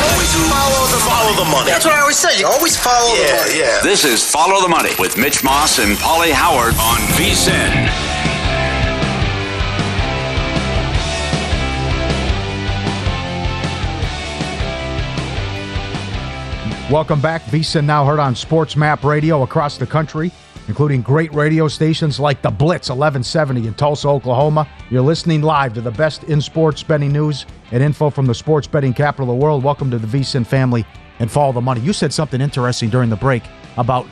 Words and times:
Always 0.00 0.32
follow 0.48 0.82
the, 0.88 1.00
follow 1.04 1.44
the 1.44 1.50
money. 1.50 1.70
That's 1.70 1.84
what 1.84 1.94
I 1.94 2.00
always 2.00 2.16
say. 2.16 2.38
You 2.38 2.46
always 2.46 2.76
follow 2.76 3.14
yeah, 3.14 3.26
the 3.26 3.44
money. 3.44 3.58
Yeah. 3.60 3.80
This 3.82 4.04
is 4.04 4.24
Follow 4.24 4.62
the 4.62 4.68
Money 4.68 4.90
with 4.98 5.18
Mitch 5.18 5.44
Moss 5.44 5.78
and 5.78 5.96
Paulie 5.96 6.32
Howard 6.32 6.74
on 6.74 7.00
VSIN. 7.18 8.20
Welcome 16.90 17.20
back. 17.20 17.42
VSIN 17.42 17.84
now 17.84 18.04
heard 18.04 18.18
on 18.18 18.34
Sports 18.34 18.76
Map 18.76 19.04
Radio 19.04 19.42
across 19.44 19.78
the 19.78 19.86
country, 19.86 20.32
including 20.70 21.02
great 21.02 21.34
radio 21.34 21.66
stations 21.66 22.20
like 22.20 22.40
The 22.42 22.48
Blitz 22.48 22.90
1170 22.90 23.66
in 23.66 23.74
Tulsa, 23.74 24.06
Oklahoma. 24.06 24.68
You're 24.88 25.02
listening 25.02 25.42
live 25.42 25.74
to 25.74 25.80
the 25.80 25.90
best 25.90 26.22
in 26.24 26.40
sports 26.40 26.80
betting 26.80 27.12
news 27.12 27.44
and 27.72 27.82
info 27.82 28.08
from 28.08 28.24
the 28.24 28.34
sports 28.36 28.68
betting 28.68 28.94
capital 28.94 29.28
of 29.28 29.36
the 29.36 29.44
world. 29.44 29.64
Welcome 29.64 29.90
to 29.90 29.98
the 29.98 30.06
VSIN 30.06 30.46
family 30.46 30.86
and 31.18 31.28
follow 31.28 31.52
the 31.52 31.60
money. 31.60 31.80
You 31.80 31.92
said 31.92 32.12
something 32.12 32.40
interesting 32.40 32.88
during 32.88 33.10
the 33.10 33.16
break 33.16 33.42
about 33.78 34.06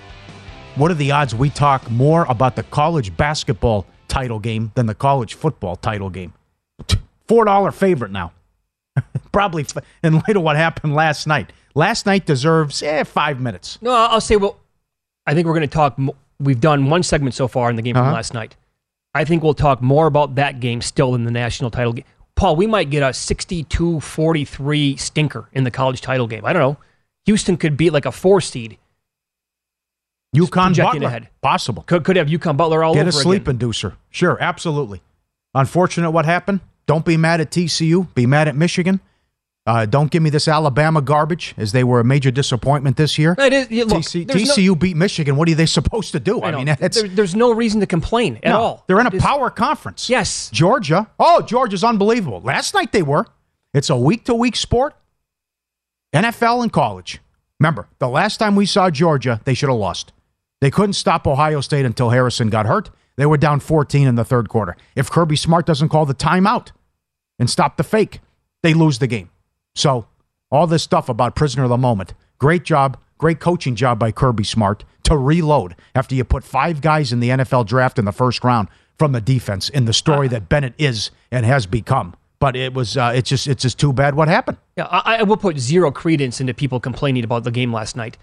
what 0.75 0.91
are 0.91 0.95
the 0.95 1.13
odds 1.13 1.33
we 1.33 1.49
talk 1.49 1.89
more 1.93 2.27
about 2.29 2.57
the 2.57 2.65
college 2.65 3.17
basketball 3.17 3.87
title 4.09 4.41
game 4.41 4.73
than 4.75 4.87
the 4.87 4.97
college 4.97 5.35
football 5.35 5.77
title 5.77 6.11
game? 6.11 6.33
$4 7.29 7.73
favorite 7.73 8.11
now. 8.11 8.33
Probably 9.31 9.65
in 10.03 10.15
light 10.15 10.37
of 10.37 10.43
what 10.43 10.57
happened 10.57 10.97
last 10.97 11.29
night. 11.29 11.53
Last 11.77 12.05
night 12.05 12.27
deserves 12.27 12.83
eh, 12.83 13.05
five 13.05 13.41
minutes. 13.41 13.79
No, 13.81 13.93
I'll 13.93 14.21
say, 14.21 14.35
well, 14.35 14.59
I 15.25 15.35
think 15.35 15.47
we're 15.47 15.55
going 15.55 15.69
to 15.69 15.69
talk. 15.69 15.97
We've 16.41 16.61
done 16.61 16.89
one 16.89 17.03
segment 17.03 17.35
so 17.35 17.49
far 17.49 17.69
in 17.71 17.77
the 17.77 17.83
game 17.83 17.97
Uh-huh. 17.97 18.07
from 18.07 18.15
last 18.15 18.33
night. 18.35 18.57
I 19.15 19.25
think 19.25 19.43
we'll 19.43 19.55
talk 19.55 19.83
more 19.83 20.07
about 20.07 20.37
that 20.37 20.61
game 20.61 20.81
still 20.81 21.15
in 21.15 21.25
the 21.25 21.31
national 21.31 21.71
title 21.71 21.93
game. 21.93 22.05
Paul, 22.37 22.55
we 22.57 22.67
might 22.69 22.91
get 22.91 23.03
a 23.03 23.13
62 23.13 24.01
43 24.01 24.97
stinker 24.97 25.49
in 25.53 25.65
the 25.65 25.71
college 25.73 26.01
title 26.01 26.27
game. 26.29 26.45
I 26.45 26.53
don't 26.53 26.63
know. 26.63 26.77
Houston 27.27 27.57
could 27.57 27.77
beat 27.77 27.93
like 27.93 28.07
a 28.07 28.13
four 28.13 28.41
seed. 28.41 28.79
UConn 30.37 30.77
Butler. 30.77 31.07
ahead. 31.09 31.29
Possible. 31.41 31.83
Could, 31.85 32.05
could 32.05 32.17
have 32.17 32.29
UConn 32.29 32.57
Butler 32.57 32.85
all 32.85 32.95
Get 32.95 33.01
over 33.01 33.09
a 33.09 33.13
sleep 33.13 33.49
again. 33.49 33.59
inducer. 33.71 33.95
Sure, 34.11 34.37
absolutely. 34.41 35.01
Unfortunate 35.55 36.11
what 36.11 36.27
happened. 36.27 36.61
Don't 36.87 37.05
be 37.05 37.17
mad 37.17 37.41
at 37.41 37.51
TCU. 37.51 38.13
Be 38.15 38.27
mad 38.27 38.47
at 38.49 38.55
Michigan. 38.55 39.01
Uh, 39.69 39.85
don't 39.85 40.11
give 40.11 40.23
me 40.23 40.31
this 40.31 40.49
Alabama 40.49 41.03
garbage, 41.03 41.53
as 41.59 41.73
they 41.73 41.85
were 41.85 42.01
a 42.01 42.05
major 42.05 42.31
disappointment 42.31 42.97
this 42.97 43.19
year. 43.19 43.37
It 43.39 43.53
is, 43.53 43.71
yeah, 43.71 43.85
look, 43.85 43.99
TC, 43.99 44.27
there's 44.27 44.57
no- 44.57 44.75
beat 44.75 44.97
Michigan. 44.97 45.37
What 45.37 45.47
are 45.51 45.55
they 45.55 45.67
supposed 45.67 46.13
to 46.13 46.21
do? 46.21 46.41
I, 46.41 46.49
I 46.49 46.57
mean, 46.57 46.69
it's 46.81 46.99
There- 46.99 47.07
there's 47.09 47.35
no 47.35 47.53
reason 47.53 47.81
to 47.81 47.87
complain 47.87 48.37
at 48.37 48.47
no, 48.47 48.59
all. 48.59 48.85
They're 48.87 48.99
in 48.99 49.07
a 49.07 49.11
power 49.11 49.51
conference. 49.51 50.09
Yes. 50.09 50.49
Georgia. 50.55 51.11
Oh, 51.21 51.43
Georgia's 51.43 51.85
unbelievable. 51.85 52.41
Last 52.41 52.73
night 52.73 52.93
they 52.93 53.03
were. 53.03 53.27
It's 53.75 53.91
a 53.91 53.97
week 53.97 54.25
to 54.25 54.35
week 54.35 54.57
sport. 54.57 54.95
NFL 56.15 56.63
and 56.63 56.73
college. 56.73 57.21
Remember, 57.61 57.89
the 57.99 58.09
last 58.09 58.39
time 58.39 58.57
we 58.57 58.65
saw 58.65 58.89
Georgia, 58.89 59.43
they 59.45 59.53
should 59.53 59.69
have 59.69 59.77
lost. 59.79 60.13
They 60.63 60.71
couldn't 60.71 60.95
stop 60.95 61.27
Ohio 61.27 61.61
State 61.61 61.85
until 61.85 62.09
Harrison 62.09 62.49
got 62.49 62.65
hurt. 62.65 62.89
They 63.17 63.27
were 63.27 63.37
down 63.37 63.61
14 63.61 64.09
in 64.09 64.15
the 64.15 64.25
third 64.25 64.49
quarter. 64.49 64.79
If 64.97 65.11
Kirby 65.11 65.37
Smart 65.37 65.67
doesn't 65.67 65.91
call 65.91 66.07
the 66.07 66.15
timeout 66.15 66.69
and 67.39 67.51
stop 67.51 67.77
the 67.77 67.85
fake, 67.85 68.21
they 68.63 68.73
lose 68.73 68.99
the 68.99 69.07
game. 69.07 69.29
So, 69.79 70.07
all 70.51 70.67
this 70.67 70.83
stuff 70.83 71.09
about 71.09 71.37
prisoner 71.37 71.63
of 71.63 71.71
the 71.71 71.77
moment. 71.77 72.15
Great 72.39 72.65
job, 72.65 72.97
great 73.17 73.39
coaching 73.39 73.77
job 73.77 73.97
by 73.99 74.11
Kirby 74.11 74.43
Smart 74.43 74.85
to 75.05 75.17
reload 75.17 75.77
after 75.95 76.17
you 76.17 76.25
put 76.25 76.43
five 76.43 76.81
guys 76.81 77.13
in 77.13 77.21
the 77.21 77.29
NFL 77.29 77.67
draft 77.67 77.97
in 77.97 78.05
the 78.05 78.11
first 78.11 78.43
round 78.43 78.67
from 78.99 79.13
the 79.13 79.21
defense 79.21 79.69
in 79.69 79.85
the 79.85 79.93
story 79.93 80.27
that 80.29 80.49
Bennett 80.49 80.75
is 80.79 81.13
and 81.31 81.47
has 81.47 81.67
become. 81.67 82.15
But 82.41 82.57
it 82.57 82.75
was 82.75 82.97
uh, 82.97 83.13
it's 83.15 83.29
just 83.29 83.47
it's 83.47 83.63
just 83.63 83.79
too 83.79 83.93
bad 83.93 84.17
what 84.17 84.27
happened. 84.27 84.59
Yeah, 84.77 84.87
I, 84.87 85.19
I 85.19 85.23
will 85.23 85.37
put 85.37 85.59
zero 85.59 85.93
credence 85.93 86.41
into 86.41 86.55
people 86.55 86.81
complaining 86.81 87.23
about 87.23 87.45
the 87.45 87.53
game 87.53 87.73
last 87.73 87.95
night. 87.95 88.19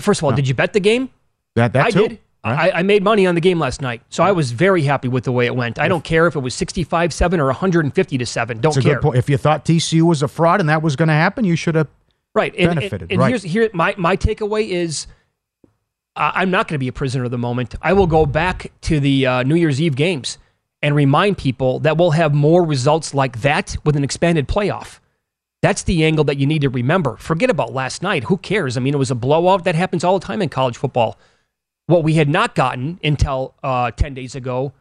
First 0.00 0.20
of 0.20 0.24
all, 0.24 0.32
did 0.32 0.48
you 0.48 0.54
bet 0.54 0.72
the 0.72 0.80
game? 0.80 1.10
That 1.54 1.72
that 1.74 1.86
I 1.86 1.90
too. 1.90 2.08
did. 2.08 2.18
I, 2.44 2.70
I 2.70 2.82
made 2.82 3.02
money 3.02 3.26
on 3.26 3.34
the 3.34 3.40
game 3.40 3.58
last 3.58 3.82
night, 3.82 4.00
so 4.08 4.22
I 4.22 4.32
was 4.32 4.52
very 4.52 4.82
happy 4.82 5.08
with 5.08 5.24
the 5.24 5.32
way 5.32 5.46
it 5.46 5.54
went. 5.54 5.78
I 5.78 5.88
don't 5.88 6.04
care 6.04 6.26
if 6.26 6.36
it 6.36 6.38
was 6.38 6.54
65 6.54 7.12
7 7.12 7.40
or 7.40 7.46
150 7.46 8.18
to 8.18 8.26
7. 8.26 8.60
Don't 8.60 8.80
care. 8.80 9.00
If 9.14 9.28
you 9.28 9.36
thought 9.36 9.64
TCU 9.64 10.02
was 10.02 10.22
a 10.22 10.28
fraud 10.28 10.60
and 10.60 10.68
that 10.68 10.80
was 10.80 10.96
going 10.96 11.08
to 11.08 11.14
happen, 11.14 11.44
you 11.44 11.56
should 11.56 11.74
have 11.74 11.88
Right. 12.34 12.54
And, 12.56 12.70
and- 12.70 12.80
benefited. 12.80 13.10
And, 13.10 13.20
right. 13.20 13.28
here's 13.30 13.42
here 13.42 13.68
my, 13.72 13.94
my 13.98 14.16
takeaway 14.16 14.68
is 14.68 15.08
uh, 16.14 16.32
I'm 16.34 16.50
not 16.50 16.68
going 16.68 16.74
to 16.74 16.78
be 16.78 16.88
a 16.88 16.92
prisoner 16.92 17.24
of 17.24 17.30
the 17.30 17.38
moment. 17.38 17.74
I 17.82 17.92
will 17.92 18.06
go 18.06 18.26
back 18.26 18.72
to 18.82 19.00
the 19.00 19.26
uh, 19.26 19.42
New 19.42 19.56
Year's 19.56 19.80
Eve 19.80 19.96
games 19.96 20.38
and 20.82 20.94
remind 20.94 21.38
people 21.38 21.80
that 21.80 21.96
we'll 21.96 22.12
have 22.12 22.34
more 22.34 22.64
results 22.64 23.12
like 23.14 23.40
that 23.40 23.76
with 23.84 23.96
an 23.96 24.04
expanded 24.04 24.46
playoff. 24.46 25.00
That's 25.60 25.82
the 25.82 26.04
angle 26.04 26.24
that 26.24 26.38
you 26.38 26.46
need 26.46 26.62
to 26.62 26.68
remember. 26.68 27.16
Forget 27.16 27.50
about 27.50 27.72
last 27.72 28.02
night. 28.02 28.24
Who 28.24 28.36
cares? 28.36 28.76
I 28.76 28.80
mean, 28.80 28.94
it 28.94 28.98
was 28.98 29.10
a 29.10 29.16
blowout. 29.16 29.64
That 29.64 29.74
happens 29.74 30.04
all 30.04 30.18
the 30.18 30.24
time 30.24 30.40
in 30.40 30.48
college 30.48 30.76
football. 30.76 31.18
What 31.88 32.04
we 32.04 32.14
had 32.14 32.28
not 32.28 32.54
gotten 32.54 33.00
until 33.02 33.54
uh, 33.62 33.90
10 33.90 34.12
days 34.12 34.34
ago 34.34 34.72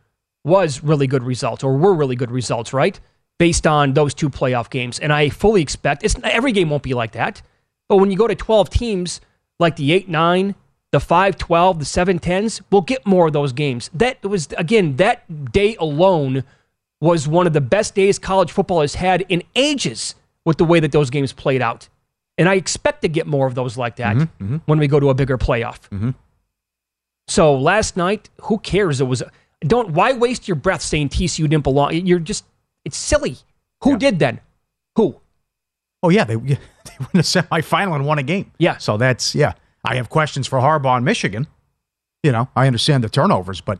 was 0.43 0.83
really 0.83 1.07
good 1.07 1.23
results, 1.23 1.63
or 1.63 1.75
were 1.77 1.93
really 1.93 2.15
good 2.17 2.31
results, 2.31 2.73
right? 2.73 2.99
Based 3.39 3.65
on 3.65 3.93
those 3.93 4.13
two 4.13 4.29
playoff 4.29 4.69
games. 4.69 4.99
And 4.99 5.11
I 5.13 5.29
fully 5.29 5.61
expect 5.61 6.03
it's, 6.03 6.15
every 6.23 6.51
game 6.51 6.69
won't 6.69 6.83
be 6.83 6.93
like 6.93 7.13
that. 7.13 7.41
But 7.87 7.97
when 7.97 8.11
you 8.11 8.17
go 8.17 8.27
to 8.27 8.35
12 8.35 8.69
teams, 8.69 9.21
like 9.57 9.77
the 9.77 9.93
8 9.93 10.09
9, 10.09 10.55
the 10.91 10.99
5 10.99 11.37
12, 11.37 11.79
the 11.79 11.85
7 11.85 12.19
10s, 12.19 12.61
we'll 12.71 12.81
get 12.81 13.05
more 13.05 13.27
of 13.27 13.33
those 13.33 13.53
games. 13.53 13.89
That 13.93 14.21
was, 14.23 14.49
again, 14.57 14.97
that 14.97 15.51
day 15.53 15.77
alone 15.77 16.43
was 16.99 17.25
one 17.27 17.47
of 17.47 17.53
the 17.53 17.61
best 17.61 17.95
days 17.95 18.19
college 18.19 18.51
football 18.51 18.81
has 18.81 18.95
had 18.95 19.21
in 19.29 19.43
ages 19.55 20.15
with 20.43 20.57
the 20.57 20.65
way 20.65 20.81
that 20.81 20.91
those 20.91 21.09
games 21.09 21.31
played 21.31 21.61
out. 21.61 21.87
And 22.37 22.49
I 22.49 22.55
expect 22.55 23.01
to 23.03 23.07
get 23.07 23.27
more 23.27 23.47
of 23.47 23.55
those 23.55 23.77
like 23.77 23.95
that 23.97 24.15
Mm-hmm, 24.17 24.57
when 24.65 24.77
we 24.79 24.87
go 24.87 24.99
to 24.99 25.09
a 25.09 25.13
bigger 25.13 25.37
playoff. 25.37 25.79
So 27.27 27.55
last 27.55 27.97
night, 27.97 28.29
who 28.43 28.57
cares? 28.59 29.01
It 29.01 29.05
was 29.05 29.23
don't 29.61 29.91
why 29.91 30.13
waste 30.13 30.47
your 30.47 30.55
breath 30.55 30.81
saying 30.81 31.09
TCU 31.09 31.49
didn't 31.49 31.63
belong? 31.63 31.93
You're 31.93 32.19
just 32.19 32.45
it's 32.85 32.97
silly. 32.97 33.37
Who 33.83 33.97
did 33.97 34.19
then? 34.19 34.39
Who? 34.95 35.19
Oh 36.03 36.09
yeah, 36.09 36.23
they 36.23 36.35
they 36.35 36.57
won 36.99 37.09
a 37.15 37.19
semifinal 37.19 37.95
and 37.95 38.05
won 38.05 38.19
a 38.19 38.23
game. 38.23 38.51
Yeah. 38.57 38.77
So 38.77 38.97
that's 38.97 39.35
yeah. 39.35 39.53
I 39.83 39.95
have 39.95 40.09
questions 40.09 40.47
for 40.47 40.59
Harbaugh 40.59 40.97
and 40.97 41.05
Michigan. 41.05 41.47
You 42.23 42.31
know, 42.31 42.49
I 42.55 42.67
understand 42.67 43.03
the 43.03 43.09
turnovers, 43.09 43.61
but 43.61 43.79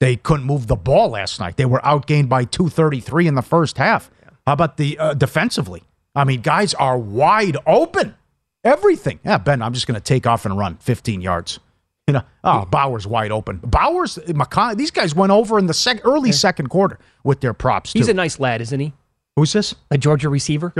they 0.00 0.16
couldn't 0.16 0.46
move 0.46 0.66
the 0.66 0.76
ball 0.76 1.10
last 1.10 1.38
night. 1.40 1.56
They 1.56 1.64
were 1.64 1.80
outgained 1.80 2.28
by 2.28 2.44
233 2.44 3.26
in 3.26 3.34
the 3.34 3.42
first 3.42 3.78
half. 3.78 4.10
How 4.46 4.52
about 4.54 4.76
the 4.76 4.98
uh, 4.98 5.14
defensively? 5.14 5.82
I 6.14 6.24
mean, 6.24 6.40
guys 6.40 6.74
are 6.74 6.98
wide 6.98 7.56
open. 7.66 8.14
Everything. 8.64 9.20
Yeah, 9.24 9.38
Ben, 9.38 9.62
I'm 9.62 9.72
just 9.72 9.86
going 9.86 9.94
to 9.94 10.00
take 10.00 10.26
off 10.26 10.44
and 10.44 10.56
run 10.58 10.76
15 10.76 11.20
yards. 11.20 11.60
You 12.08 12.14
know, 12.14 12.22
oh, 12.42 12.64
Bowers' 12.64 13.06
wide 13.06 13.30
open. 13.30 13.58
Bowers, 13.58 14.18
McCon- 14.28 14.76
these 14.76 14.90
guys 14.90 15.14
went 15.14 15.30
over 15.30 15.58
in 15.58 15.66
the 15.66 15.74
sec- 15.74 16.04
early 16.06 16.32
second 16.32 16.68
quarter 16.68 16.98
with 17.22 17.40
their 17.40 17.52
props 17.52 17.92
too. 17.92 17.98
He's 18.00 18.08
a 18.08 18.14
nice 18.14 18.40
lad, 18.40 18.60
isn't 18.62 18.80
he? 18.80 18.94
Who's 19.36 19.52
this? 19.52 19.74
A 19.90 19.98
Georgia 19.98 20.28
receiver. 20.30 20.72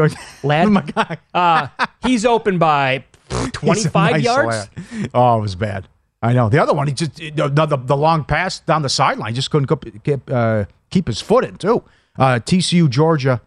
Lad? 0.42 0.66
Oh 0.66 0.70
my 0.70 0.80
guy. 0.80 1.18
Uh, 1.34 1.68
he's 2.02 2.24
open 2.24 2.58
by 2.58 3.04
25 3.52 4.12
nice 4.12 4.24
yards. 4.24 4.68
lad. 4.92 5.10
Oh, 5.12 5.38
it 5.38 5.42
was 5.42 5.54
bad. 5.54 5.86
I 6.22 6.32
know. 6.32 6.48
The 6.48 6.60
other 6.60 6.72
one, 6.74 6.88
he 6.88 6.94
just 6.94 7.14
the, 7.16 7.30
the, 7.48 7.76
the 7.76 7.96
long 7.96 8.24
pass 8.24 8.58
down 8.60 8.82
the 8.82 8.88
sideline, 8.88 9.34
just 9.34 9.50
couldn't 9.50 9.68
keep, 9.68 10.02
keep, 10.02 10.30
uh, 10.30 10.64
keep 10.90 11.06
his 11.06 11.20
foot 11.20 11.44
in 11.44 11.56
too. 11.56 11.84
Uh, 12.18 12.40
TCU, 12.42 12.88
Georgia. 12.90 13.40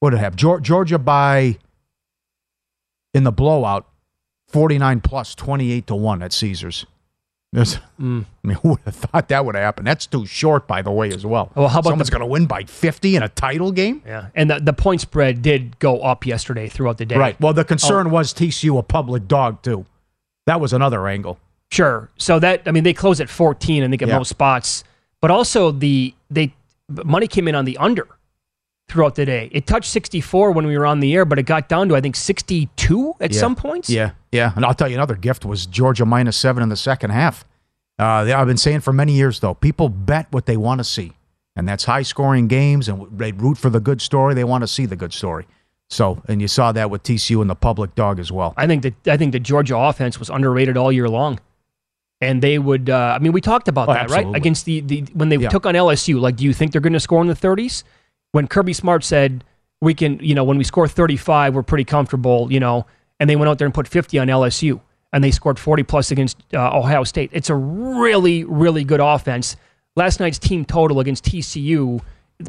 What 0.00 0.10
did 0.10 0.16
it 0.16 0.20
have? 0.20 0.36
Georgia 0.36 0.98
by 0.98 1.58
in 3.12 3.24
the 3.24 3.30
blowout, 3.30 3.86
forty 4.48 4.78
nine 4.78 5.00
plus, 5.00 5.34
twenty 5.34 5.70
eight 5.70 5.86
to 5.86 5.94
one 5.94 6.22
at 6.22 6.32
Caesars. 6.32 6.86
Mm. 7.54 7.78
I 8.44 8.46
mean, 8.46 8.56
who 8.62 8.70
would 8.70 8.80
have 8.84 8.94
thought 8.96 9.28
that 9.28 9.44
would 9.46 9.54
happen? 9.54 9.84
That's 9.84 10.06
too 10.06 10.26
short, 10.26 10.66
by 10.66 10.82
the 10.82 10.90
way, 10.90 11.08
as 11.10 11.24
well. 11.24 11.52
Well, 11.54 11.68
how 11.68 11.78
about 11.78 11.90
someone's 11.90 12.10
going 12.10 12.20
to 12.20 12.26
win 12.26 12.46
by 12.46 12.64
fifty 12.64 13.16
in 13.16 13.22
a 13.22 13.28
title 13.28 13.70
game? 13.72 14.02
Yeah, 14.06 14.26
and 14.34 14.50
the, 14.50 14.58
the 14.60 14.72
point 14.72 15.00
spread 15.00 15.40
did 15.42 15.78
go 15.78 16.00
up 16.00 16.26
yesterday 16.26 16.68
throughout 16.68 16.98
the 16.98 17.06
day. 17.06 17.16
Right. 17.16 17.40
Well, 17.40 17.52
the 17.52 17.60
Oh. 17.62 17.64
concern 17.64 18.10
was 18.10 18.34
TCU 18.34 18.78
a 18.78 18.82
public 18.82 19.28
dog 19.28 19.62
too. 19.62 19.86
That 20.46 20.60
was 20.60 20.72
another 20.72 21.06
angle. 21.08 21.38
Sure. 21.70 22.10
So 22.18 22.38
that 22.40 22.62
I 22.66 22.70
mean 22.72 22.84
they 22.84 22.92
closed 22.92 23.20
at 23.20 23.28
14 23.28 23.82
I 23.82 23.88
think 23.88 24.02
at 24.02 24.08
Yeah. 24.08 24.18
most 24.18 24.28
spots, 24.28 24.84
but 25.20 25.30
also 25.30 25.70
the 25.70 26.14
they 26.30 26.52
money 27.04 27.26
came 27.26 27.48
in 27.48 27.54
on 27.54 27.64
the 27.64 27.78
under 27.78 28.06
throughout 28.88 29.14
the 29.14 29.24
day. 29.24 29.48
It 29.52 29.66
touched 29.66 29.90
64 29.90 30.52
when 30.52 30.66
we 30.66 30.76
were 30.76 30.86
on 30.86 31.00
the 31.00 31.14
air, 31.14 31.24
but 31.24 31.38
it 31.38 31.44
got 31.44 31.68
down 31.68 31.88
to 31.88 31.96
I 31.96 32.00
think 32.00 32.16
62 32.16 33.14
at 33.20 33.32
Yeah. 33.32 33.40
some 33.40 33.56
points. 33.56 33.88
Yeah, 33.90 34.10
yeah. 34.32 34.52
And 34.56 34.64
I'll 34.64 34.74
tell 34.74 34.88
you 34.88 34.94
another 34.96 35.14
gift 35.16 35.44
was 35.44 35.66
Georgia 35.66 36.04
minus 36.04 36.36
seven 36.36 36.62
in 36.62 36.68
the 36.68 36.76
second 36.76 37.10
half. 37.10 37.44
Uh, 37.98 38.04
I've 38.36 38.46
been 38.46 38.56
saying 38.56 38.80
for 38.80 38.92
many 38.92 39.12
years 39.12 39.40
though, 39.40 39.54
people 39.54 39.88
bet 39.88 40.26
what 40.30 40.46
they 40.46 40.56
want 40.56 40.78
to 40.80 40.84
see, 40.84 41.12
and 41.56 41.68
that's 41.68 41.84
high 41.84 42.02
scoring 42.02 42.48
games, 42.48 42.88
and 42.88 43.06
they 43.16 43.32
root 43.32 43.56
for 43.56 43.70
the 43.70 43.80
good 43.80 44.00
story. 44.02 44.34
They 44.34 44.44
want 44.44 44.62
to 44.62 44.68
see 44.68 44.84
the 44.86 44.96
good 44.96 45.12
story. 45.12 45.46
So, 45.90 46.20
and 46.26 46.40
you 46.42 46.48
saw 46.48 46.72
that 46.72 46.90
with 46.90 47.02
TCU 47.04 47.40
and 47.40 47.48
the 47.48 47.54
public 47.54 47.94
dog 47.94 48.18
as 48.18 48.32
well. 48.32 48.52
I 48.56 48.66
think 48.66 48.82
that 48.82 49.08
I 49.08 49.16
think 49.16 49.32
the 49.32 49.38
Georgia 49.40 49.76
offense 49.76 50.18
was 50.18 50.28
underrated 50.28 50.76
all 50.76 50.90
year 50.90 51.08
long. 51.08 51.38
And 52.20 52.42
they 52.42 52.58
would 52.58 52.88
uh, 52.90 53.14
I 53.16 53.18
mean 53.22 53.32
we 53.32 53.40
talked 53.40 53.68
about 53.68 53.88
Oh, 53.88 53.92
that, 53.92 54.08
right? 54.10 54.26
Against 54.34 54.64
the, 54.64 54.80
the 54.80 55.02
when 55.14 55.28
they 55.28 55.36
Yeah. 55.36 55.50
took 55.50 55.66
on 55.66 55.74
LSU, 55.74 56.18
like 56.20 56.36
do 56.36 56.44
you 56.44 56.52
think 56.54 56.72
they're 56.72 56.80
going 56.80 56.94
to 56.94 57.00
score 57.00 57.20
in 57.20 57.28
the 57.28 57.34
30s? 57.34 57.84
When 58.34 58.48
Kirby 58.48 58.72
Smart 58.72 59.04
said 59.04 59.44
we 59.80 59.94
can, 59.94 60.18
you 60.18 60.34
know, 60.34 60.42
when 60.42 60.58
we 60.58 60.64
score 60.64 60.88
35, 60.88 61.54
we're 61.54 61.62
pretty 61.62 61.84
comfortable, 61.84 62.52
you 62.52 62.58
know, 62.58 62.84
and 63.20 63.30
they 63.30 63.36
went 63.36 63.48
out 63.48 63.58
there 63.58 63.66
and 63.66 63.72
put 63.72 63.86
50 63.86 64.18
on 64.18 64.26
LSU 64.26 64.80
and 65.12 65.22
they 65.22 65.30
scored 65.30 65.56
40 65.56 65.84
plus 65.84 66.10
against 66.10 66.42
uh, 66.52 66.76
Ohio 66.76 67.04
State. 67.04 67.30
It's 67.32 67.48
a 67.48 67.54
really 67.54 68.42
really 68.42 68.82
good 68.82 68.98
offense. 68.98 69.54
Last 69.94 70.18
night's 70.18 70.40
team 70.40 70.64
total 70.64 70.98
against 70.98 71.26
TCU 71.26 72.00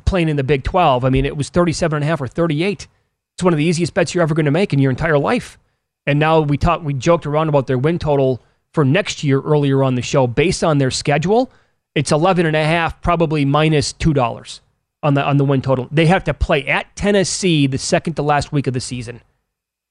playing 0.06 0.28
in 0.28 0.38
the 0.38 0.44
Big 0.44 0.64
12, 0.64 1.06
I 1.06 1.12
mean 1.12 1.24
it 1.24 1.38
was 1.38 1.50
37 1.50 1.98
and 1.98 2.04
a 2.04 2.08
half 2.08 2.20
or 2.20 2.28
38. 2.28 2.88
It's 3.36 3.44
one 3.44 3.54
of 3.54 3.60
the 3.60 3.66
easiest 3.66 3.94
bets 3.94 4.16
you're 4.16 4.24
ever 4.24 4.34
going 4.34 4.46
to 4.46 4.52
make 4.52 4.74
in 4.74 4.80
your 4.80 4.90
entire 4.90 5.20
life. 5.20 5.60
And 6.08 6.18
now 6.18 6.40
we 6.40 6.58
talked, 6.58 6.84
we 6.84 6.96
joked 6.96 7.28
around 7.28 7.50
about 7.50 7.68
their 7.68 7.78
win 7.78 8.00
total 8.00 8.42
for 8.74 8.84
next 8.84 9.24
year 9.24 9.40
earlier 9.40 9.84
on 9.84 9.94
the 9.94 10.02
show. 10.02 10.26
Based 10.26 10.64
on 10.64 10.80
their 10.80 10.90
schedule, 10.90 11.52
it's 11.94 12.12
11 12.12 12.48
and 12.48 12.56
a 12.56 12.66
half, 12.66 13.04
probably 13.04 13.46
minus 13.46 13.94
two 13.94 14.16
dollars 14.16 14.62
on 15.04 15.14
the 15.14 15.24
on 15.24 15.38
the 15.38 15.46
win 15.46 15.62
total. 15.62 15.88
They 15.92 16.06
have 16.08 16.24
to 16.26 16.34
play 16.34 16.66
at 16.68 16.96
Tennessee 16.96 17.68
the 17.68 17.78
second 17.78 18.14
to 18.16 18.22
last 18.22 18.52
week 18.52 18.68
of 18.68 18.74
the 18.74 18.80
season. 18.82 19.22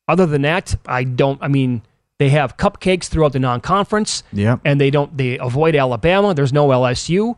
Other 0.08 0.26
than 0.26 0.42
that, 0.42 0.74
I 0.86 1.04
don't. 1.04 1.40
I 1.42 1.48
mean, 1.48 1.82
they 2.18 2.28
have 2.30 2.56
cupcakes 2.56 3.04
throughout 3.06 3.32
the 3.32 3.38
non-conference, 3.38 4.22
Yeah. 4.32 4.58
and 4.64 4.80
they 4.80 4.90
don't. 4.90 5.16
They 5.16 5.38
avoid 5.38 5.74
Alabama. 5.76 6.34
There's 6.34 6.52
no 6.52 6.68
LSU. 6.68 7.36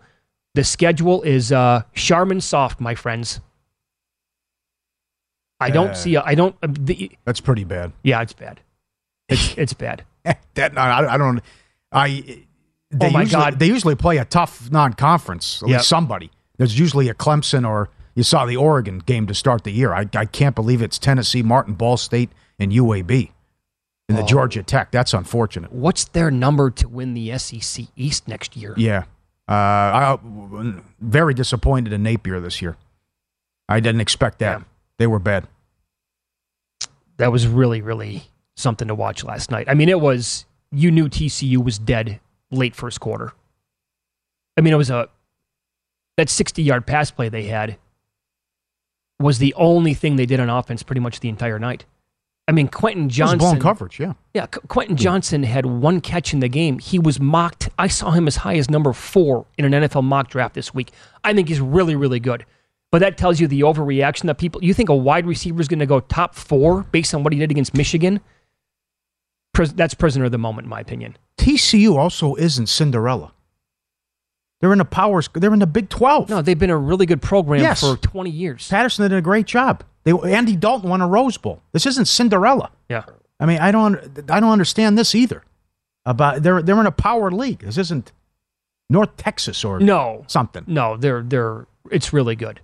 The 0.54 0.64
schedule 0.64 1.22
is 1.22 1.52
uh, 1.52 1.82
Charmin 1.94 2.40
soft, 2.40 2.80
my 2.80 2.94
friends. 2.94 3.40
I 5.60 5.70
don't 5.70 5.90
Uh, 5.90 5.94
see. 5.94 6.16
I 6.16 6.34
don't. 6.34 6.54
uh, 6.62 6.68
The, 6.70 7.10
That's 7.24 7.40
pretty 7.40 7.64
bad. 7.64 7.92
yeah, 8.02 8.20
it's 8.22 8.32
bad. 8.32 8.60
It's 9.28 9.54
it's 9.56 9.72
bad. 9.74 10.04
that 10.54 10.76
I, 10.78 11.14
I 11.14 11.18
don't. 11.18 11.40
I. 11.92 12.42
They 12.90 13.08
Oh, 13.08 13.10
my 13.10 13.22
usually, 13.22 13.42
God. 13.42 13.58
They 13.58 13.66
usually 13.66 13.96
play 13.96 14.18
a 14.18 14.24
tough 14.24 14.70
non-conference. 14.70 15.62
At 15.62 15.68
Yep. 15.68 15.78
least 15.78 15.88
somebody. 15.88 16.30
There's 16.58 16.78
usually 16.78 17.08
a 17.08 17.14
Clemson 17.14 17.68
or 17.68 17.88
you 18.14 18.22
saw 18.22 18.46
the 18.46 18.56
Oregon 18.56 18.98
game 19.00 19.26
to 19.26 19.34
start 19.34 19.64
the 19.64 19.70
year. 19.72 19.92
I, 19.92 20.06
I 20.14 20.24
can't 20.24 20.54
believe 20.54 20.80
it's 20.82 20.98
Tennessee, 20.98 21.42
Martin, 21.42 21.74
Ball 21.74 21.96
State, 21.96 22.30
and 22.58 22.72
UAB, 22.72 23.30
and 24.08 24.16
the 24.16 24.22
Oh. 24.22 24.26
Georgia 24.26 24.62
Tech. 24.62 24.90
That's 24.90 25.12
unfortunate. 25.12 25.70
What's 25.72 26.04
their 26.06 26.30
number 26.30 26.70
to 26.70 26.88
win 26.88 27.12
the 27.14 27.36
SEC 27.38 27.86
East 27.96 28.26
next 28.26 28.56
year? 28.56 28.74
Yeah. 28.76 29.04
Uh, 29.48 29.52
I 29.52 30.18
very 31.00 31.34
disappointed 31.34 31.92
in 31.92 32.02
Napier 32.02 32.40
this 32.40 32.62
year. 32.62 32.76
I 33.68 33.80
didn't 33.80 34.00
expect 34.00 34.38
that. 34.38 34.60
Yeah. 34.60 34.64
They 34.98 35.06
were 35.06 35.18
bad. 35.18 35.46
That 37.18 37.32
was 37.32 37.46
really, 37.46 37.80
really 37.80 38.24
something 38.56 38.88
to 38.88 38.94
watch 38.94 39.24
last 39.24 39.50
night. 39.50 39.68
I 39.68 39.74
mean, 39.74 39.88
it 39.88 40.00
was, 40.00 40.46
you 40.72 40.90
knew 40.90 41.08
TCU 41.08 41.62
was 41.62 41.78
dead 41.78 42.20
late 42.50 42.74
first 42.74 43.00
quarter. 43.00 43.32
I 44.56 44.60
mean, 44.62 44.72
it 44.72 44.76
was 44.76 44.90
a, 44.90 45.08
that 46.16 46.28
60 46.28 46.62
yard 46.62 46.86
pass 46.86 47.10
play 47.10 47.28
they 47.28 47.44
had 47.44 47.76
was 49.18 49.38
the 49.38 49.54
only 49.54 49.94
thing 49.94 50.16
they 50.16 50.26
did 50.26 50.40
on 50.40 50.50
offense 50.50 50.82
pretty 50.82 51.00
much 51.00 51.20
the 51.20 51.28
entire 51.28 51.58
night. 51.58 51.84
I 52.48 52.52
mean, 52.52 52.68
Quentin 52.68 53.08
Johnston. 53.08 53.58
coverage. 53.58 53.98
Yeah. 53.98 54.12
Yeah, 54.32 54.46
Quentin 54.46 54.96
hmm. 54.96 55.02
Johnston 55.02 55.42
had 55.42 55.66
one 55.66 56.00
catch 56.00 56.32
in 56.32 56.40
the 56.40 56.48
game. 56.48 56.78
He 56.78 56.98
was 56.98 57.18
mocked. 57.18 57.70
I 57.78 57.88
saw 57.88 58.12
him 58.12 58.28
as 58.28 58.36
high 58.36 58.56
as 58.56 58.70
number 58.70 58.92
four 58.92 59.46
in 59.58 59.64
an 59.64 59.82
NFL 59.82 60.04
mock 60.04 60.28
draft 60.28 60.54
this 60.54 60.72
week. 60.72 60.92
I 61.24 61.34
think 61.34 61.48
he's 61.48 61.60
really, 61.60 61.96
really 61.96 62.20
good. 62.20 62.44
But 62.92 63.00
that 63.00 63.18
tells 63.18 63.40
you 63.40 63.48
the 63.48 63.60
overreaction 63.62 64.26
that 64.26 64.38
people. 64.38 64.62
You 64.62 64.72
think 64.72 64.88
a 64.88 64.94
wide 64.94 65.26
receiver 65.26 65.60
is 65.60 65.66
going 65.66 65.80
to 65.80 65.86
go 65.86 65.98
top 65.98 66.36
four 66.36 66.84
based 66.84 67.14
on 67.14 67.24
what 67.24 67.32
he 67.32 67.38
did 67.38 67.50
against 67.50 67.74
Michigan? 67.74 68.20
Pris- 69.52 69.72
that's 69.72 69.94
prisoner 69.94 70.26
of 70.26 70.32
the 70.32 70.38
moment, 70.38 70.66
in 70.66 70.70
my 70.70 70.80
opinion. 70.80 71.16
TCU 71.38 71.96
also 71.96 72.36
isn't 72.36 72.68
Cinderella. 72.68 73.32
They're 74.60 74.72
in 74.72 74.78
the 74.78 74.84
powers. 74.84 75.28
They're 75.34 75.52
in 75.52 75.58
the 75.58 75.66
Big 75.66 75.88
Twelve. 75.88 76.28
No, 76.30 76.40
they've 76.42 76.58
been 76.58 76.70
a 76.70 76.76
really 76.76 77.04
good 77.06 77.20
program 77.22 77.60
Yes. 77.60 77.80
for 77.80 77.96
20 77.96 78.30
years. 78.30 78.68
Patterson 78.68 79.08
did 79.08 79.16
a 79.16 79.20
great 79.20 79.46
job. 79.46 79.84
They 80.04 80.12
Andy 80.12 80.56
Dalton 80.56 80.88
won 80.88 81.00
a 81.02 81.06
Rose 81.06 81.36
Bowl. 81.36 81.62
This 81.72 81.84
isn't 81.86 82.06
Cinderella. 82.06 82.70
Yeah. 82.88 83.04
I 83.38 83.44
mean, 83.46 83.58
I 83.58 83.70
don't. 83.70 83.96
I 84.30 84.40
don't 84.40 84.50
understand 84.52 84.96
this 84.96 85.14
either. 85.14 85.42
About 86.06 86.42
they're 86.42 86.62
they're 86.62 86.80
in 86.80 86.86
a 86.86 86.92
power 86.92 87.30
league. 87.30 87.58
This 87.60 87.76
isn't 87.76 88.12
North 88.88 89.16
Texas 89.16 89.64
or 89.64 89.80
No. 89.80 90.24
something. 90.28 90.64
No, 90.66 90.96
they're 90.96 91.22
they're 91.22 91.66
it's 91.90 92.12
really 92.12 92.36
good. 92.36 92.60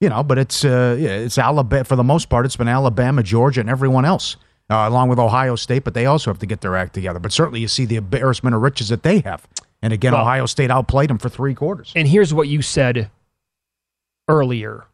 You 0.00 0.10
know, 0.10 0.22
but 0.22 0.38
it's 0.38 0.64
uh, 0.64 0.96
yeah, 0.98 1.10
it's 1.10 1.38
Alabama 1.38 1.84
for 1.84 1.96
the 1.96 2.04
most 2.04 2.28
part. 2.28 2.44
It's 2.44 2.56
been 2.56 2.68
Alabama, 2.68 3.22
Georgia, 3.22 3.60
and 3.60 3.70
everyone 3.70 4.04
else, 4.04 4.36
uh, 4.70 4.84
along 4.88 5.08
with 5.08 5.18
Ohio 5.18 5.56
State. 5.56 5.84
But 5.84 5.94
they 5.94 6.06
also 6.06 6.30
have 6.30 6.38
to 6.40 6.46
get 6.46 6.60
their 6.60 6.76
act 6.76 6.92
together. 6.94 7.18
But 7.18 7.32
certainly, 7.32 7.60
you 7.60 7.68
see 7.68 7.84
the 7.84 7.96
embarrassment 7.96 8.54
of 8.54 8.62
riches 8.62 8.90
that 8.90 9.02
they 9.04 9.20
have. 9.20 9.46
And 9.82 9.92
again, 9.92 10.12
Well- 10.12 10.22
Ohio 10.22 10.46
State 10.46 10.70
outplayed 10.70 11.10
them 11.10 11.18
for 11.18 11.28
three 11.28 11.54
quarters. 11.54 11.92
And 11.96 12.06
here's 12.08 12.32
what 12.32 12.48
you 12.48 12.62
said 12.62 13.10
earlier. 14.28 14.84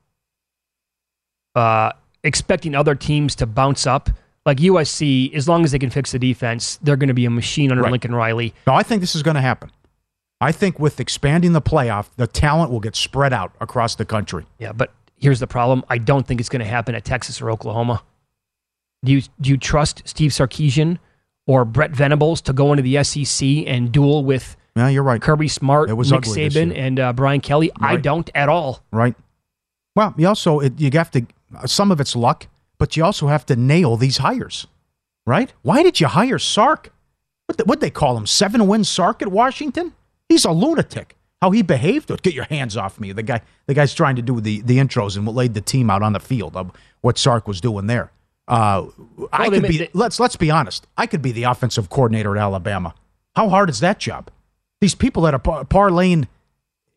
Uh, 1.54 1.92
expecting 2.22 2.74
other 2.74 2.94
teams 2.94 3.34
to 3.36 3.46
bounce 3.46 3.86
up. 3.86 4.10
Like 4.46 4.58
USC, 4.58 5.34
as 5.34 5.46
long 5.48 5.64
as 5.64 5.72
they 5.72 5.78
can 5.78 5.90
fix 5.90 6.12
the 6.12 6.18
defense, 6.18 6.78
they're 6.82 6.96
going 6.96 7.08
to 7.08 7.14
be 7.14 7.26
a 7.26 7.30
machine 7.30 7.70
under 7.70 7.82
Right. 7.82 7.92
Lincoln 7.92 8.14
Riley. 8.14 8.54
No, 8.66 8.72
I 8.74 8.82
think 8.82 9.00
this 9.02 9.14
is 9.14 9.22
going 9.22 9.34
to 9.34 9.40
happen. 9.42 9.70
I 10.40 10.52
think 10.52 10.78
with 10.78 11.00
expanding 11.00 11.52
the 11.52 11.60
playoff, 11.60 12.06
the 12.16 12.26
talent 12.26 12.70
will 12.70 12.80
get 12.80 12.94
spread 12.96 13.32
out 13.32 13.52
across 13.60 13.96
the 13.96 14.04
country. 14.04 14.46
Yeah, 14.58 14.72
but 14.72 14.92
here's 15.16 15.40
the 15.40 15.46
problem. 15.48 15.84
I 15.90 15.98
don't 15.98 16.26
think 16.26 16.40
it's 16.40 16.48
going 16.48 16.60
to 16.60 16.66
happen 16.68 16.94
at 16.94 17.04
Texas 17.04 17.42
or 17.42 17.50
Oklahoma. 17.50 18.02
Do 19.04 19.12
you 19.12 19.22
do 19.40 19.50
you 19.50 19.56
trust 19.56 20.02
Steve 20.06 20.30
Sarkisian 20.30 20.98
or 21.46 21.64
Brett 21.64 21.90
Venables 21.90 22.40
to 22.42 22.52
go 22.52 22.72
into 22.72 22.82
the 22.82 23.02
SEC 23.04 23.46
and 23.66 23.92
duel 23.92 24.24
with 24.24 24.56
Yeah, 24.78 24.88
you're 24.88 25.02
right. 25.02 25.20
Kirby 25.20 25.48
Smart, 25.48 25.90
It 25.90 25.94
was 25.94 26.10
Nick 26.12 26.22
Saban, 26.22 26.74
and 26.76 26.98
uh, 27.00 27.12
Brian 27.12 27.40
Kelly? 27.40 27.70
I 27.80 27.96
don't 27.96 28.30
at 28.34 28.48
all. 28.48 28.80
Right. 28.92 29.14
Well, 29.96 30.14
you 30.16 30.28
also 30.28 30.60
it, 30.60 30.78
you 30.80 30.90
have 30.94 31.10
to. 31.12 31.26
Some 31.66 31.90
of 31.90 32.00
it's 32.00 32.14
luck, 32.14 32.46
but 32.78 32.96
you 32.96 33.04
also 33.04 33.26
have 33.26 33.44
to 33.46 33.56
nail 33.56 33.96
these 33.96 34.18
hires, 34.18 34.66
right? 35.26 35.52
Why 35.62 35.82
did 35.82 36.00
you 36.00 36.06
hire 36.06 36.38
Sark? 36.38 36.92
What 37.46 37.66
what 37.66 37.80
they 37.80 37.90
call 37.90 38.16
him? 38.16 38.26
Seven 38.26 38.66
win 38.66 38.84
Sark 38.84 39.22
at 39.22 39.28
Washington? 39.28 39.94
He's 40.28 40.44
a 40.44 40.52
lunatic. 40.52 41.16
How 41.40 41.50
he 41.52 41.62
behaved? 41.62 42.10
Get 42.22 42.34
your 42.34 42.44
hands 42.44 42.76
off 42.76 42.98
me. 43.00 43.12
The 43.12 43.22
guy, 43.22 43.40
the 43.66 43.74
guy's 43.74 43.94
trying 43.94 44.16
to 44.16 44.22
do 44.22 44.40
the 44.40 44.60
the 44.60 44.78
intros 44.78 45.16
and 45.16 45.26
what 45.26 45.34
laid 45.34 45.54
the 45.54 45.60
team 45.60 45.88
out 45.90 46.02
on 46.02 46.12
the 46.12 46.20
field 46.20 46.56
of 46.56 46.70
what 47.00 47.16
Sark 47.18 47.48
was 47.48 47.60
doing 47.60 47.86
there. 47.86 48.12
Uh, 48.46 48.86
I 49.32 49.48
could 49.48 49.62
be. 49.68 49.78
they- 49.78 49.90
let's 49.92 50.20
let's 50.20 50.36
be 50.36 50.50
honest. 50.50 50.86
I 50.96 51.06
could 51.06 51.22
be 51.22 51.32
the 51.32 51.44
offensive 51.44 51.88
coordinator 51.90 52.36
at 52.36 52.40
Alabama. 52.42 52.94
How 53.36 53.48
hard 53.48 53.68
is 53.70 53.80
that 53.80 53.98
job? 53.98 54.30
These 54.80 54.94
people 54.94 55.22
that 55.22 55.34
are 55.34 55.38
par- 55.38 55.64
parlaying 55.64 56.28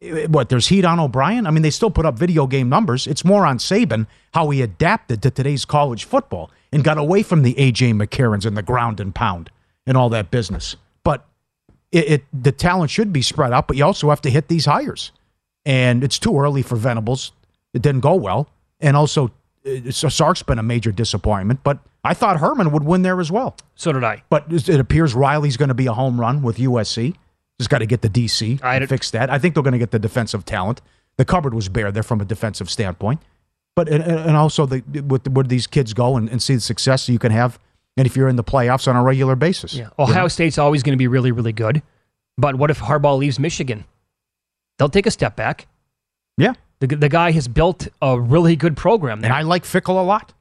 eh, 0.02 0.28
what 0.28 0.50
there's 0.50 0.68
heat 0.68 0.86
on 0.86 1.00
O'Brien. 1.00 1.48
I 1.48 1.52
mean, 1.52 1.64
they 1.64 1.70
still 1.70 1.92
put 1.92 2.06
up 2.06 2.18
video 2.18 2.48
game 2.48 2.70
numbers. 2.70 3.08
It's 3.08 3.26
more 3.26 3.46
on 3.46 3.58
Saban 3.58 4.08
how 4.34 4.50
he 4.50 4.62
adapted 4.62 5.22
to 5.24 5.32
today's 5.32 5.66
college 5.66 6.04
football 6.06 6.52
and 6.72 6.84
got 6.84 6.98
away 6.98 7.24
from 7.24 7.44
the 7.44 7.54
AJ 7.56 7.94
McCarrons 7.94 8.46
and 8.46 8.56
the 8.56 8.62
ground 8.62 9.00
and 9.00 9.14
pound 9.14 9.50
and 9.86 9.98
all 9.98 10.10
that 10.10 10.32
business. 10.32 10.76
But 11.04 11.26
it, 11.92 12.12
it 12.12 12.24
the 12.34 12.52
talent 12.52 12.92
should 12.92 13.12
be 13.12 13.22
spread 13.22 13.54
out, 13.54 13.68
but 13.68 13.78
you 13.78 13.84
also 13.84 14.10
have 14.10 14.22
to 14.22 14.30
hit 14.30 14.48
these 14.48 14.66
hires. 14.66 15.12
And 15.66 16.04
it's 16.04 16.18
too 16.18 16.40
early 16.40 16.62
for 16.62 16.76
Venables. 16.76 17.32
It 17.74 17.82
didn't 17.82 18.02
go 18.02 18.16
well, 18.16 18.50
and 18.80 18.98
also 18.98 19.32
so 19.92 20.10
Sark's 20.10 20.44
been 20.44 20.60
a 20.60 20.64
major 20.64 20.92
disappointment. 20.92 21.62
But 21.64 21.80
I 22.04 22.14
thought 22.14 22.40
Herman 22.40 22.72
would 22.72 22.84
win 22.84 23.04
there 23.04 23.20
as 23.20 23.32
well. 23.32 23.56
So 23.76 23.92
did 23.92 24.04
I. 24.04 24.24
But 24.30 24.46
it 24.50 24.80
appears 24.80 25.14
Riley's 25.14 25.58
going 25.58 25.70
to 25.70 25.76
be 25.76 25.86
a 25.88 25.94
home 25.94 26.20
run 26.20 26.42
with 26.42 26.58
USC. 26.58 27.16
Just 27.62 27.70
got 27.70 27.78
to 27.78 27.86
get 27.86 28.02
the 28.02 28.10
DC 28.10 28.60
I 28.64 28.78
and 28.78 28.90
fix 28.90 29.12
that. 29.12 29.30
I 29.30 29.38
think 29.38 29.54
they're 29.54 29.62
going 29.62 29.74
to 29.74 29.78
get 29.78 29.92
the 29.92 30.00
defensive 30.00 30.46
talent. 30.46 30.82
The 31.18 31.26
cupboard 31.26 31.54
was 31.54 31.70
bare 31.70 31.92
there 31.92 32.02
from 32.02 32.20
a 32.20 32.26
defensive 32.26 32.72
standpoint. 32.72 33.22
But 33.76 33.88
and, 33.88 34.04
and 34.04 34.36
also 34.36 34.66
the 34.66 34.82
with 35.02 35.28
where 35.28 35.44
these 35.44 35.68
kids 35.68 35.94
go 35.94 36.18
and, 36.18 36.28
and 36.28 36.42
see 36.42 36.56
the 36.56 36.62
success 36.62 37.08
you 37.08 37.20
can 37.20 37.32
have, 37.32 37.60
and 37.96 38.08
if 38.08 38.16
you're 38.16 38.28
in 38.30 38.36
the 38.36 38.44
playoffs 38.44 38.88
on 38.88 38.96
a 38.96 39.04
regular 39.04 39.36
basis. 39.36 39.76
Yeah. 39.76 39.90
You 39.98 40.06
Ohio 40.06 40.24
know? 40.24 40.28
State's 40.28 40.58
always 40.58 40.82
going 40.82 40.94
to 40.94 40.98
be 40.98 41.08
really, 41.08 41.32
really 41.32 41.54
good. 41.54 41.84
But 42.36 42.56
what 42.56 42.72
if 42.72 42.80
Harbaugh 42.80 43.18
leaves 43.18 43.38
Michigan? 43.38 43.86
They'll 44.80 44.90
take 44.90 45.06
a 45.06 45.12
step 45.12 45.36
back. 45.36 45.68
Yeah. 46.38 46.54
The, 46.80 46.88
the 46.88 47.10
guy 47.10 47.30
has 47.32 47.48
built 47.48 47.88
a 48.02 48.20
really 48.20 48.56
good 48.56 48.76
program 48.76 49.22
there. 49.22 49.30
And 49.30 49.38
I 49.38 49.44
like 49.44 49.64
Fickell 49.64 50.00
a 50.00 50.04
lot. 50.04 50.34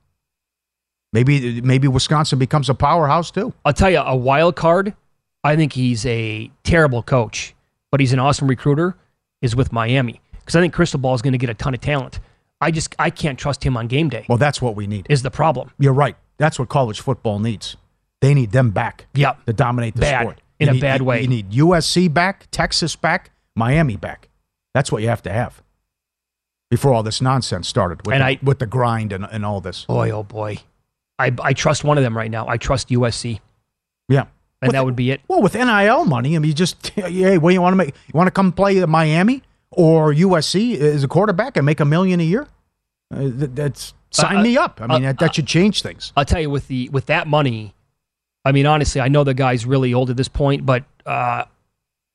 Maybe 1.12 1.60
maybe 1.60 1.88
Wisconsin 1.88 2.38
becomes 2.38 2.70
a 2.70 2.74
powerhouse 2.74 3.30
too. 3.30 3.52
I'll 3.64 3.72
tell 3.72 3.90
you, 3.90 3.98
a 3.98 4.16
wild 4.16 4.56
card, 4.56 4.94
I 5.42 5.56
think 5.56 5.72
he's 5.72 6.04
a 6.06 6.50
terrible 6.64 7.02
coach, 7.02 7.54
but 7.90 8.00
he's 8.00 8.12
an 8.12 8.18
awesome 8.18 8.48
recruiter, 8.48 8.96
is 9.42 9.56
with 9.56 9.72
Miami. 9.72 10.20
Because 10.32 10.56
I 10.56 10.60
think 10.60 10.74
Cristobal 10.74 11.14
is 11.14 11.22
going 11.22 11.32
to 11.32 11.38
get 11.38 11.48
a 11.50 11.54
ton 11.54 11.74
of 11.74 11.80
talent. 11.80 12.18
I 12.60 12.70
just 12.70 12.94
I 12.98 13.08
can't 13.10 13.38
trust 13.38 13.64
him 13.64 13.76
on 13.76 13.86
game 13.86 14.08
day, 14.10 14.26
Well, 14.28 14.36
that's 14.38 14.60
what 14.60 14.76
we 14.76 14.86
need. 14.86 15.06
is 15.08 15.22
the 15.22 15.30
problem. 15.30 15.70
You're 15.78 15.94
right. 15.94 16.16
That's 16.36 16.58
what 16.58 16.68
college 16.68 17.00
football 17.00 17.38
needs. 17.38 17.76
They 18.20 18.34
need 18.34 18.52
them 18.52 18.70
back. 18.70 19.06
Yep. 19.14 19.46
To 19.46 19.52
dominate 19.54 19.94
the 19.94 20.02
Bad. 20.02 20.20
sport. 20.22 20.40
In 20.58 20.66
You 20.66 20.70
a 20.70 20.74
need- 20.74 20.80
bad 20.82 21.00
you- 21.00 21.04
way. 21.06 21.22
You 21.22 21.28
need 21.28 21.50
USC 21.52 22.08
back, 22.12 22.48
Texas 22.50 22.96
back, 22.96 23.30
Miami 23.56 23.96
back. 23.96 24.28
That's 24.74 24.92
what 24.92 25.00
you 25.00 25.08
have 25.08 25.22
to 25.22 25.32
have 25.32 25.62
before 26.70 26.92
all 26.92 27.02
this 27.02 27.22
nonsense 27.22 27.66
started 27.66 28.04
with, 28.06 28.14
And 28.14 28.22
the, 28.22 28.26
I- 28.26 28.38
with 28.42 28.58
the 28.58 28.66
grind 28.66 29.12
and, 29.14 29.24
and 29.24 29.44
all 29.46 29.62
this. 29.62 29.86
Boy, 29.86 30.10
oh 30.10 30.22
boy. 30.22 30.58
I, 31.18 31.32
I 31.42 31.52
trust 31.54 31.82
one 31.82 31.96
of 31.98 32.04
them 32.04 32.14
right 32.16 32.30
now. 32.30 32.46
I 32.46 32.58
trust 32.58 32.88
USC. 32.90 33.40
Yeah. 34.08 34.26
And 34.62 34.68
With- 34.68 34.74
that 34.74 34.84
would 34.84 34.96
be 34.96 35.10
it. 35.10 35.20
Well, 35.28 35.40
with 35.42 35.54
NIL 35.54 36.04
money, 36.04 36.36
I 36.36 36.38
mean, 36.38 36.48
you 36.48 36.54
just 36.54 36.88
hey, 36.94 37.38
what 37.38 37.50
do 37.50 37.54
you 37.54 37.62
want 37.62 37.72
to 37.72 37.76
make? 37.76 37.88
You 38.06 38.12
want 38.12 38.26
to 38.26 38.32
come 38.32 38.52
play 38.52 38.78
at 38.82 38.88
Miami 38.88 39.42
or 39.70 40.12
USC 40.12 40.76
as 40.78 41.02
a 41.04 41.08
quarterback 41.08 41.56
and 41.56 41.64
make 41.64 41.80
a 41.80 41.84
million 41.84 42.20
a 42.20 42.24
year? 42.24 42.46
Uh, 43.14 43.20
th- 43.20 43.50
that's 43.54 43.94
sign 44.10 44.38
Uh, 44.38 44.42
me 44.42 44.56
up. 44.58 44.80
I 44.82 44.86
mean, 44.86 45.04
uh, 45.04 45.08
that, 45.08 45.18
that 45.20 45.34
should 45.34 45.46
change 45.46 45.82
things. 45.82 46.12
I'll 46.16 46.24
tell 46.24 46.40
you 46.40 46.50
with 46.50 46.68
the 46.68 46.88
with 46.90 47.06
that 47.06 47.26
money, 47.26 47.74
I 48.44 48.52
mean 48.52 48.66
honestly, 48.66 49.00
I 49.00 49.08
know 49.08 49.24
the 49.24 49.34
guy's 49.34 49.64
really 49.64 49.94
old 49.94 50.10
at 50.10 50.16
this 50.16 50.28
point, 50.28 50.66
but 50.66 50.84
uh, 51.06 51.44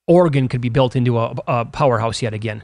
Oregon 0.08 0.48
could 0.48 0.62
be 0.62 0.70
built 0.70 0.96
into 0.96 1.18
a, 1.18 1.34
a 1.48 1.66
powerhouse 1.66 2.22
yet 2.22 2.34
again. 2.34 2.64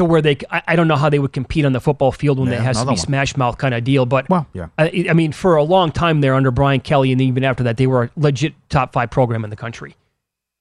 To 0.00 0.04
where 0.06 0.22
they, 0.22 0.38
I, 0.50 0.62
I 0.68 0.76
don't 0.76 0.88
know 0.88 0.96
how 0.96 1.10
they 1.10 1.18
would 1.18 1.34
compete 1.34 1.66
on 1.66 1.74
the 1.74 1.80
football 1.80 2.10
field 2.10 2.38
when 2.38 2.48
Yeah, 2.48 2.54
it 2.54 2.62
has 2.62 2.78
to 2.78 2.84
be 2.84 2.88
one. 2.92 2.96
smash 2.96 3.36
mouth 3.36 3.58
kind 3.58 3.74
of 3.74 3.84
deal. 3.84 4.06
But 4.06 4.30
Well, 4.30 4.46
yeah. 4.54 4.68
I, 4.78 5.04
I 5.10 5.12
mean, 5.12 5.30
for 5.30 5.56
a 5.56 5.62
long 5.62 5.92
time 5.92 6.22
there 6.22 6.32
under 6.32 6.50
Brian 6.50 6.80
Kelly, 6.80 7.12
and 7.12 7.20
even 7.20 7.44
after 7.44 7.62
that, 7.64 7.76
they 7.76 7.86
were 7.86 8.04
a 8.04 8.10
legit 8.16 8.54
top 8.70 8.94
five 8.94 9.10
program 9.10 9.44
in 9.44 9.50
the 9.50 9.56
country. 9.56 9.96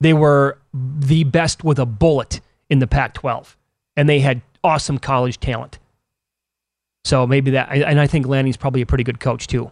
They 0.01 0.11
were 0.11 0.57
the 0.73 1.23
best 1.23 1.63
with 1.63 1.79
a 1.79 1.85
bullet 1.85 2.41
in 2.69 2.79
the 2.79 2.87
Pac-12, 2.87 3.55
and 3.95 4.09
they 4.09 4.19
had 4.19 4.41
awesome 4.61 4.97
college 4.97 5.39
talent. 5.39 5.79
So 7.05 7.25
maybe 7.25 7.51
that, 7.51 7.69
and 7.71 7.97
I 7.97 8.07
think 8.07 8.27
Lanning's 8.27 8.57
probably 8.57 8.81
a 8.81 8.85
pretty 8.85 9.05
good 9.05 9.21
coach 9.21 9.47
too. 9.47 9.71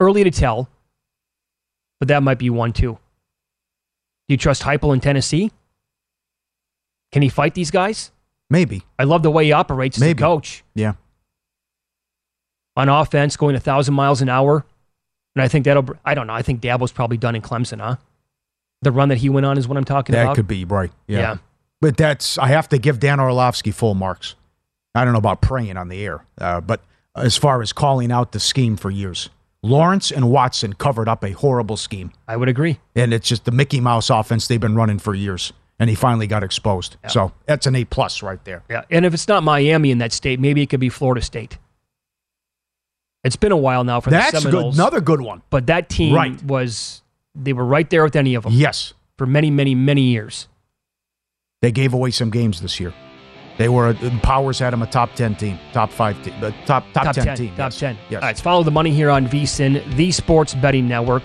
Early 0.00 0.24
to 0.24 0.30
tell, 0.32 0.68
but 2.00 2.08
that 2.08 2.24
might 2.24 2.40
be 2.40 2.50
one 2.50 2.72
too. 2.72 2.94
Do 2.94 4.34
you 4.34 4.36
trust 4.38 4.62
Heupel 4.64 4.92
in 4.92 4.98
Tennessee? 4.98 5.52
Can 7.12 7.22
he 7.22 7.28
fight 7.28 7.54
these 7.54 7.70
guys? 7.70 8.10
Maybe. 8.50 8.82
I 8.98 9.04
love 9.04 9.22
the 9.22 9.30
way 9.30 9.46
he 9.46 9.52
operates 9.52 9.96
as 10.00 10.02
a 10.08 10.14
coach 10.14 10.62
Yeah. 10.74 10.94
on 12.76 12.88
offense, 12.88 13.36
going 13.36 13.56
a 13.56 13.60
thousand 13.60 13.94
miles 13.94 14.20
an 14.22 14.28
hour. 14.28 14.64
And 15.36 15.42
I 15.42 15.48
think 15.48 15.64
that'll, 15.64 15.86
I 16.04 16.14
don't 16.14 16.26
know. 16.26 16.32
I 16.34 16.42
think 16.42 16.60
Dabo's 16.60 16.92
probably 16.92 17.16
done 17.16 17.34
in 17.34 17.42
Clemson, 17.42 17.80
huh? 17.80 17.96
The 18.82 18.92
run 18.92 19.08
that 19.08 19.18
he 19.18 19.28
went 19.30 19.46
on 19.46 19.58
is 19.58 19.66
what 19.66 19.76
I'm 19.78 19.84
talking 19.84 20.12
That 20.12 20.22
about. 20.22 20.30
That 20.32 20.36
could 20.36 20.48
be 20.48 20.64
right. 20.64 20.92
Yeah. 21.06 21.18
Yeah. 21.18 21.36
But 21.80 21.96
that's 21.96 22.38
I 22.38 22.48
have 22.48 22.68
to 22.70 22.78
give 22.78 23.00
Dan 23.00 23.18
Orlovsky 23.20 23.70
full 23.70 23.94
marks. 23.94 24.34
I 24.94 25.04
don't 25.04 25.12
know 25.12 25.18
about 25.18 25.40
praying 25.42 25.76
on 25.76 25.88
the 25.88 26.04
air, 26.04 26.24
uh, 26.40 26.60
but 26.60 26.80
as 27.16 27.36
far 27.36 27.62
as 27.62 27.72
calling 27.72 28.12
out 28.12 28.30
the 28.32 28.38
scheme 28.40 28.76
for 28.76 28.90
years, 28.90 29.28
Lawrence 29.62 30.12
and 30.12 30.30
Watson 30.30 30.74
covered 30.74 31.08
up 31.08 31.24
a 31.24 31.32
horrible 31.32 31.76
scheme, 31.76 32.12
I 32.28 32.36
would 32.36 32.48
agree. 32.48 32.78
and 32.94 33.12
it's 33.12 33.26
just 33.28 33.44
the 33.44 33.50
Mickey 33.50 33.80
Mouse 33.80 34.08
offense 34.08 34.46
they've 34.46 34.60
been 34.60 34.76
running 34.76 34.98
for 35.00 35.14
years, 35.14 35.52
and 35.78 35.90
he 35.90 35.96
finally 35.96 36.26
got 36.26 36.42
exposed. 36.44 36.96
So 37.08 37.32
that's 37.46 37.66
an 37.66 37.74
A 37.76 37.84
plus 37.84 38.22
right 38.22 38.42
there. 38.44 38.62
Yeah. 38.70 38.82
And 38.90 39.04
if 39.04 39.14
it's 39.14 39.28
not 39.28 39.42
Miami 39.42 39.90
in 39.90 39.98
that 39.98 40.12
state, 40.12 40.38
maybe 40.40 40.62
it 40.62 40.66
could 40.70 40.80
be 40.80 40.88
Florida 40.88 41.20
State. 41.22 41.58
It's 43.24 43.36
been 43.36 43.52
a 43.52 43.56
while 43.56 43.84
now 43.84 44.00
for 44.00 44.10
That's 44.10 44.42
the 44.44 44.50
good. 44.50 44.74
Another 44.74 45.00
good 45.00 45.20
one. 45.20 45.42
But 45.50 45.66
that 45.68 45.88
team 45.88 46.14
Right. 46.14 46.42
was. 46.44 47.02
They 47.34 47.52
were 47.52 47.64
right 47.64 47.88
there 47.90 48.04
with 48.04 48.14
any 48.14 48.34
of 48.36 48.44
them 48.44 48.52
Yes, 48.52 48.92
for 49.18 49.26
many, 49.26 49.50
many, 49.50 49.74
many 49.74 50.02
years. 50.02 50.46
they 51.62 51.72
gave 51.72 51.92
away 51.94 52.10
some 52.10 52.30
games 52.30 52.60
this 52.60 52.78
year. 52.78 52.92
They 53.56 53.68
were 53.68 53.94
Powers 54.22 54.58
had 54.58 54.72
them 54.72 54.82
a 54.82 54.86
top 54.86 55.14
ten 55.14 55.34
team, 55.34 55.58
top 55.72 55.90
five 55.90 56.22
team, 56.22 56.34
uh, 56.42 56.50
top 56.66 56.84
top, 56.92 57.14
ten, 57.14 57.36
team. 57.36 57.48
Top 57.50 57.72
yes. 57.72 57.78
10. 57.78 57.96
Yes. 58.10 58.14
All 58.14 58.20
right, 58.20 58.26
let's 58.28 58.40
follow 58.40 58.62
the 58.62 58.70
money 58.70 58.90
here 58.92 59.10
on 59.10 59.26
VSIN, 59.26 59.96
the 59.96 60.12
sports 60.12 60.54
betting 60.54 60.86
network. 60.86 61.22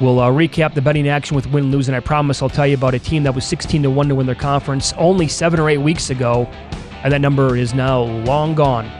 We'll 0.00 0.18
uh, 0.18 0.30
recap 0.30 0.72
the 0.72 0.80
betting 0.80 1.06
action 1.08 1.36
with 1.36 1.46
win 1.48 1.70
lose, 1.70 1.88
and 1.88 1.96
I 1.96 2.00
promise 2.00 2.40
I'll 2.40 2.48
tell 2.48 2.66
you 2.66 2.74
about 2.74 2.94
a 2.94 2.98
team 2.98 3.22
that 3.24 3.34
was 3.34 3.44
16 3.44 3.82
to 3.82 3.90
1 3.90 4.08
to 4.08 4.14
win 4.14 4.24
their 4.24 4.34
conference 4.34 4.94
only 4.94 5.28
seven 5.28 5.60
or 5.60 5.68
eight 5.68 5.78
weeks 5.78 6.08
ago, 6.08 6.48
and 7.04 7.12
that 7.12 7.20
number 7.20 7.54
is 7.54 7.74
now 7.74 8.00
long 8.00 8.54
gone. 8.54 8.99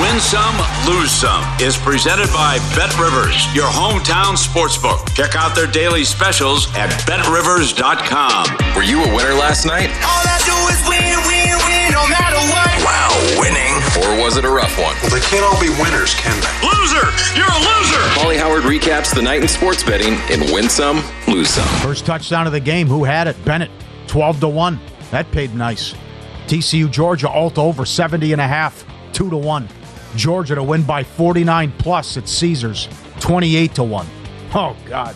Win 0.00 0.20
some, 0.20 0.54
lose 0.86 1.10
some 1.10 1.42
is 1.60 1.76
presented 1.76 2.28
by 2.28 2.58
Bet 2.76 2.94
Rivers, 2.98 3.34
your 3.54 3.66
hometown 3.66 4.38
sportsbook. 4.38 5.02
Check 5.14 5.34
out 5.34 5.56
their 5.56 5.66
daily 5.66 6.04
specials 6.04 6.68
at 6.76 6.90
betrivers.com. 7.06 8.46
Were 8.76 8.84
you 8.84 9.02
a 9.02 9.14
winner 9.14 9.34
last 9.34 9.66
night? 9.66 9.90
All 10.06 10.22
I 10.22 10.38
do 10.46 10.54
is 10.70 10.78
win, 10.86 11.18
win, 11.26 11.50
win, 11.66 11.90
no 11.90 12.06
matter 12.06 12.38
what. 12.46 12.70
Wow, 12.86 13.10
winning. 13.42 13.74
Or 13.98 14.22
was 14.22 14.36
it 14.36 14.44
a 14.44 14.50
rough 14.50 14.78
one? 14.78 14.94
Well, 15.02 15.10
they 15.10 15.24
can't 15.26 15.42
all 15.42 15.58
be 15.60 15.70
winners, 15.82 16.14
can 16.14 16.38
they? 16.38 16.54
Loser! 16.62 17.06
You're 17.34 17.50
a 17.50 17.58
loser! 17.58 18.02
Paulie 18.14 18.38
Howard 18.38 18.62
recaps 18.62 19.12
the 19.12 19.22
night 19.22 19.42
in 19.42 19.48
sports 19.48 19.82
betting 19.82 20.14
in 20.30 20.52
Win 20.52 20.68
Some, 20.68 21.02
Lose 21.26 21.50
Some. 21.50 21.66
First 21.82 22.06
touchdown 22.06 22.46
of 22.46 22.52
the 22.52 22.60
game. 22.60 22.86
Who 22.86 23.02
had 23.02 23.26
it? 23.26 23.36
Bennett. 23.44 23.70
12 24.06 24.40
to 24.40 24.48
1. 24.48 24.78
That 25.10 25.28
paid 25.32 25.54
nice. 25.56 25.94
TCU 26.46 26.88
Georgia 26.88 27.28
alt 27.28 27.58
over 27.58 27.84
70 27.84 28.32
and 28.32 28.40
a 28.40 28.46
half. 28.46 28.84
2 29.12 29.30
to 29.30 29.36
1. 29.36 29.68
Georgia 30.16 30.54
to 30.54 30.62
win 30.62 30.82
by 30.82 31.02
49 31.02 31.72
plus 31.78 32.16
at 32.16 32.28
Caesars. 32.28 32.88
28 33.20 33.74
to 33.74 33.82
1. 33.84 34.06
Oh 34.54 34.76
God. 34.86 35.14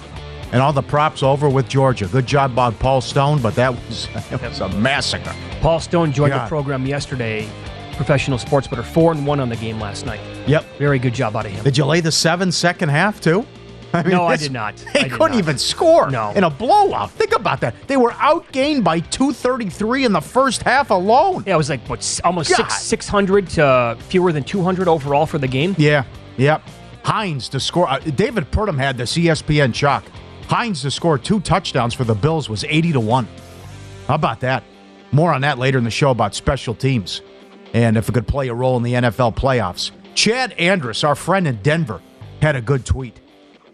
And 0.52 0.60
all 0.60 0.72
the 0.72 0.82
props 0.82 1.22
over 1.22 1.48
with 1.48 1.68
Georgia. 1.68 2.06
Good 2.06 2.26
job 2.26 2.54
by 2.54 2.70
Paul 2.70 3.00
Stone, 3.00 3.40
but 3.40 3.54
that 3.54 3.74
was, 3.74 4.08
that 4.30 4.42
was 4.42 4.60
a 4.60 4.68
massacre. 4.68 5.34
Paul 5.60 5.80
Stone 5.80 6.12
joined 6.12 6.32
God. 6.32 6.44
the 6.44 6.48
program 6.48 6.86
yesterday. 6.86 7.48
Professional 7.96 8.38
sports 8.38 8.66
bettor 8.66 8.82
four 8.82 9.12
and 9.12 9.26
one 9.26 9.40
on 9.40 9.48
the 9.48 9.56
game 9.56 9.78
last 9.80 10.04
night. 10.06 10.20
Yep. 10.46 10.64
Very 10.78 10.98
good 10.98 11.14
job 11.14 11.36
out 11.36 11.46
of 11.46 11.52
him. 11.52 11.62
Did 11.64 11.78
you 11.78 11.84
lay 11.84 12.00
the 12.00 12.12
seven 12.12 12.50
second 12.50 12.88
half 12.88 13.20
too? 13.20 13.46
I 13.94 14.02
No, 14.02 14.26
I 14.26 14.36
did 14.36 14.52
not. 14.52 14.76
They 14.94 15.02
did 15.04 15.12
couldn't 15.12 15.32
not. 15.32 15.38
even 15.38 15.58
score 15.58 16.10
No. 16.10 16.30
in 16.30 16.44
a 16.44 16.50
blowout. 16.50 17.10
Think 17.12 17.34
about 17.34 17.60
that. 17.60 17.74
They 17.88 17.96
were 17.96 18.10
outgained 18.12 18.84
by 18.84 19.00
233 19.00 20.04
in 20.04 20.12
the 20.12 20.20
first 20.20 20.62
half 20.62 20.90
alone. 20.90 21.44
Yeah, 21.46 21.54
it 21.54 21.56
was 21.58 21.70
like 21.70 21.86
what 21.88 22.20
almost 22.24 22.50
God. 22.50 22.56
six 22.56 22.82
six 22.82 23.08
hundred 23.08 23.48
to 23.50 23.96
fewer 24.08 24.32
than 24.32 24.44
two 24.44 24.62
hundred 24.62 24.88
overall 24.88 25.26
for 25.26 25.38
the 25.38 25.48
game. 25.48 25.74
Yeah, 25.78 26.04
yep. 26.36 26.62
Hines 27.04 27.48
to 27.50 27.60
score. 27.60 27.88
Uh, 27.88 27.98
David 27.98 28.50
Purdum 28.50 28.78
had 28.78 28.96
this 28.96 29.16
ESPN 29.16 29.74
chalk. 29.74 30.04
Hines 30.46 30.82
to 30.82 30.90
score 30.90 31.18
two 31.18 31.40
touchdowns 31.40 31.94
for 31.94 32.04
the 32.04 32.14
Bills 32.14 32.48
was 32.48 32.62
80 32.64 32.92
to 32.92 33.00
1. 33.00 33.26
How 34.06 34.14
about 34.14 34.40
that? 34.40 34.62
More 35.10 35.32
on 35.32 35.40
that 35.40 35.58
later 35.58 35.78
in 35.78 35.84
the 35.84 35.90
show 35.90 36.10
about 36.10 36.34
special 36.34 36.74
teams 36.74 37.22
and 37.74 37.96
if 37.96 38.08
it 38.08 38.12
could 38.12 38.28
play 38.28 38.48
a 38.48 38.54
role 38.54 38.76
in 38.76 38.82
the 38.82 38.92
NFL 38.92 39.34
playoffs. 39.34 39.90
Chad 40.14 40.52
Andrus, 40.52 41.04
our 41.04 41.14
friend 41.14 41.48
in 41.48 41.56
Denver, 41.62 42.00
had 42.42 42.54
a 42.54 42.60
good 42.60 42.84
tweet. 42.84 43.18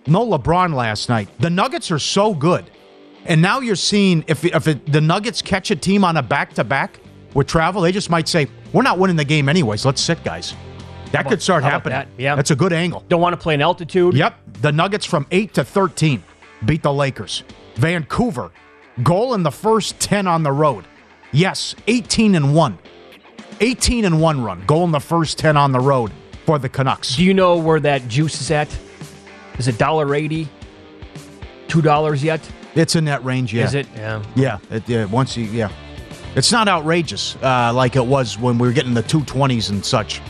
No 0.09 0.27
LeBron 0.27 0.75
last 0.75 1.09
night. 1.09 1.29
The 1.39 1.51
Nuggets 1.51 1.91
are 1.91 1.99
so 1.99 2.35
good. 2.35 2.71
And 3.27 3.43
now 3.43 3.61
you're 3.61 3.77
seeing 3.77 4.25
if, 4.27 4.45
if 4.45 4.67
it, 4.67 4.91
the 4.91 5.01
Nuggets 5.03 5.43
catch 5.43 5.71
a 5.71 5.77
team 5.77 6.03
on 6.03 6.17
a 6.17 6.23
back 6.23 6.55
to 6.55 6.65
back 6.65 6.99
with 7.35 7.47
travel, 7.47 7.83
they 7.83 7.93
just 7.93 8.09
might 8.09 8.27
say, 8.27 8.49
We're 8.73 8.83
not 8.83 8.99
winning 8.99 9.17
the 9.17 9.25
game 9.25 9.49
anyways. 9.49 9.85
Let's 9.85 10.01
sit, 10.01 10.25
guys. 10.25 10.55
That 11.13 11.21
about- 11.23 11.31
could 11.31 11.43
start 11.43 11.63
happening. 11.63 11.93
that? 11.93 12.09
Yeah. 12.17 12.35
That's 12.35 12.51
a 12.51 12.57
good 12.57 12.73
angle. 12.73 13.05
Don't 13.09 13.21
want 13.21 13.35
to 13.35 13.37
play 13.37 13.55
in 13.55 13.61
altitude. 13.61 14.15
Yep. 14.15 14.35
The 14.63 14.73
Nuggets 14.73 15.05
from 15.05 15.27
8 15.31 15.55
to 15.55 15.65
13 15.65 16.23
beat 16.65 16.83
the 16.83 16.93
Lakers. 16.93 17.45
Vancouver, 17.77 18.51
goal 19.03 19.35
in 19.35 19.43
the 19.43 19.51
first 19.53 20.01
10 20.01 20.27
on 20.27 20.43
the 20.43 20.53
road. 20.53 20.85
Yes, 21.33 21.75
18 21.87 22.35
and 22.35 22.55
1. 22.55 22.79
18 23.61 24.05
and 24.05 24.21
1 24.21 24.43
run. 24.43 24.65
Goal 24.67 24.85
in 24.85 24.91
the 24.91 25.01
first 25.01 25.39
10 25.39 25.57
on 25.57 25.73
the 25.73 25.81
road 25.81 26.13
for 26.47 26.59
the 26.59 26.69
Canucks. 26.69 27.17
Do 27.17 27.25
you 27.25 27.35
know 27.35 27.57
where 27.59 27.81
that 27.81 28.09
juice 28.09 28.41
is 28.41 28.51
at? 28.51 28.69
Is 29.59 29.69
it 29.69 29.79
dollar 29.79 30.15
eighty? 30.15 30.49
Two 31.67 31.83
dollars 31.83 32.23
yet? 32.23 32.41
It's 32.75 32.97
in 32.97 33.05
that 33.07 33.25
range, 33.25 33.53
yeah. 33.53 33.65
Is 33.65 33.75
it? 33.75 33.87
Yeah. 33.95 34.23
Yeah, 34.37 34.59
it, 34.71 34.89
yeah. 34.89 35.05
Once 35.07 35.37
you, 35.37 35.45
yeah, 35.45 35.71
it's 36.37 36.53
not 36.53 36.69
outrageous 36.69 37.37
uh, 37.43 37.73
like 37.75 37.97
it 37.97 38.05
was 38.05 38.39
when 38.39 38.59
we 38.59 38.69
were 38.69 38.73
getting 38.73 38.95
the 38.95 39.03
two 39.03 39.25
twenties 39.25 39.71
and 39.71 39.85
such 39.85 40.21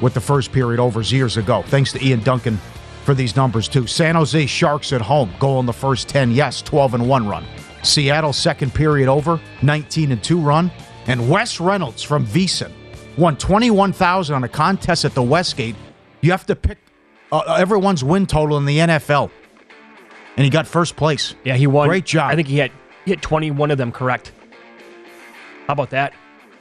with 0.00 0.14
the 0.14 0.20
first 0.20 0.52
period 0.52 0.78
overs 0.78 1.12
years 1.12 1.36
ago. 1.36 1.62
Thanks 1.66 1.92
to 1.92 2.04
Ian 2.04 2.20
Duncan 2.20 2.58
for 3.04 3.14
these 3.14 3.34
numbers 3.36 3.66
too. 3.68 3.86
San 3.86 4.14
Jose 4.14 4.46
Sharks 4.46 4.92
at 4.92 5.00
home, 5.00 5.32
goal 5.38 5.58
in 5.60 5.66
the 5.66 5.72
first 5.72 6.08
ten. 6.08 6.30
Yes, 6.30 6.62
twelve 6.62 6.94
and 6.94 7.08
one 7.08 7.26
run. 7.26 7.44
Seattle 7.82 8.32
second 8.32 8.74
period 8.74 9.08
over, 9.08 9.40
nineteen 9.62 10.12
and 10.12 10.22
two 10.22 10.38
run, 10.40 10.70
and 11.06 11.28
Wes 11.28 11.60
Reynolds 11.60 12.02
from 12.02 12.26
VSIN 12.26 12.70
won 13.18 13.36
twenty 13.36 13.70
one 13.70 13.92
thousand 13.92 14.36
on 14.36 14.44
a 14.44 14.48
contest 14.48 15.04
at 15.04 15.14
the 15.14 15.22
Westgate. 15.22 15.76
You 16.20 16.30
have 16.30 16.46
to 16.46 16.56
pick 16.56 16.78
uh, 17.32 17.56
everyone's 17.58 18.02
win 18.04 18.26
total 18.26 18.56
in 18.58 18.64
the 18.64 18.78
NFL, 18.78 19.30
and 20.36 20.44
he 20.44 20.50
got 20.50 20.66
first 20.66 20.96
place. 20.96 21.34
Yeah, 21.44 21.56
he 21.56 21.66
won. 21.66 21.88
Great 21.88 22.04
job. 22.06 22.30
I 22.30 22.36
think 22.36 22.48
he 22.48 22.58
had 22.58 22.70
he 23.04 23.10
hit 23.12 23.22
twenty 23.22 23.50
one 23.50 23.70
of 23.70 23.78
them 23.78 23.92
correct. 23.92 24.32
How 25.66 25.72
about 25.72 25.90
that? 25.90 26.12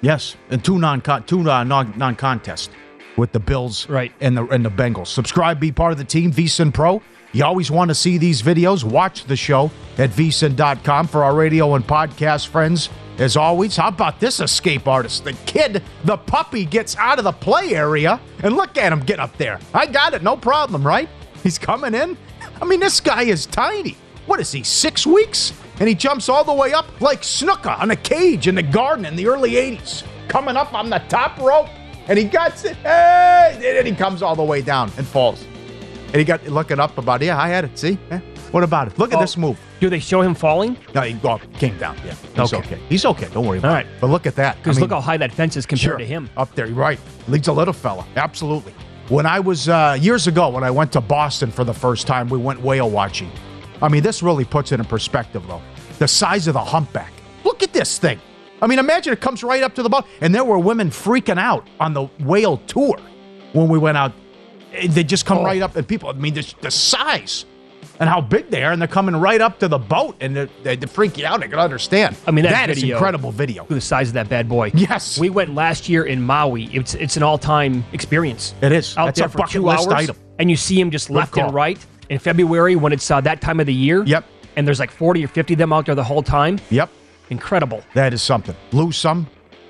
Yes, 0.02 0.36
and 0.50 0.64
two 0.64 0.78
non 0.80 1.02
two 1.26 1.50
uh, 1.50 1.64
non 1.64 1.94
non 1.98 2.16
contest 2.16 2.72
with 3.18 3.32
the 3.32 3.40
Bills 3.40 3.88
Right. 3.90 4.12
and 4.20 4.36
the 4.38 4.46
and 4.48 4.66
the 4.66 4.70
Bengals. 4.72 5.08
Subscribe, 5.08 5.60
be 5.60 5.72
part 5.72 5.92
of 5.92 5.98
the 5.98 6.04
team, 6.04 6.32
VSIN 6.32 6.74
Pro. 6.74 7.02
You 7.32 7.44
always 7.44 7.70
want 7.70 7.90
to 7.90 7.96
see 7.96 8.18
these 8.18 8.42
videos. 8.42 8.84
Watch 8.84 9.26
the 9.26 9.36
show 9.36 9.70
at 9.98 10.10
vsin.com 10.10 11.08
for 11.08 11.24
our 11.24 11.36
radio 11.36 11.76
and 11.76 11.86
podcast 11.86 12.48
friends. 12.48 12.90
As 13.18 13.38
always, 13.38 13.78
how 13.78 13.88
about 13.88 14.20
this 14.20 14.42
escape 14.42 14.88
artist? 14.88 15.24
The 15.24 15.34
kid, 15.46 15.82
the 16.04 16.18
puppy, 16.18 16.66
gets 16.66 16.98
out 16.98 17.18
of 17.18 17.24
the 17.24 17.32
play 17.32 17.74
area, 17.74 18.20
and 18.44 18.56
look 18.58 18.78
at 18.78 18.92
him 18.92 19.00
get 19.00 19.20
up 19.20 19.38
there. 19.38 19.60
I 19.74 19.86
got 19.86 20.14
it, 20.14 20.22
no 20.22 20.36
problem, 20.36 20.86
right? 20.86 21.08
He's 21.42 21.58
coming 21.58 21.94
in. 21.94 22.18
I 22.62 22.66
mean, 22.66 22.82
this 22.82 23.00
guy 23.00 23.24
is 23.24 23.46
tiny. 23.46 23.96
What 24.26 24.40
is 24.42 24.52
he, 24.52 24.64
six 24.64 25.08
weeks? 25.08 25.54
And 25.80 25.88
he 25.88 25.96
jumps 25.96 26.28
all 26.28 26.44
the 26.44 26.54
way 26.54 26.74
up 26.74 27.00
like 27.00 27.22
Snuka 27.22 27.80
on 27.80 27.92
a 27.92 27.96
cage 27.96 28.48
in 28.48 28.56
the 28.56 28.64
garden 28.64 29.06
in 29.06 29.16
the 29.16 29.28
early 29.28 29.52
80s. 29.52 30.04
Coming 30.28 30.58
up 30.58 30.74
on 30.74 30.90
the 30.90 31.00
top 31.08 31.38
rope, 31.40 31.70
and 32.08 32.18
he 32.18 32.26
gets 32.26 32.66
it. 32.66 32.76
Hey! 32.78 33.76
And 33.78 33.88
he 33.88 33.96
comes 33.96 34.22
all 34.22 34.36
the 34.36 34.44
way 34.44 34.62
down 34.62 34.92
and 34.98 35.08
falls. 35.08 35.46
And 36.08 36.16
he 36.16 36.24
got 36.24 36.46
looking 36.48 36.80
up 36.80 36.98
about, 36.98 37.22
yeah, 37.22 37.40
I 37.40 37.48
had 37.48 37.66
it. 37.66 37.78
See? 37.78 37.98
Yeah. 38.10 38.20
What 38.56 38.64
about 38.64 38.88
it? 38.88 38.98
Look 38.98 39.12
at 39.12 39.18
Oh. 39.18 39.22
this 39.22 39.36
move. 39.36 39.60
Do 39.82 39.90
they 39.90 40.00
show 40.00 40.22
him 40.22 40.34
falling? 40.34 40.78
No, 40.94 41.02
he 41.02 41.20
well, 41.22 41.42
came 41.60 41.78
down. 41.78 41.98
Yeah. 42.06 42.14
He's 42.42 42.54
Okay. 42.54 42.66
okay. 42.66 42.80
He's 42.88 43.04
okay. 43.06 43.28
Don't 43.34 43.46
worry 43.46 43.58
about 43.58 43.68
All 43.68 43.74
right. 43.76 43.86
it. 43.86 43.92
But 44.00 44.10
look 44.12 44.26
at 44.26 44.38
that. 44.38 44.56
Because 44.60 44.78
I 44.78 44.80
mean, 44.80 44.90
look 44.90 44.96
how 44.96 45.02
high 45.02 45.18
that 45.18 45.34
fence 45.34 45.58
is 45.58 45.66
compared 45.66 45.82
Sure. 45.92 45.98
to 45.98 46.06
him. 46.06 46.30
Up 46.38 46.56
there, 46.56 46.68
right. 46.68 46.98
Leads 47.28 47.50
a 47.50 47.52
little 47.52 47.74
fella. 47.74 48.06
Absolutely. 48.16 48.74
When 49.10 49.26
I 49.26 49.42
was 49.42 49.68
uh, 49.68 49.98
years 50.00 50.28
ago, 50.28 50.48
when 50.48 50.64
I 50.64 50.72
went 50.72 50.94
to 50.94 51.02
Boston 51.02 51.52
for 51.52 51.66
the 51.66 51.74
first 51.74 52.08
time, 52.08 52.30
we 52.30 52.38
went 52.38 52.62
whale 52.62 52.90
watching. 52.90 53.30
I 53.82 53.90
mean, 53.90 54.04
this 54.04 54.24
really 54.24 54.46
puts 54.46 54.72
it 54.72 54.80
in 54.80 54.86
perspective, 54.86 55.44
though. 55.50 55.62
The 56.00 56.08
size 56.08 56.48
of 56.48 56.54
the 56.54 56.64
humpback. 56.64 57.12
Look 57.44 57.62
at 57.62 57.74
this 57.74 57.98
thing. 58.00 58.22
I 58.62 58.68
mean, 58.68 58.80
imagine 58.80 59.12
it 59.12 59.20
comes 59.20 59.44
right 59.44 59.64
up 59.64 59.76
to 59.76 59.84
the 59.84 59.90
boat. 59.90 60.06
And 60.22 60.34
there 60.34 60.46
were 60.46 60.60
women 60.60 60.92
freaking 60.92 61.38
out 61.38 61.68
on 61.82 61.94
the 61.94 62.04
whale 62.22 62.56
tour 62.68 62.98
when 63.52 63.68
we 63.68 63.78
went 63.80 63.98
out. 63.98 64.14
They 64.88 65.04
just 65.04 65.26
come 65.26 65.40
Oh. 65.40 65.44
right 65.44 65.62
up, 65.62 65.76
and 65.76 65.86
people, 65.86 66.08
I 66.10 66.14
mean, 66.14 66.34
the, 66.36 66.54
the 66.62 66.72
size 66.72 67.44
and 68.00 68.10
how 68.10 68.22
big 68.22 68.50
they 68.50 68.64
are, 68.64 68.72
and 68.72 68.82
they're 68.82 68.88
coming 68.88 69.16
right 69.16 69.42
up 69.42 69.60
to 69.60 69.68
the 69.68 69.78
boat, 69.78 70.16
and 70.20 70.36
they, 70.64 70.76
freak 70.78 71.18
you 71.18 71.26
out. 71.26 71.44
I 71.44 71.48
can 71.48 71.60
understand. 71.60 72.16
I 72.28 72.32
mean, 72.32 72.44
that, 72.44 72.52
that 72.52 72.70
is 72.70 72.80
video, 72.80 72.98
incredible 72.98 73.32
video. 73.32 73.66
The 73.66 73.82
size 73.82 74.10
of 74.10 74.14
that 74.16 74.30
bad 74.30 74.48
boy. 74.48 74.72
Yes. 74.74 75.18
We 75.18 75.30
went 75.30 75.56
last 75.56 75.90
year 75.90 76.06
in 76.06 76.22
Maui. 76.22 76.66
It's 76.66 76.94
it's 76.96 77.18
an 77.18 77.24
all 77.24 77.38
time 77.38 77.84
experience. 77.94 78.54
It 78.62 78.72
is. 78.72 78.96
Out 78.98 79.06
That's 79.06 79.20
there 79.20 79.28
a 79.28 79.30
for 79.30 79.48
two 79.48 79.70
hours, 79.70 79.88
item. 79.88 80.16
and 80.40 80.50
you 80.50 80.58
see 80.58 80.78
them 80.80 80.92
just 80.92 81.10
left 81.10 81.34
call. 81.34 81.46
and 81.46 81.54
right 81.54 81.84
in 82.10 82.20
February 82.20 82.76
when 82.76 82.94
it's 82.94 83.10
uh, 83.10 83.22
that 83.22 83.42
time 83.42 83.60
of 83.60 83.66
the 83.66 83.74
year. 83.74 84.04
Yep. 84.04 84.26
And 84.56 84.66
there's 84.66 84.80
like 84.80 84.92
40 84.92 85.26
or 85.26 85.28
50 85.28 85.54
of 85.54 85.58
them 85.58 85.74
out 85.74 85.86
there 85.86 85.96
the 85.96 86.04
whole 86.04 86.24
time. 86.24 86.60
Yep. 86.70 86.90
Incredible. 87.30 87.84
That 87.94 88.14
is 88.14 88.22
something. 88.22 88.56
Lose 88.72 88.96
some. 88.98 89.28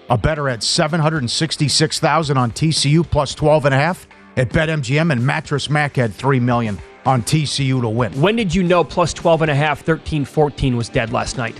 A 0.09 0.17
bettor 0.17 0.49
at 0.49 0.61
766,000 0.61 2.37
on 2.37 2.51
TCU 2.51 3.09
plus 3.09 3.33
12 3.33 3.65
and 3.65 3.73
a 3.73 3.77
half 3.77 4.07
at 4.37 4.49
BetMGM 4.49 5.11
and 5.11 5.25
Mattress 5.25 5.69
Mac 5.69 5.95
had 5.95 6.13
3 6.13 6.39
million 6.39 6.79
on 7.05 7.21
TCU 7.21 7.81
to 7.81 7.89
win. 7.89 8.11
When 8.19 8.35
did 8.35 8.53
you 8.53 8.63
know 8.63 8.83
plus 8.83 9.13
12 9.13 9.43
and 9.43 9.51
a 9.51 9.55
half, 9.55 9.81
13 9.81 10.25
14 10.25 10.75
was 10.75 10.89
dead 10.89 11.11
last 11.11 11.37
night? 11.37 11.59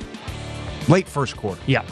Late 0.88 1.08
first 1.08 1.38
quarter. 1.38 1.62
Yeah. 1.68 1.84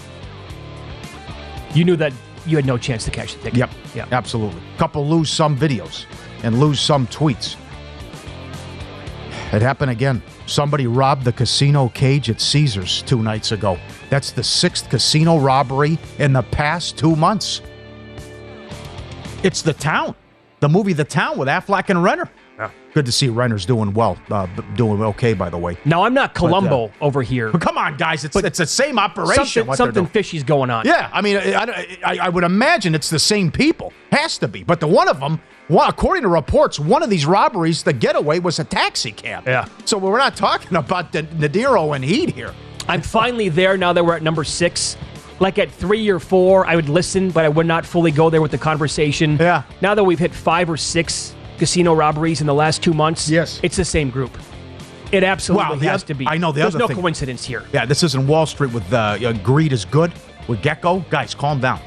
You 1.73 1.83
knew 1.85 1.95
that 1.95 2.13
you 2.45 2.57
had 2.57 2.65
no 2.65 2.77
chance 2.77 3.05
to 3.05 3.11
cash 3.11 3.35
the 3.35 3.43
ticket. 3.43 3.59
Yep. 3.59 3.69
Yeah. 3.95 4.07
Absolutely. 4.11 4.61
Couple 4.77 5.07
lose 5.07 5.29
some 5.29 5.57
videos 5.57 6.05
and 6.43 6.59
lose 6.59 6.79
some 6.79 7.07
tweets. 7.07 7.55
It 9.53 9.61
happened 9.61 9.91
again. 9.91 10.21
Somebody 10.47 10.87
robbed 10.87 11.23
the 11.23 11.31
casino 11.31 11.89
cage 11.89 12.29
at 12.29 12.41
Caesars 12.41 13.03
two 13.03 13.21
nights 13.21 13.51
ago. 13.51 13.77
That's 14.09 14.31
the 14.31 14.43
sixth 14.43 14.89
casino 14.89 15.37
robbery 15.37 15.99
in 16.17 16.33
the 16.33 16.41
past 16.41 16.97
two 16.97 17.15
months. 17.15 17.61
It's 19.43 19.61
The 19.61 19.73
Town, 19.73 20.15
the 20.59 20.69
movie 20.69 20.93
The 20.93 21.03
Town 21.03 21.37
with 21.37 21.47
Affleck 21.47 21.89
and 21.89 22.03
Renner. 22.03 22.29
Good 22.93 23.07
to 23.07 23.11
see 23.11 23.27
Renner's 23.27 23.65
doing 23.65 23.91
well, 23.93 24.19
uh, 24.29 24.45
doing 24.75 25.01
okay, 25.01 25.33
by 25.33 25.49
the 25.49 25.57
way. 25.57 25.77
Now, 25.83 26.03
I'm 26.03 26.13
not 26.13 26.35
Columbo 26.35 26.85
uh, 26.85 26.89
over 27.01 27.23
here. 27.23 27.49
But 27.49 27.61
come 27.61 27.75
on, 27.75 27.97
guys, 27.97 28.23
it's, 28.23 28.35
it's 28.35 28.59
the 28.59 28.67
same 28.67 28.99
operation. 28.99 29.65
Something, 29.65 29.75
something 29.75 30.05
fishy's 30.05 30.43
going 30.43 30.69
on. 30.69 30.85
Yeah, 30.85 31.09
I 31.11 31.21
mean, 31.21 31.37
I, 31.37 31.97
I, 32.05 32.17
I 32.21 32.29
would 32.29 32.43
imagine 32.43 32.93
it's 32.93 33.09
the 33.09 33.17
same 33.17 33.51
people. 33.51 33.93
Has 34.11 34.37
to 34.37 34.47
be. 34.47 34.63
But 34.63 34.79
the 34.79 34.87
one 34.87 35.07
of 35.07 35.19
them, 35.19 35.41
well, 35.69 35.89
according 35.89 36.21
to 36.21 36.29
reports, 36.29 36.79
one 36.79 37.01
of 37.01 37.09
these 37.09 37.25
robberies, 37.25 37.81
the 37.81 37.93
getaway 37.93 38.37
was 38.37 38.59
a 38.59 38.63
taxi 38.63 39.11
cab. 39.11 39.47
Yeah. 39.47 39.67
So 39.85 39.97
we're 39.97 40.19
not 40.19 40.35
talking 40.35 40.77
about 40.77 41.11
the 41.11 41.23
De 41.23 41.49
Niro 41.49 41.95
and 41.95 42.05
Heat 42.05 42.29
here. 42.29 42.53
I'm 42.87 43.01
finally 43.01 43.49
there 43.49 43.75
now 43.75 43.93
that 43.93 44.05
we're 44.05 44.15
at 44.15 44.21
number 44.21 44.43
six. 44.43 44.97
Like 45.39 45.57
at 45.57 45.71
three 45.71 46.07
or 46.09 46.19
four, 46.19 46.67
I 46.67 46.75
would 46.75 46.89
listen, 46.89 47.31
but 47.31 47.43
I 47.43 47.49
would 47.49 47.65
not 47.65 47.87
fully 47.87 48.11
go 48.11 48.29
there 48.29 48.41
with 48.41 48.51
the 48.51 48.57
conversation. 48.59 49.35
Yeah. 49.37 49.63
Now 49.81 49.95
that 49.95 50.03
we've 50.03 50.19
hit 50.19 50.31
five 50.31 50.69
or 50.69 50.77
six 50.77 51.33
casino 51.57 51.93
robberies 51.93 52.41
in 52.41 52.47
the 52.47 52.53
last 52.53 52.81
two 52.83 52.93
months, 52.93 53.29
Yes. 53.29 53.59
it's 53.63 53.75
the 53.77 53.85
same 53.85 54.09
group. 54.09 54.37
It 55.11 55.23
absolutely 55.23 55.85
Wow, 55.85 55.91
has 55.93 56.03
to 56.03 56.13
be. 56.15 56.27
I 56.27 56.37
know 56.37 56.51
the 56.51 56.61
There's 56.61 56.75
no 56.75 56.87
thing- 56.87 56.97
coincidence 56.97 57.45
here. 57.45 57.63
Yeah, 57.71 57.85
this 57.85 58.01
isn't 58.03 58.25
Wall 58.27 58.45
Street 58.47 58.73
with 58.73 58.91
uh, 58.91 59.33
greed 59.43 59.71
is 59.71 59.85
good 59.85 60.11
with 60.47 60.61
Gekko. 60.63 61.07
Guys, 61.09 61.35
calm 61.35 61.59
down. 61.59 61.79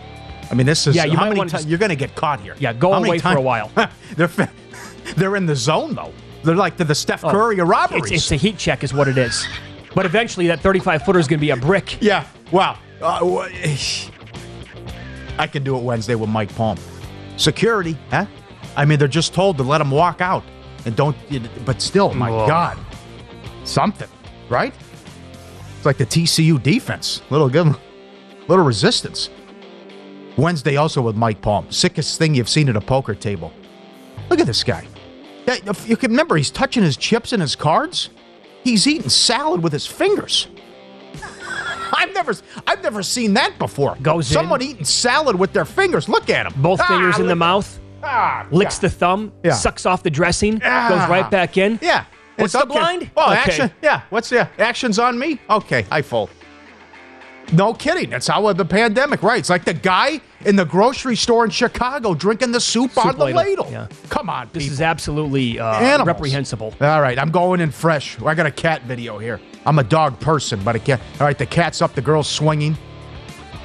I 0.49 0.55
mean, 0.55 0.65
this 0.67 0.87
is 0.87 0.95
Yeah, 0.95 1.07
you 1.07 1.17
how 1.17 1.25
many 1.25 1.39
wanna 1.39 1.51
ti- 1.51 1.57
just- 1.57 1.69
you're 1.69 1.79
going 1.79 1.89
to 1.91 1.97
get 1.97 2.15
caught 2.15 2.41
here. 2.41 2.55
Yeah, 2.61 2.73
go 2.73 2.93
How 2.93 3.03
away 3.03 3.19
for 3.19 3.37
a 3.37 3.41
while. 3.41 3.71
they're 4.17 4.29
they're 5.17 5.35
in 5.37 5.47
the 5.47 5.57
zone 5.57 5.95
though. 5.97 6.13
They're 6.45 6.55
like 6.55 6.77
the 6.77 6.95
Steph 6.95 7.25
Oh, 7.25 7.31
Curry 7.31 7.59
of 7.59 7.67
robberies. 7.67 8.05
It's, 8.05 8.13
it's 8.13 8.31
a 8.33 8.37
heat 8.37 8.57
check, 8.57 8.85
is 8.85 8.95
what 8.95 9.09
it 9.09 9.19
is. 9.19 9.45
But 9.97 10.07
eventually, 10.07 10.47
that 10.47 10.61
35 10.61 11.03
footer 11.05 11.19
is 11.19 11.27
going 11.27 11.39
to 11.39 11.45
be 11.45 11.51
a 11.51 11.57
brick. 11.57 12.01
Yeah. 12.01 12.25
Wow. 12.53 12.79
Uh, 13.03 13.49
I 15.39 15.47
can 15.49 15.65
do 15.65 15.77
it 15.77 15.83
Wednesday 15.83 16.15
with 16.15 16.31
Mike 16.31 16.55
Palm. 16.55 16.79
Security, 17.37 17.97
huh? 18.11 18.27
I 18.77 18.85
mean, 18.85 18.99
they're 18.99 19.09
just 19.09 19.33
told 19.35 19.57
to 19.59 19.63
let 19.63 19.79
them 19.79 19.91
walk 19.91 20.21
out 20.21 20.45
and 20.85 20.95
don't. 20.95 21.17
But 21.65 21.81
still, 21.83 22.13
my 22.15 22.31
Whoa. 22.31 22.47
God, 22.47 22.79
something, 23.65 24.09
right? 24.49 24.75
It's 25.77 25.87
like 25.87 25.97
the 25.99 26.07
TCU 26.07 26.63
defense. 26.63 27.23
Little 27.31 27.49
give 27.49 27.67
'em- 27.67 27.77
little 28.49 28.65
resistance. 28.65 29.31
Wednesday 30.37 30.77
also 30.77 31.01
with 31.01 31.17
Mike 31.17 31.41
Palm. 31.41 31.71
Sickest 31.71 32.19
thing 32.19 32.35
you've 32.35 32.49
seen 32.49 32.69
at 32.69 32.77
a 32.77 32.81
poker 32.81 33.15
table. 33.15 33.53
Look 34.29 34.41
at 34.41 34.47
this 34.47 34.63
guy. 34.63 34.87
If 35.47 35.89
you 35.89 35.97
can 35.97 36.11
remember, 36.11 36.37
he's 36.37 36.51
touching 36.51 36.83
his 36.83 36.97
chips 36.97 37.33
and 37.33 37.41
his 37.41 37.57
cards. 37.57 38.11
He's 38.65 38.87
eating 38.87 39.09
salad 39.09 39.63
with 39.63 39.73
his 39.73 39.87
fingers. 39.87 40.49
I've 41.93 42.13
never, 42.13 42.35
I've 42.67 42.83
never 42.83 43.03
seen 43.03 43.35
that 43.35 43.57
before. 43.59 43.97
Goes 44.03 44.29
in. 44.31 44.35
someone 44.35 44.61
eating 44.61 44.85
salad 44.85 45.37
with 45.39 45.53
their 45.53 45.65
fingers. 45.65 46.09
Look 46.09 46.29
at 46.29 46.47
him. 46.47 46.53
Both 46.61 46.81
Ah, 46.83 46.89
fingers 46.89 47.19
in 47.21 47.29
the 47.29 47.37
mouth, 47.37 47.76
Ah, 48.03 48.47
licks 48.51 48.77
yeah. 48.77 48.81
the 48.89 48.91
thumb, 48.91 49.33
Yeah. 49.43 49.53
sucks 49.53 49.87
off 49.87 50.03
the 50.03 50.11
dressing, 50.11 50.61
Ah. 50.65 50.89
goes 50.89 51.09
right 51.09 51.31
back 51.31 51.57
in. 51.57 51.79
Yeah. 51.83 52.05
What's 52.37 52.55
It's 52.55 52.63
the 52.63 52.67
blind? 52.69 53.11
Well, 53.17 53.31
Okay. 53.31 53.39
action. 53.41 53.71
Yeah. 53.83 54.03
What's 54.11 54.29
the 54.29 54.49
action's 54.59 54.99
on 54.99 55.19
me? 55.19 55.41
Okay, 55.49 55.87
I 55.91 56.03
fold. 56.03 56.31
No 57.53 57.73
kidding. 57.73 58.11
That's 58.11 58.27
how 58.27 58.53
the 58.53 58.65
pandemic, 58.65 59.23
right? 59.23 59.39
It's 59.39 59.49
like 59.49 59.65
the 59.65 59.73
guy 59.73 60.21
in 60.45 60.57
the 60.57 60.65
grocery 60.65 61.15
store 61.15 61.45
in 61.45 61.51
Chicago 61.51 62.13
drinking 62.13 62.51
the 62.51 62.61
soup, 62.61 62.91
Soup 62.93 63.07
on 63.07 63.17
the 63.17 63.25
ladle, 63.27 63.43
ladle. 63.43 63.69
yeah. 63.71 63.87
Come 64.11 64.29
on, 64.29 64.51
This 64.53 64.69
is 64.69 64.81
absolutely 64.81 65.59
uh, 65.61 66.05
reprehensible. 66.05 66.75
All 66.81 67.01
right, 67.01 67.17
I'm 67.19 67.31
going 67.31 67.61
in 67.61 67.71
fresh. 67.71 68.21
I 68.21 68.35
got 68.35 68.47
a 68.47 68.51
cat 68.51 68.83
video 68.83 69.19
here. 69.19 69.41
I'm 69.65 69.79
a 69.79 69.85
dog 69.85 70.19
person, 70.19 70.61
but 70.65 70.75
a 70.75 70.81
cat. 70.81 71.01
All 71.21 71.27
right, 71.27 71.39
the 71.39 71.47
cat's 71.47 71.81
up. 71.81 71.95
The 71.95 72.03
girl's 72.03 72.29
swinging 72.29 72.77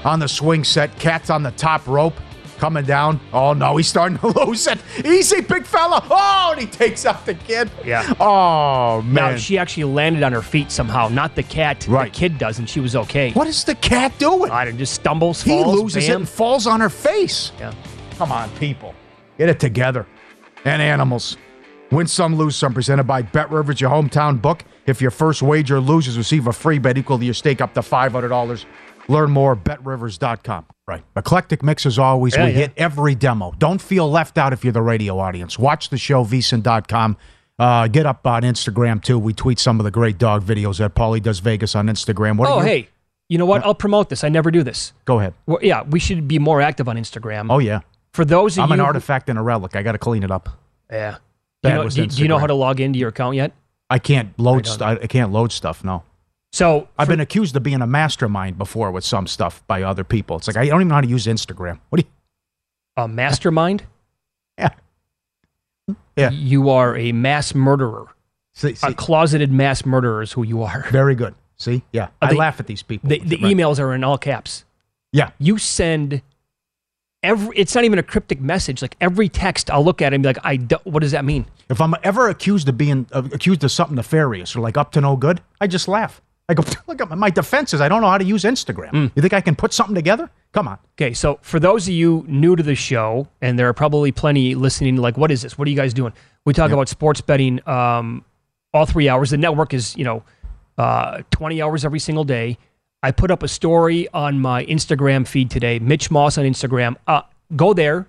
on 0.06 0.20
the 0.20 0.28
swing 0.28 0.63
set. 0.63 0.98
Cat's 1.00 1.32
on 1.32 1.41
the 1.41 1.52
top 1.52 1.88
rope, 1.88 2.13
coming 2.62 2.86
down. 2.86 3.19
Oh 3.34 3.54
no, 3.54 3.76
he's 3.76 3.88
starting 3.88 4.19
to 4.19 4.28
lose 4.45 4.67
it. 4.67 4.78
Easy, 5.04 5.41
big 5.41 5.65
fella. 5.65 6.06
Oh, 6.10 6.50
and 6.52 6.62
he 6.62 6.67
takes 6.67 7.08
out 7.08 7.26
the 7.26 7.34
kid. 7.34 7.71
Yeah. 7.84 8.13
Oh 8.19 9.02
man. 9.02 9.32
Now, 9.32 9.36
she 9.36 9.58
actually 9.58 9.86
landed 9.86 10.21
on 10.21 10.32
her 10.32 10.43
feet 10.43 10.71
somehow, 10.71 11.08
not 11.08 11.36
the 11.36 11.41
cat. 11.41 11.88
Right. 11.88 12.13
The 12.13 12.17
kid 12.17 12.38
does, 12.38 12.60
and 12.60 12.69
she 12.69 12.80
was 12.80 12.95
okay. 12.95 13.32
what 13.32 13.47
is 13.47 13.63
the 13.63 13.74
cat 13.74 14.17
doing? 14.19 14.52
I 14.52 14.65
don't 14.65 14.78
just 14.78 14.93
stumbles, 14.93 15.41
he 15.41 15.50
falls, 15.50 15.76
loses 15.76 16.08
it 16.08 16.15
and 16.15 16.30
falls 16.30 16.67
on 16.67 16.80
her 16.82 16.89
face. 16.89 17.52
Yeah. 17.60 17.74
Come 18.17 18.32
on, 18.32 18.50
people. 18.58 18.93
Get 19.39 19.50
it 19.50 19.60
together. 19.60 20.06
And 20.63 20.84
animals. 20.84 21.38
Win 21.89 22.06
some, 22.06 22.36
lose 22.36 22.56
some. 22.56 22.76
Presented 22.76 23.06
by 23.06 23.24
Bet 23.24 23.50
Rivers, 23.50 23.82
your 23.82 23.89
hometown 23.89 24.39
book. 24.39 24.63
If 24.86 25.02
your 25.02 25.10
first 25.10 25.41
wager 25.41 25.80
loses, 25.80 26.15
receive 26.15 26.45
a 26.45 26.54
free 26.54 26.78
bet 26.78 27.00
equal 27.00 27.17
to 27.17 27.26
your 27.26 27.34
stake 27.34 27.60
up 27.60 27.74
to 27.74 27.82
$500. 27.82 28.65
Learn 29.08 29.32
more 29.32 29.54
at 29.54 29.63
betrivers.com. 29.63 30.67
Right. 30.91 31.04
Eclectic 31.15 31.63
mix 31.63 31.86
as 31.86 31.97
always. 31.97 32.36
Yeah, 32.36 32.45
we 32.45 32.51
yeah. 32.51 32.58
hit 32.58 32.71
every 32.75 33.15
demo. 33.15 33.54
Don't 33.58 33.82
feel 33.82 34.10
left 34.12 34.38
out 34.38 34.51
if 34.51 34.63
you're 34.65 34.73
the 34.73 34.82
radio 34.82 35.17
audience. 35.19 35.58
Watch 35.58 35.88
the 35.89 35.97
show, 35.97 36.25
vsin.com. 36.25 37.15
Uh, 37.58 37.88
get 37.88 38.06
up 38.06 38.25
on 38.27 38.41
Instagram 38.41 39.01
too. 39.01 39.17
We 39.19 39.34
tweet 39.34 39.58
some 39.60 39.80
of 39.80 39.84
the 39.86 39.91
great 39.91 40.17
dog 40.17 40.43
videos 40.43 40.80
that 40.80 40.93
Paulie 40.95 41.21
does 41.21 41.39
Vegas 41.39 41.75
on 41.75 41.88
Instagram. 41.88 42.38
What 42.38 42.49
Oh, 42.49 42.60
you- 42.60 42.65
hey, 42.65 42.89
you 43.30 43.38
know 43.38 43.45
what? 43.45 43.63
I'll 43.65 43.73
promote 43.75 44.10
this. 44.10 44.23
I 44.25 44.30
never 44.30 44.51
do 44.51 44.63
this. 44.63 44.91
Go 45.06 45.19
ahead. 45.19 45.34
Well, 45.45 45.60
yeah, 45.62 45.84
we 45.84 45.99
should 45.99 46.27
be 46.27 46.39
more 46.39 46.60
active 46.62 46.89
on 46.89 46.97
Instagram. 46.97 47.47
Oh, 47.49 47.60
yeah. 47.60 47.80
For 48.13 48.25
those 48.25 48.58
of 48.58 48.63
I'm 48.63 48.69
you, 48.69 48.73
an 48.73 48.80
artifact 48.82 49.30
and 49.30 49.39
a 49.39 49.41
relic. 49.41 49.75
I 49.77 49.84
got 49.84 49.93
to 49.93 49.97
clean 49.97 50.23
it 50.23 50.32
up. 50.32 50.49
yeah. 50.91 51.17
You 51.63 51.69
know, 51.69 51.88
do, 51.88 52.08
do 52.08 52.21
you 52.23 52.27
know 52.27 52.39
how 52.39 52.47
to 52.47 52.56
log 52.56 52.80
into 52.82 52.97
your 52.99 53.10
account 53.10 53.36
yet? 53.36 53.54
I 53.89 53.99
can't 53.99 54.38
load. 54.39 54.67
I 54.67 54.69
St- 54.71 55.04
I 55.04 55.08
can't 55.08 55.32
load 55.32 55.51
stuff. 55.51 55.84
No, 55.84 56.01
So 56.52 56.90
I've 56.98 57.08
for- 57.08 57.14
been 57.14 57.20
accused 57.22 57.56
of 57.56 57.64
being 57.64 57.82
a 57.82 57.88
mastermind 57.88 58.58
before 58.58 58.92
with 58.92 59.04
some 59.06 59.28
stuff 59.28 59.66
by 59.68 59.84
other 59.84 60.04
people. 60.04 60.38
It's 60.38 60.48
like 60.48 60.58
I 60.58 60.66
don't 60.68 60.82
even 60.82 60.88
know 60.90 60.96
how 60.96 61.02
to 61.02 61.08
use 61.08 61.26
Instagram. 61.28 61.80
What 61.90 62.02
do 62.02 62.06
you? 62.08 62.12
a 63.04 63.08
mastermind. 63.08 63.84
Yeah, 64.58 64.70
yeah. 66.18 66.30
You 66.32 66.70
are 66.70 66.96
a 66.98 67.12
mass 67.14 67.56
murderer. 67.56 68.08
See, 68.54 68.76
see, 68.76 68.88
A 68.88 68.94
closeted 68.94 69.50
mass 69.52 69.86
murderer 69.86 70.22
is 70.22 70.34
who 70.34 70.44
you 70.44 70.62
are. 70.64 70.86
very 70.92 71.16
good. 71.16 71.34
See, 71.58 71.84
yeah. 71.94 72.06
Uh, 72.22 72.28
I 72.28 72.28
the- 72.32 72.36
laugh 72.36 72.60
at 72.60 72.68
these 72.68 72.84
people. 72.84 73.10
The, 73.10 73.20
the 73.20 73.38
Right. 73.38 73.56
emails 73.56 73.80
are 73.80 73.94
in 73.94 74.04
all 74.04 74.18
caps. 74.18 74.66
Yeah, 75.14 75.32
You 75.40 75.58
send 75.58 76.22
every. 77.24 77.56
It's 77.58 77.76
not 77.76 77.84
even 77.86 78.00
a 78.00 78.04
cryptic 78.04 78.40
message. 78.42 78.82
Like 78.82 78.96
every 79.02 79.28
text, 79.30 79.70
I'll 79.72 79.84
look 79.84 80.02
at 80.02 80.12
it 80.14 80.16
and 80.16 80.24
be 80.24 80.28
like, 80.30 80.38
"I 80.44 80.56
don't, 80.58 80.86
what 80.86 81.00
does 81.02 81.12
that 81.12 81.24
mean?" 81.26 81.46
if 81.70 81.80
I'm 81.82 81.94
ever 82.04 82.30
accused 82.30 82.68
of 82.70 82.78
being 82.78 83.08
uh, 83.14 83.24
accused 83.34 83.64
of 83.64 83.72
something 83.72 83.96
nefarious 83.96 84.56
or 84.56 84.60
like 84.62 84.78
up 84.78 84.92
to 84.94 85.02
no 85.02 85.16
good, 85.18 85.42
I 85.62 85.68
just 85.68 85.88
laugh. 85.90 86.22
I 86.52 86.54
go, 86.54 86.64
look 86.88 87.02
at 87.02 87.10
my, 87.10 87.16
my 87.16 87.30
defense 87.30 87.74
is 87.74 87.82
I 87.82 87.90
don't 87.90 88.02
know 88.02 88.10
how 88.10 88.18
to 88.18 88.24
use 88.24 88.44
Instagram. 88.44 88.92
Mm. 88.92 89.12
You 89.16 89.22
think 89.22 89.34
I 89.34 89.42
can 89.42 89.56
put 89.56 89.74
something 89.74 89.96
together? 89.96 90.30
Come 90.52 90.68
on. 90.68 90.78
Okay, 90.96 91.14
so 91.14 91.40
for 91.42 91.60
those 91.60 91.88
of 91.88 91.94
you 91.94 92.26
new 92.28 92.56
to 92.56 92.64
the 92.64 92.76
show, 92.76 93.28
and 93.42 93.58
there 93.58 93.68
are 93.68 93.74
probably 93.74 94.12
plenty 94.12 94.54
listening, 94.56 94.98
like, 94.98 95.18
what 95.18 95.32
is 95.32 95.42
this? 95.42 95.58
What 95.58 95.68
are 95.68 95.72
you 95.72 95.78
guys 95.78 95.94
doing? 95.94 96.14
We 96.46 96.54
talk 96.54 96.72
about 96.72 96.90
sports 96.90 97.22
betting 97.22 97.66
um, 97.68 98.26
all 98.74 98.86
three 98.86 99.08
hours. 99.08 99.30
The 99.30 99.38
network 99.38 99.74
is, 99.74 99.96
you 99.96 100.04
know, 100.04 100.24
uh, 100.78 101.22
20 101.32 101.62
hours 101.62 101.86
every 101.86 102.00
single 102.00 102.24
day. 102.24 102.58
I 103.04 103.12
put 103.12 103.32
up 103.32 103.44
a 103.44 103.48
story 103.48 104.08
on 104.10 104.40
my 104.40 104.66
Instagram 104.66 105.28
feed 105.28 105.50
today, 105.50 105.80
Mitch 105.80 106.12
Moss 106.12 106.38
on 106.38 106.46
Instagram. 106.46 106.98
Uh, 107.08 107.22
go 107.56 107.74
there, 107.74 108.08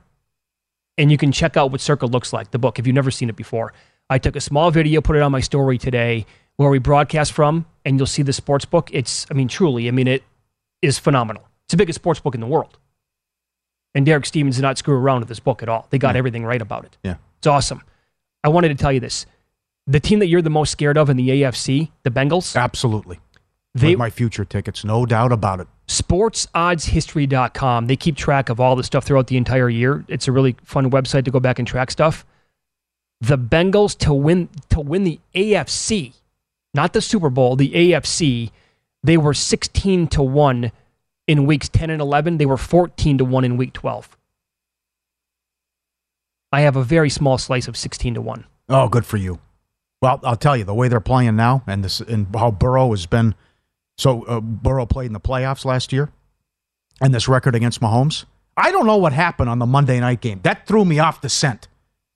and 0.98 1.10
you 1.10 1.16
can 1.16 1.32
check 1.32 1.56
out 1.56 1.70
what 1.70 1.80
Circa 1.80 2.06
looks 2.06 2.32
like, 2.32 2.50
the 2.50 2.58
book, 2.58 2.78
if 2.78 2.86
you've 2.86 2.94
never 2.94 3.10
seen 3.10 3.28
it 3.28 3.36
before. 3.36 3.72
I 4.10 4.18
took 4.18 4.36
a 4.36 4.40
small 4.40 4.70
video, 4.70 5.00
put 5.00 5.16
it 5.16 5.22
on 5.22 5.32
my 5.32 5.40
story 5.40 5.78
today, 5.78 6.26
where 6.56 6.70
we 6.70 6.78
broadcast 6.78 7.32
from, 7.32 7.66
and 7.84 7.98
you'll 7.98 8.06
see 8.06 8.22
the 8.22 8.32
sports 8.32 8.64
book. 8.64 8.90
It's, 8.92 9.26
I 9.30 9.34
mean, 9.34 9.48
truly, 9.48 9.88
I 9.88 9.90
mean, 9.90 10.06
it 10.08 10.22
is 10.82 10.98
phenomenal. 10.98 11.48
It's 11.64 11.72
the 11.72 11.76
biggest 11.76 11.96
sports 11.96 12.20
book 12.20 12.34
in 12.34 12.40
the 12.40 12.46
world. 12.46 12.78
And 13.94 14.06
Derek 14.06 14.24
Stevens 14.26 14.56
did 14.56 14.62
not 14.62 14.78
screw 14.78 14.96
around 14.96 15.20
with 15.20 15.28
this 15.28 15.40
book 15.40 15.62
at 15.62 15.68
all. 15.68 15.86
They 15.90 15.98
got 15.98 16.16
everything 16.16 16.44
right 16.44 16.62
about 16.62 16.84
it. 16.84 16.96
Yeah. 17.02 17.16
It's 17.38 17.46
awesome. 17.46 17.82
I 18.44 18.48
wanted 18.48 18.68
to 18.68 18.74
tell 18.74 18.92
you 18.92 19.00
this. 19.00 19.26
The 19.86 20.00
team 20.00 20.18
that 20.20 20.26
you're 20.28 20.42
the 20.42 20.48
most 20.50 20.70
scared 20.70 20.96
of 20.96 21.10
in 21.10 21.16
the 21.16 21.28
AFC, 21.28 21.90
the 22.04 22.10
Bengals, 22.10 22.56
Absolutely. 22.56 23.20
They- 23.74 23.90
With 23.90 23.98
my 23.98 24.10
future 24.10 24.44
tickets, 24.44 24.84
no 24.84 25.04
doubt 25.06 25.32
about 25.32 25.60
it. 25.60 25.66
sportoddshistory.com. 25.88 27.86
They 27.86 27.96
keep 27.96 28.16
track 28.16 28.48
of 28.48 28.60
all 28.60 28.76
the 28.76 28.82
stuff 28.84 29.04
throughout 29.04 29.26
the 29.28 29.36
entire 29.36 29.68
year. 29.68 30.04
It's 30.08 30.28
a 30.28 30.32
really 30.32 30.56
fun 30.62 30.90
website 30.90 31.24
to 31.24 31.30
go 31.30 31.40
back 31.40 31.58
and 31.58 31.66
track 31.66 31.90
stuff. 31.90 32.24
The 33.20 33.38
Bengals 33.38 33.96
to 33.98 34.12
win 34.12 34.48
to 34.70 34.80
win 34.80 35.04
the 35.04 35.20
AFC, 35.34 36.12
not 36.74 36.92
the 36.92 37.00
Super 37.00 37.30
Bowl, 37.30 37.56
the 37.56 37.70
AFC, 37.70 38.50
they 39.02 39.16
were 39.16 39.34
16 39.34 40.06
to 40.08 40.22
1 40.22 40.72
in 41.26 41.46
weeks 41.46 41.68
10 41.68 41.90
and 41.90 42.00
11. 42.00 42.38
They 42.38 42.46
were 42.46 42.56
14 42.56 43.18
to 43.18 43.24
1 43.24 43.44
in 43.44 43.56
week 43.56 43.72
12. 43.72 44.16
I 46.52 46.60
have 46.62 46.76
a 46.76 46.84
very 46.84 47.10
small 47.10 47.38
slice 47.38 47.66
of 47.66 47.76
16 47.76 48.14
to 48.14 48.20
1. 48.20 48.44
Oh, 48.68 48.88
good 48.88 49.06
for 49.06 49.16
you. 49.16 49.40
Well, 50.00 50.20
I'll 50.24 50.36
tell 50.36 50.56
you 50.56 50.64
the 50.64 50.74
way 50.74 50.88
they're 50.88 51.00
playing 51.00 51.36
now, 51.36 51.62
and 51.66 51.84
this 51.84 52.00
and 52.00 52.26
how 52.34 52.50
Burrow 52.50 52.90
has 52.90 53.06
been. 53.06 53.34
So 53.96 54.24
uh, 54.24 54.40
Burrow 54.40 54.84
played 54.84 55.06
in 55.06 55.12
the 55.12 55.20
playoffs 55.20 55.64
last 55.64 55.92
year, 55.92 56.10
and 57.00 57.14
this 57.14 57.28
record 57.28 57.54
against 57.54 57.80
Mahomes. 57.80 58.24
I 58.56 58.70
don't 58.72 58.86
know 58.86 58.96
what 58.96 59.12
happened 59.12 59.48
on 59.48 59.58
the 59.60 59.66
Monday 59.66 60.00
night 60.00 60.20
game. 60.20 60.40
That 60.42 60.66
threw 60.66 60.84
me 60.84 60.98
off 60.98 61.20
the 61.20 61.28
scent. 61.28 61.68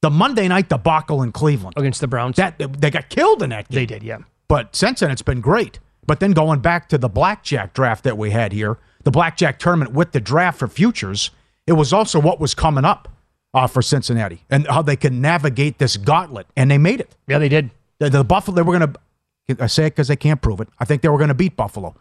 The 0.02 0.10
Monday 0.10 0.48
night 0.48 0.68
debacle 0.68 1.22
in 1.22 1.32
Cleveland 1.32 1.74
against 1.78 2.00
the 2.00 2.08
Browns. 2.08 2.36
That 2.36 2.58
they 2.58 2.90
got 2.90 3.08
killed 3.08 3.42
in 3.42 3.50
that 3.50 3.68
game. 3.68 3.76
They 3.76 3.86
did, 3.86 4.02
yeah. 4.02 4.18
But 4.48 4.74
since 4.76 5.00
then, 5.00 5.10
it's 5.10 5.22
been 5.22 5.40
great. 5.40 5.78
But 6.06 6.20
then 6.20 6.32
going 6.32 6.60
back 6.60 6.88
to 6.90 6.98
the 6.98 7.08
blackjack 7.08 7.74
draft 7.74 8.04
that 8.04 8.16
we 8.16 8.30
had 8.30 8.52
here, 8.52 8.78
the 9.02 9.10
blackjack 9.10 9.58
tournament 9.58 9.92
with 9.92 10.12
the 10.12 10.20
draft 10.20 10.58
for 10.58 10.68
futures, 10.68 11.30
it 11.66 11.72
was 11.72 11.92
also 11.92 12.20
what 12.20 12.38
was 12.38 12.54
coming 12.54 12.84
up 12.84 13.08
uh, 13.54 13.66
for 13.66 13.82
Cincinnati 13.82 14.44
and 14.48 14.66
how 14.68 14.82
they 14.82 14.96
can 14.96 15.20
navigate 15.20 15.78
this 15.78 15.96
gauntlet, 15.96 16.46
and 16.56 16.70
they 16.70 16.78
made 16.78 17.00
it. 17.00 17.16
Yeah, 17.26 17.38
they 17.38 17.48
did. 17.48 17.70
The, 17.98 18.10
the 18.10 18.24
Buffalo, 18.24 18.54
they 18.54 18.62
were 18.62 18.78
going 18.78 18.92
to. 18.92 19.62
I 19.62 19.66
say 19.68 19.86
it 19.86 19.90
because 19.90 20.08
they 20.08 20.16
can't 20.16 20.40
prove 20.42 20.60
it. 20.60 20.68
I 20.78 20.84
think 20.84 21.02
they 21.02 21.08
were 21.08 21.18
going 21.18 21.28
to 21.28 21.34
beat 21.34 21.56
Buffalo. 21.56 21.94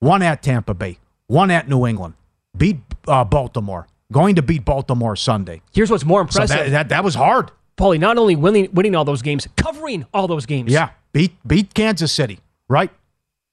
One 0.00 0.22
at 0.22 0.42
Tampa 0.42 0.74
Bay, 0.74 0.98
one 1.26 1.50
at 1.50 1.68
New 1.68 1.86
England, 1.86 2.14
beat 2.56 2.78
uh, 3.06 3.24
Baltimore. 3.24 3.86
Going 4.10 4.36
to 4.36 4.42
beat 4.42 4.64
Baltimore 4.64 5.16
Sunday. 5.16 5.60
Here's 5.72 5.90
what's 5.90 6.04
more 6.04 6.20
So 6.30 6.42
impressive. 6.42 6.66
that, 6.66 6.70
that 6.70 6.88
that 6.88 7.04
was 7.04 7.14
hard. 7.14 7.50
Paulie, 7.76 7.98
not 8.00 8.16
only 8.18 8.36
winning, 8.36 8.68
winning 8.72 8.94
all 8.96 9.04
those 9.04 9.20
games, 9.22 9.46
covering 9.56 10.06
all 10.14 10.26
those 10.26 10.46
games. 10.46 10.72
Yeah, 10.72 10.90
beat 11.12 11.32
beat 11.46 11.74
Kansas 11.74 12.12
City, 12.12 12.40
right? 12.68 12.90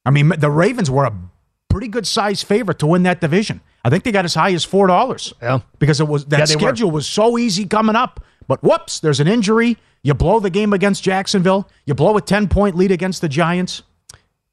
I 0.06 0.12
mean, 0.12 0.30
the 0.38 0.50
Ravens 0.52 0.90
were 0.92 1.06
a 1.06 1.14
pretty 1.70 1.88
good 1.88 2.06
size 2.08 2.44
favorite 2.44 2.80
to 2.80 2.88
win 2.88 3.04
that 3.04 3.20
division. 3.22 3.62
I 3.84 3.90
think 3.90 4.04
they 4.04 4.12
got 4.12 4.26
as 4.26 4.34
high 4.36 4.54
as 4.54 4.64
four 4.64 4.88
dollars. 4.88 5.34
Yeah, 5.42 5.60
because 5.80 6.00
it 6.00 6.08
was 6.08 6.26
that 6.26 6.40
Yeah, 6.40 6.46
they 6.46 6.56
were. 6.56 6.60
schedule 6.62 6.92
was 6.92 7.08
so 7.08 7.38
easy 7.38 7.66
coming 7.66 7.96
up. 7.96 8.24
But 8.48 8.62
whoops, 8.64 9.00
there's 9.00 9.20
an 9.20 9.28
injury. 9.28 9.78
You 10.04 10.14
blow 10.14 10.40
the 10.40 10.52
game 10.52 10.72
against 10.74 11.04
Jacksonville. 11.04 11.68
You 11.86 11.96
blow 11.96 12.16
a 12.18 12.22
ten 12.22 12.48
point 12.48 12.76
lead 12.76 12.92
against 12.92 13.22
the 13.22 13.30
Giants. 13.30 13.82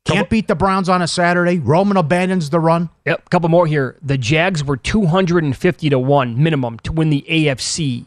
Can't 0.04 0.28
beat 0.28 0.48
the 0.48 0.56
Browns 0.56 0.88
on 0.88 1.00
a 1.00 1.06
Saturday. 1.06 1.60
Roman 1.60 1.96
abandons 1.96 2.50
the 2.50 2.58
run. 2.58 2.90
Yep, 3.06 3.22
a 3.24 3.28
couple 3.28 3.48
more 3.48 3.68
here. 3.68 3.96
The 4.02 4.18
Jags 4.18 4.64
were 4.64 4.76
250 4.76 5.90
to 5.90 5.96
1 5.98 6.42
minimum 6.42 6.80
to 6.80 6.90
win 6.92 7.10
the 7.10 7.24
AFC 7.30 8.06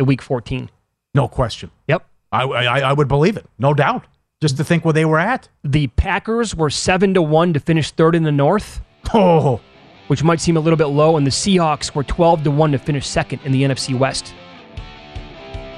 in 0.00 0.06
week 0.06 0.20
14. 0.20 0.68
No 1.14 1.28
question. 1.28 1.70
Yep. 1.86 2.04
I, 2.32 2.42
I 2.42 2.80
I 2.80 2.92
would 2.92 3.06
believe 3.06 3.36
it, 3.36 3.46
no 3.56 3.72
doubt. 3.72 4.04
Just 4.40 4.56
to 4.58 4.64
think 4.64 4.84
where 4.84 4.92
they 4.94 5.04
were 5.04 5.18
at. 5.18 5.48
The 5.64 5.88
Packers 5.88 6.54
were 6.54 6.70
7 6.70 7.14
to 7.14 7.22
1 7.22 7.54
to 7.54 7.60
finish 7.60 7.90
third 7.90 8.14
in 8.14 8.22
the 8.22 8.30
North. 8.32 8.80
Oh, 9.14 9.60
which 10.08 10.22
might 10.22 10.40
seem 10.40 10.56
a 10.56 10.60
little 10.60 10.76
bit 10.76 10.86
low 10.86 11.16
and 11.16 11.26
the 11.26 11.30
Seahawks 11.30 11.94
were 11.94 12.04
12 12.04 12.44
to 12.44 12.50
1 12.50 12.72
to 12.72 12.78
finish 12.78 13.06
second 13.06 13.40
in 13.44 13.52
the 13.52 13.62
NFC 13.62 13.98
West. 13.98 14.32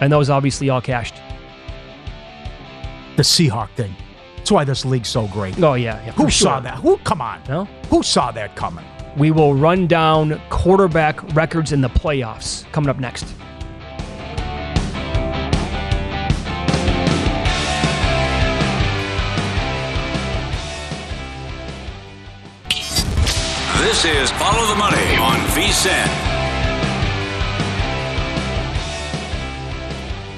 And 0.01 0.13
those 0.13 0.29
obviously 0.31 0.69
all 0.69 0.81
cashed. 0.81 1.15
the 3.17 3.23
Seahawk 3.23 3.71
thing. 3.77 3.95
That's 4.37 4.51
why 4.51 4.65
this 4.65 4.85
league's 4.85 5.09
so 5.09 5.27
great. 5.29 5.63
Oh 5.63 5.75
yeah, 5.75 6.05
yeah 6.05 6.13
Who 6.13 6.25
for 6.25 6.31
saw 6.31 6.61
that? 6.61 6.79
Who? 6.79 6.97
Come 6.99 7.21
on. 7.21 7.41
No? 7.49 7.65
Who 7.89 8.03
saw 8.03 8.31
that 8.33 8.57
coming? 8.57 8.85
We 9.17 9.31
will 9.31 9.55
run 9.55 9.87
down 9.87 10.41
quarterback 10.51 11.35
records 11.35 11.73
in 11.73 11.81
the 11.81 11.89
playoffs 11.91 12.71
coming 12.73 12.89
up 12.91 12.99
next. 12.99 13.27
This 24.01 24.31
is 24.31 24.31
Follow 24.39 24.67
the 24.67 24.77
Money 24.77 25.17
on 25.17 25.37
VSIN. 25.51 26.07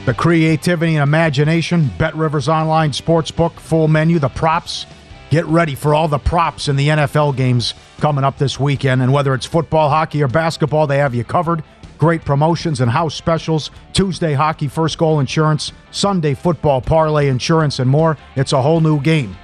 The 0.05 0.15
creativity 0.15 0.97
and 0.97 1.05
imagination, 1.05 1.89
Bet 1.97 2.17
Rivers 2.17 2.49
Online 2.49 2.91
Sportsbook, 2.91 3.53
full 3.53 3.87
menu, 3.87 4.19
the 4.19 4.31
props. 4.31 4.87
Get 5.31 5.47
ready 5.47 5.77
for 5.77 5.95
all 5.95 6.09
the 6.09 6.19
props 6.19 6.67
in 6.67 6.75
the 6.75 6.89
NFL 6.89 7.37
games 7.37 7.75
coming 8.01 8.25
up 8.25 8.37
this 8.37 8.59
weekend. 8.59 9.01
And 9.01 9.13
whether 9.13 9.33
it's 9.33 9.47
football, 9.47 9.89
hockey, 9.89 10.25
or 10.25 10.29
basketball, 10.29 10.89
they 10.89 10.99
have 10.99 11.15
you 11.15 11.23
covered. 11.23 11.63
Great 11.99 12.25
promotions 12.25 12.81
and 12.81 12.91
house 12.91 13.15
specials. 13.15 13.71
Tuesday, 13.93 14.33
hockey, 14.33 14.67
first 14.67 14.99
goal 14.99 15.21
insurance. 15.21 15.71
Sunday, 15.93 16.35
football, 16.35 16.81
parlay 16.81 17.29
insurance, 17.29 17.79
and 17.79 17.89
more. 17.89 18.19
It's 18.35 18.53
a 18.53 18.61
whole 18.61 18.81
new 18.81 19.01
game 19.01 19.37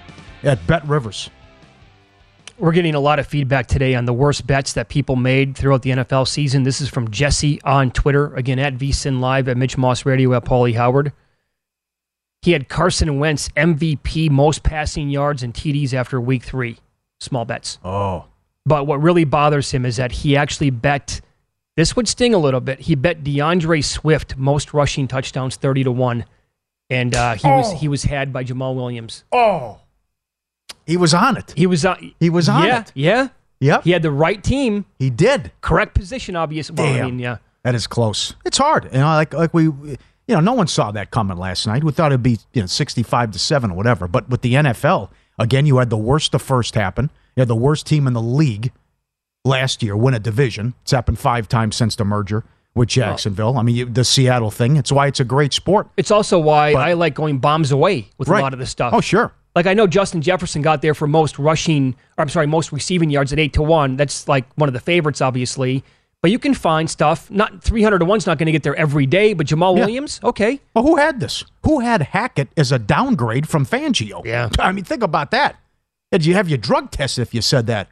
at 0.43 0.67
Bet 0.67 0.85
Rivers. 0.89 1.31
We're 2.59 2.73
getting 2.73 2.97
a 2.97 3.01
lot 3.01 3.21
of 3.21 3.27
feedback 3.29 3.69
today 3.69 3.95
on 3.95 4.05
the 4.05 4.13
worst 4.13 4.45
bets 4.47 4.73
that 4.73 4.89
people 4.89 5.15
made 5.15 5.57
throughout 5.57 5.83
the 5.83 5.91
NFL 5.91 6.27
season. 6.27 6.65
This 6.65 6.81
is 6.81 6.89
from 6.89 7.09
Jesse 7.11 7.61
on 7.63 7.93
Twitter, 7.93 8.35
again 8.35 8.59
at 8.59 8.75
VSIN 8.77 9.21
Live, 9.21 9.47
at 9.49 9.57
Mitch 9.57 9.79
Moss 9.79 10.05
Radio, 10.05 10.35
at 10.35 10.45
Paulie 10.45 10.75
Howard. 10.75 11.13
He 12.43 12.53
had 12.53 12.69
Carson 12.69 13.19
Wentz 13.21 13.49
MVP, 13.51 14.29
most 14.31 14.65
passing 14.65 15.09
yards 15.09 15.45
and 15.45 15.55
TDs 15.55 15.95
after 15.95 16.21
week 16.21 16.43
three. 16.43 16.79
Small 17.21 17.45
bets. 17.45 17.79
Oh. 17.85 18.25
But 18.67 18.87
what 18.89 19.01
really 19.03 19.25
bothers 19.25 19.71
him 19.71 19.87
is 19.87 19.97
that 19.97 20.11
he 20.11 20.37
actually 20.37 20.71
bet, 20.71 21.21
this 21.77 21.95
would 21.95 22.09
sting 22.09 22.35
a 22.35 22.39
little 22.39 22.61
bit. 22.61 22.81
He 22.81 22.97
bet 22.97 23.23
D'Andre 23.23 23.81
Swift, 23.83 24.37
most 24.37 24.75
rushing 24.75 25.07
touchdowns, 25.07 25.55
30 25.57 25.85
to 25.85 25.93
1. 25.93 26.25
And 26.91 27.15
uh, 27.15 27.35
he 27.35 27.47
was 27.49 27.73
Oh. 27.73 27.77
he 27.77 27.87
was 27.89 28.03
had 28.05 28.33
by 28.33 28.43
Jamaal 28.45 28.75
Williams. 28.75 29.23
Oh. 29.31 29.79
He 30.89 30.97
was 30.97 31.15
on 31.15 31.37
it. 31.37 31.53
He 31.57 31.67
was 31.67 31.85
on. 31.85 32.15
He 32.19 32.31
was 32.31 32.49
on 32.49 32.65
yeah, 32.65 32.81
it. 32.81 32.93
Yeah. 32.95 33.29
Yep. 33.61 33.85
He 33.85 33.91
had 33.91 34.03
the 34.03 34.11
right 34.11 34.43
team. 34.43 34.87
He 34.99 35.11
did. 35.11 35.53
Correct 35.61 35.95
position, 35.95 36.35
obviously. 36.35 36.77
Well, 36.77 36.87
I 36.93 36.97
Damn. 36.97 37.07
mean, 37.07 37.19
yeah. 37.19 37.39
That 37.63 37.75
is 37.75 37.87
close. 37.87 38.35
It's 38.45 38.59
hard. 38.59 38.85
You 38.85 38.99
know, 39.01 39.07
like 39.07 39.35
like 39.35 39.53
we 39.53 39.65
you 40.29 40.35
know, 40.35 40.41
no 40.41 40.53
one 40.53 40.67
saw 40.67 40.91
that 40.93 41.11
coming 41.11 41.39
last 41.39 41.67
night. 41.67 41.83
We 41.83 41.91
thought 41.93 42.13
it'd 42.13 42.23
be, 42.23 42.39
you 42.53 42.61
know, 42.61 42.67
65 42.67 43.31
to 43.33 43.39
7 43.39 43.71
or 43.71 43.75
whatever. 43.75 44.07
But 44.07 44.29
with 44.29 44.43
the 44.43 44.55
NFL, 44.55 45.11
again, 45.39 45.65
you 45.65 45.79
had 45.79 45.89
the 45.89 45.97
worst 45.97 46.35
of 46.35 46.43
first 46.43 46.75
happen. 46.75 47.11
You 47.35 47.41
had 47.41 47.49
the 47.49 47.57
worst 47.57 47.87
team 47.87 48.07
in 48.07 48.13
the 48.13 48.21
league 48.23 48.71
last 49.45 49.83
year 49.83 49.97
win 49.97 50.13
a 50.13 50.19
division. 50.19 50.75
It's 50.83 50.91
happened 50.91 51.19
5 51.19 51.49
times 51.49 51.77
since 51.77 51.97
the 51.97 52.05
merger 52.05 52.45
with 52.75 52.91
Jacksonville. 52.91 53.57
I 53.57 53.63
mean, 53.63 53.75
you, 53.75 53.85
the 53.87 54.05
Seattle 54.05 54.51
thing. 54.51 54.77
It's 54.77 54.93
why 54.93 55.07
it's 55.07 55.19
a 55.21 55.25
great 55.25 55.55
sport. 55.55 55.89
It's 55.97 56.11
also 56.11 56.39
why 56.39 56.75
I 56.75 56.93
like 56.93 57.15
going 57.15 57.39
bombs 57.39 57.73
away 57.73 58.11
with 58.19 58.29
Right. 58.29 58.41
a 58.41 58.43
lot 58.43 58.53
of 58.53 58.59
this 58.59 58.71
stuff. 58.71 58.93
Oh, 58.93 59.01
sure. 59.01 59.33
Like 59.59 59.67
I 59.67 59.75
know 59.75 59.89
Justin 59.89 60.23
Jefferson 60.23 60.63
got 60.63 60.83
there 60.83 60.95
for 60.95 61.09
most 61.09 61.37
rushing, 61.37 61.97
or 62.17 62.23
I'm 62.23 62.29
sorry, 62.29 62.47
most 62.47 62.71
receiving 62.71 63.11
yards 63.11 63.33
at 63.33 63.41
eight 63.41 63.55
to 63.55 63.63
one. 63.63 63.97
That's 63.97 64.29
like 64.29 64.45
one 64.55 64.69
of 64.69 64.73
the 64.73 64.79
favorites, 64.79 65.21
obviously. 65.21 65.83
But 66.23 66.31
you 66.31 66.39
can 66.39 66.55
find 66.55 66.89
stuff. 66.89 67.29
Not 67.29 67.61
300 67.65 67.99
to 67.99 68.05
one's 68.05 68.25
not 68.25 68.39
going 68.39 68.47
to 68.47 68.53
get 68.53 68.63
there 68.63 68.77
every 68.77 69.05
day. 69.05 69.33
But 69.35 69.49
Jamaal 69.49 69.75
Yeah. 69.77 69.81
Williams, 69.85 70.21
okay. 70.23 70.61
Well, 70.75 70.85
who 70.85 70.95
had 70.95 71.19
this? 71.19 71.43
Who 71.65 71.81
had 71.81 72.03
Hackett 72.03 72.51
as 72.57 72.71
a 72.71 72.79
downgrade 72.79 73.49
from 73.49 73.67
Fangio? 73.67 74.25
Yeah. 74.25 74.49
I 74.61 74.71
mean, 74.71 74.85
think 74.85 75.03
about 75.03 75.33
that. 75.33 75.57
Did 76.13 76.25
you 76.25 76.35
have 76.35 76.49
your 76.49 76.59
drug 76.59 76.93
test 76.93 77.19
if 77.19 77.35
you 77.35 77.43
said 77.43 77.67
that 77.67 77.89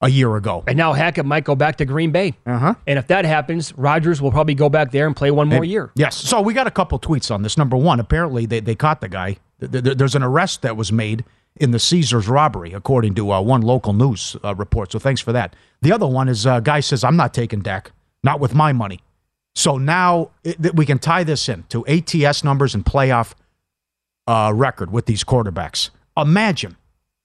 a 0.00 0.08
year 0.08 0.34
ago? 0.36 0.64
And 0.66 0.78
now 0.78 0.94
Hackett 0.94 1.26
might 1.26 1.44
go 1.44 1.54
back 1.54 1.76
to 1.76 1.84
Green 1.84 2.12
Bay. 2.12 2.32
Uh 2.46 2.58
huh. 2.58 2.74
And 2.86 2.98
if 2.98 3.06
that 3.08 3.26
happens, 3.26 3.72
Rodgers 3.76 4.22
will 4.22 4.30
probably 4.30 4.54
go 4.54 4.70
back 4.70 4.90
there 4.90 5.06
and 5.06 5.14
play 5.14 5.30
one 5.30 5.48
more 5.48 5.60
Maybe- 5.60 5.68
year. 5.68 5.90
Yes. 5.96 6.16
So 6.16 6.40
we 6.40 6.54
got 6.54 6.66
a 6.66 6.70
couple 6.70 6.98
tweets 6.98 7.30
on 7.30 7.42
this. 7.42 7.58
Number 7.58 7.76
one, 7.76 8.00
apparently 8.00 8.46
they, 8.46 8.60
they 8.60 8.74
caught 8.74 9.00
the 9.00 9.08
guy. 9.08 9.36
Th- 9.60 9.84
th- 9.84 9.96
There's 9.96 10.14
an 10.14 10.22
arrest 10.22 10.62
that 10.62 10.76
was 10.76 10.90
made 10.92 11.24
in 11.56 11.70
the 11.70 11.78
Caesars 11.78 12.28
robbery, 12.28 12.72
according 12.72 13.14
to 13.14 13.30
uh, 13.32 13.40
one 13.40 13.62
local 13.62 13.92
news 13.92 14.36
uh, 14.42 14.54
report. 14.54 14.90
So 14.92 14.98
thanks 14.98 15.20
for 15.20 15.32
that. 15.32 15.54
The 15.82 15.92
other 15.92 16.06
one 16.06 16.28
is 16.28 16.46
uh, 16.46 16.60
guy 16.60 16.80
says, 16.80 17.04
I'm 17.04 17.16
not 17.16 17.32
taking 17.32 17.60
Dak, 17.60 17.92
not 18.22 18.40
with 18.40 18.54
my 18.54 18.72
money. 18.72 19.00
So 19.54 19.78
now 19.78 20.30
it, 20.42 20.74
we 20.74 20.84
can 20.84 20.98
tie 20.98 21.22
this 21.22 21.48
in 21.48 21.62
to 21.68 21.86
ATS 21.86 22.42
numbers 22.42 22.74
and 22.74 22.84
playoff 22.84 23.34
uh, 24.26 24.52
record 24.54 24.90
with 24.90 25.06
these 25.06 25.22
quarterbacks. 25.22 25.90
Imagine, 26.16 26.76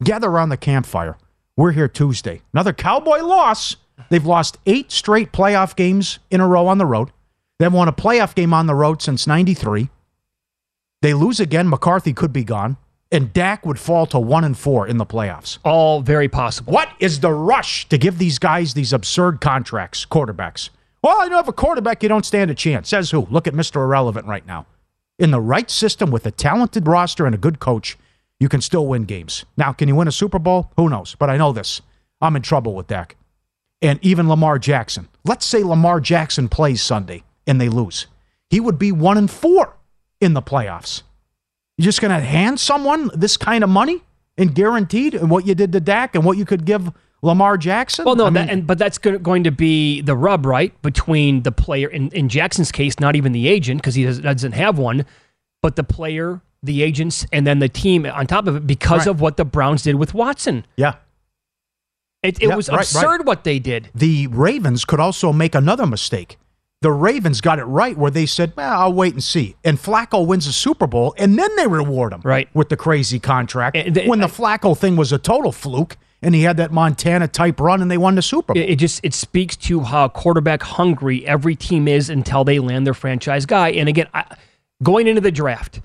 gather 0.03 0.29
around 0.29 0.49
the 0.49 0.57
campfire. 0.57 1.17
We're 1.57 1.71
here 1.71 1.87
Tuesday. 1.87 2.41
Another 2.53 2.73
Cowboy 2.73 3.21
loss. 3.23 3.75
They've 4.09 4.25
lost 4.25 4.57
eight 4.65 4.91
straight 4.91 5.31
playoff 5.31 5.75
games 5.75 6.19
in 6.29 6.39
a 6.39 6.47
row 6.47 6.67
on 6.67 6.77
the 6.77 6.85
road. 6.85 7.11
They've 7.57 7.73
won 7.73 7.87
a 7.87 7.93
playoff 7.93 8.33
game 8.35 8.53
on 8.53 8.67
the 8.67 8.75
road 8.75 9.01
since 9.01 9.27
93. 9.27 9.89
They 11.01 11.13
lose 11.13 11.39
again. 11.39 11.69
McCarthy 11.69 12.13
could 12.13 12.33
be 12.33 12.43
gone. 12.43 12.77
and 13.11 13.33
Dak 13.33 13.65
would 13.65 13.79
fall 13.79 14.05
to 14.05 14.19
one 14.19 14.43
and 14.43 14.55
four 14.55 14.87
in 14.87 14.97
the 14.97 15.05
playoffs. 15.05 15.57
All 15.63 16.01
very 16.01 16.29
possible. 16.29 16.71
What 16.73 16.89
is 16.99 17.21
the 17.21 17.31
rush 17.31 17.89
to 17.89 17.97
give 17.97 18.19
these 18.19 18.37
guys 18.37 18.75
these 18.75 18.93
absurd 18.93 19.41
contracts, 19.41 20.05
quarterbacks? 20.05 20.69
Well, 21.01 21.23
you 21.23 21.31
know, 21.31 21.39
if 21.39 21.47
a 21.47 21.53
quarterback, 21.53 22.03
you 22.03 22.09
don't 22.09 22.25
stand 22.25 22.51
a 22.51 22.53
chance. 22.55 22.89
Says 22.89 23.09
who? 23.09 23.25
Look 23.31 23.47
at 23.47 23.55
Mr. 23.55 23.77
Irrelevant 23.77 24.27
right 24.27 24.45
now. 24.45 24.67
In 25.17 25.31
the 25.31 25.41
right 25.41 25.71
system 25.71 26.11
with 26.11 26.27
a 26.27 26.31
talented 26.31 26.87
roster 26.87 27.25
and 27.25 27.33
a 27.33 27.39
good 27.39 27.59
coach, 27.59 27.97
you 28.39 28.47
can 28.47 28.61
still 28.61 28.85
win 28.85 29.05
games. 29.05 29.43
Now, 29.57 29.73
can 29.73 29.87
you 29.87 29.95
win 29.95 30.07
a 30.07 30.11
Super 30.11 30.37
Bowl? 30.37 30.71
Who 30.77 30.87
knows? 30.87 31.15
But 31.17 31.31
I 31.31 31.37
know 31.37 31.51
this. 31.51 31.81
I'm 32.21 32.35
in 32.35 32.41
trouble 32.43 32.75
with 32.75 32.87
Dak. 32.87 33.15
And 33.81 33.97
even 34.03 34.29
Lamar 34.29 34.59
Jackson. 34.59 35.07
Let's 35.25 35.45
say 35.47 35.63
Lamar 35.63 35.99
Jackson 35.99 36.47
plays 36.47 36.81
Sunday 36.83 37.23
and 37.47 37.59
they 37.59 37.69
lose. 37.69 38.05
He 38.51 38.59
would 38.59 38.77
be 38.77 38.91
one 38.91 39.17
and 39.17 39.31
four 39.31 39.77
in 40.21 40.33
the 40.33 40.41
playoffs. 40.41 41.03
You're 41.77 41.85
just 41.85 42.01
going 42.01 42.11
to 42.11 42.19
hand 42.25 42.59
someone 42.59 43.09
this 43.13 43.37
kind 43.37 43.63
of 43.63 43.69
money 43.69 44.03
and 44.37 44.53
guaranteed 44.53 45.15
and 45.15 45.29
what 45.29 45.45
you 45.45 45.55
did 45.55 45.71
to 45.71 45.79
Dak 45.79 46.15
and 46.15 46.23
what 46.25 46.37
you 46.37 46.45
could 46.45 46.65
give 46.65 46.91
Lamar 47.21 47.57
Jackson? 47.57 48.05
Well, 48.05 48.15
no, 48.15 48.25
I 48.27 48.29
that, 48.31 48.39
mean, 48.47 48.49
and 48.49 48.67
but 48.67 48.77
that's 48.77 48.97
going 48.97 49.43
to 49.43 49.51
be 49.51 50.01
the 50.01 50.15
rub, 50.15 50.45
right, 50.45 50.79
between 50.81 51.43
the 51.43 51.51
player. 51.51 51.87
In, 51.89 52.09
in 52.09 52.29
Jackson's 52.29 52.71
case, 52.71 52.99
not 52.99 53.15
even 53.15 53.31
the 53.31 53.47
agent 53.47 53.81
because 53.81 53.95
he 53.95 54.03
doesn't, 54.05 54.23
doesn't 54.23 54.51
have 54.53 54.77
one, 54.77 55.05
but 55.61 55.75
the 55.75 55.83
player, 55.83 56.41
the 56.63 56.81
agents, 56.83 57.25
and 57.33 57.45
then 57.47 57.59
the 57.59 57.67
team 57.69 58.05
on 58.05 58.27
top 58.27 58.47
of 58.47 58.55
it 58.55 58.67
because 58.67 58.99
Right. 59.05 59.07
of 59.07 59.21
what 59.21 59.37
the 59.37 59.45
Browns 59.45 59.83
did 59.83 59.95
with 59.95 60.13
Watson. 60.13 60.65
yeah. 60.77 60.95
It, 62.21 62.41
it 62.41 62.49
Yeah, 62.49 62.55
was 62.57 62.67
right, 62.69 62.79
absurd 62.81 63.19
right. 63.19 63.25
what 63.25 63.45
they 63.45 63.59
did. 63.59 63.89
the 63.95 64.27
Ravens 64.27 64.83
could 64.83 64.99
also 64.99 65.31
make 65.31 65.55
another 65.55 65.85
mistake. 65.85 66.37
The 66.81 66.91
Ravens 66.91 67.41
got 67.41 67.59
it 67.59 67.65
right 67.65 67.97
where 67.97 68.09
they 68.11 68.25
said, 68.25 68.53
well, 68.55 68.79
I'll 68.79 68.93
wait 68.93 69.13
and 69.13 69.21
see. 69.23 69.55
And 69.65 69.77
Flacco 69.77 70.25
wins 70.25 70.47
a 70.47 70.53
Super 70.53 70.87
Bowl, 70.87 71.13
and 71.17 71.37
then 71.37 71.53
they 71.57 71.67
reward 71.67 72.13
him 72.13 72.21
Right. 72.23 72.47
with 72.53 72.69
the 72.69 72.77
crazy 72.77 73.19
contract. 73.19 73.75
The- 73.93 74.07
when 74.07 74.19
the 74.19 74.27
I- 74.27 74.29
Flacco 74.29 74.77
thing 74.77 74.95
was 74.95 75.11
a 75.11 75.17
total 75.17 75.51
fluke, 75.51 75.97
and 76.21 76.33
he 76.33 76.43
had 76.43 76.55
that 76.55 76.71
Montana 76.71 77.27
type 77.27 77.59
run, 77.59 77.81
and 77.81 77.91
they 77.91 77.97
won 77.97 78.15
the 78.15 78.21
Super 78.21 78.53
Bowl. 78.53 78.61
It, 78.63 78.69
it 78.69 78.75
just 78.77 79.01
it 79.03 79.13
speaks 79.13 79.57
to 79.57 79.81
how 79.81 80.07
quarterback 80.07 80.63
hungry 80.63 81.25
every 81.27 81.55
team 81.55 81.85
is 81.87 82.09
until 82.09 82.45
they 82.45 82.59
land 82.59 82.87
their 82.87 82.93
franchise 82.93 83.45
guy. 83.45 83.69
And 83.71 83.89
again, 83.89 84.07
I, 84.13 84.23
going 84.81 85.07
into 85.07 85.21
the 85.21 85.31
draft, 85.31 85.81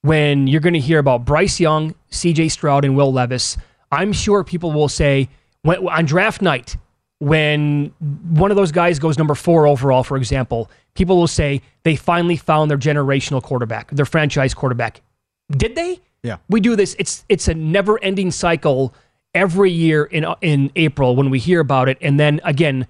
when 0.00 0.46
you're 0.46 0.60
going 0.62 0.72
to 0.74 0.80
hear 0.80 0.98
about 0.98 1.26
Bryce 1.26 1.60
Young, 1.60 1.94
C.J. 2.10 2.48
Stroud, 2.48 2.86
and 2.86 2.96
Will 2.96 3.12
Levis, 3.12 3.58
I'm 3.92 4.14
sure 4.14 4.42
people 4.42 4.72
will 4.72 4.88
say 4.88 5.28
when, 5.62 5.86
on 5.86 6.06
draft 6.06 6.40
night 6.40 6.76
when 7.20 7.92
one 8.30 8.50
of 8.50 8.56
those 8.56 8.72
guys 8.72 8.98
goes 8.98 9.18
number 9.18 9.34
four 9.34 9.66
overall, 9.66 10.02
for 10.02 10.16
example, 10.16 10.70
people 10.94 11.16
will 11.16 11.28
say 11.28 11.62
they 11.82 11.94
finally 11.94 12.36
found 12.36 12.70
their 12.70 12.78
generational 12.78 13.42
quarterback, 13.42 13.90
their 13.90 14.06
franchise 14.06 14.54
quarterback. 14.54 15.02
Did 15.50 15.76
they? 15.76 16.00
Yeah. 16.22 16.38
We 16.48 16.60
do 16.60 16.76
this. 16.76 16.96
It's 16.98 17.24
it's 17.28 17.46
a 17.46 17.54
never 17.54 18.02
ending 18.02 18.30
cycle 18.30 18.94
every 19.34 19.70
year 19.70 20.04
in 20.04 20.26
in 20.40 20.72
April 20.76 21.14
when 21.14 21.30
we 21.30 21.38
hear 21.38 21.60
about 21.60 21.88
it, 21.88 21.98
and 22.00 22.18
then 22.18 22.40
again, 22.42 22.86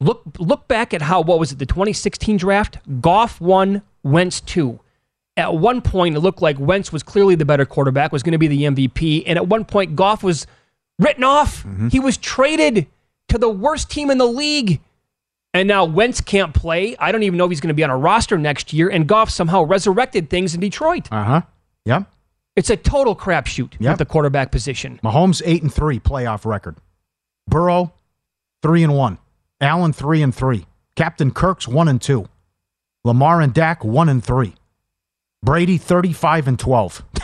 look 0.00 0.22
look 0.38 0.66
back 0.66 0.94
at 0.94 1.02
how 1.02 1.20
what 1.20 1.38
was 1.38 1.52
it 1.52 1.58
the 1.58 1.66
2016 1.66 2.38
draft? 2.38 2.78
Goff 3.00 3.40
won, 3.40 3.82
Wentz 4.02 4.40
two. 4.40 4.80
At 5.36 5.56
one 5.56 5.82
point, 5.82 6.16
it 6.16 6.20
looked 6.20 6.40
like 6.40 6.58
Wentz 6.58 6.92
was 6.92 7.02
clearly 7.02 7.34
the 7.34 7.44
better 7.44 7.66
quarterback, 7.66 8.12
was 8.12 8.22
going 8.22 8.32
to 8.32 8.38
be 8.38 8.46
the 8.46 8.62
MVP, 8.62 9.24
and 9.26 9.36
at 9.36 9.48
one 9.48 9.64
point, 9.64 9.96
Goff 9.96 10.22
was 10.22 10.46
written 10.98 11.24
off. 11.24 11.64
Mm-hmm. 11.64 11.88
He 11.88 11.98
was 12.00 12.16
traded 12.16 12.86
to 13.28 13.38
the 13.38 13.48
worst 13.48 13.90
team 13.90 14.10
in 14.10 14.18
the 14.18 14.26
league. 14.26 14.80
And 15.52 15.68
now 15.68 15.84
Wentz 15.84 16.20
can't 16.20 16.52
play. 16.52 16.96
I 16.98 17.12
don't 17.12 17.22
even 17.22 17.36
know 17.38 17.44
if 17.44 17.50
he's 17.50 17.60
going 17.60 17.68
to 17.68 17.74
be 17.74 17.84
on 17.84 17.90
a 17.90 17.96
roster 17.96 18.36
next 18.36 18.72
year. 18.72 18.88
And 18.88 19.06
Goff 19.06 19.30
somehow 19.30 19.62
resurrected 19.62 20.28
things 20.28 20.54
in 20.54 20.60
Detroit. 20.60 21.08
Uh 21.12 21.22
huh. 21.24 21.40
Yep. 21.84 22.10
It's 22.56 22.70
a 22.70 22.76
total 22.76 23.14
crapshoot 23.16 23.74
Yep. 23.78 23.92
at 23.92 23.98
the 23.98 24.04
quarterback 24.04 24.50
position. 24.50 24.98
Mahomes 25.04 25.42
eight 25.44 25.62
and 25.62 25.72
three 25.72 25.98
playoff 26.00 26.44
record. 26.44 26.76
Burrow 27.48 27.92
three 28.62 28.82
and 28.82 28.94
one. 28.96 29.18
Allen 29.60 29.92
three 29.92 30.22
and 30.22 30.34
three. 30.34 30.66
Captain 30.96 31.30
Kirk's 31.30 31.68
one 31.68 31.88
and 31.88 32.00
two. 32.02 32.28
Lamar 33.04 33.40
and 33.40 33.52
Dak 33.54 33.84
one 33.84 34.08
and 34.08 34.24
three. 34.24 34.54
Brady 35.42 35.78
thirty 35.78 36.12
five 36.12 36.48
and 36.48 36.58
twelve. 36.58 37.04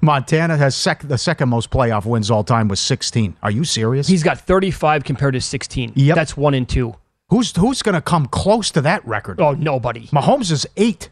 Montana 0.00 0.56
has 0.56 0.74
sec- 0.74 1.06
the 1.06 1.18
second 1.18 1.48
most 1.48 1.70
playoff 1.70 2.06
wins 2.06 2.30
all 2.30 2.44
time 2.44 2.68
with 2.68 2.78
sixteen. 2.78 3.36
Are 3.42 3.50
you 3.50 3.64
serious? 3.64 4.06
He's 4.08 4.22
got 4.22 4.38
35 4.40 5.04
compared 5.04 5.34
to 5.34 5.40
16. 5.40 5.92
Yep. 5.94 6.14
That's 6.16 6.36
one 6.36 6.54
and 6.54 6.68
two. 6.68 6.94
who's 7.28 7.54
who's 7.56 7.82
going 7.82 7.94
to 7.94 8.00
come 8.00 8.26
close 8.26 8.70
to 8.72 8.80
that 8.82 9.06
record? 9.06 9.40
Oh, 9.40 9.52
nobody. 9.52 10.06
Mahomes 10.08 10.50
is 10.50 10.66
eight. 10.76 11.10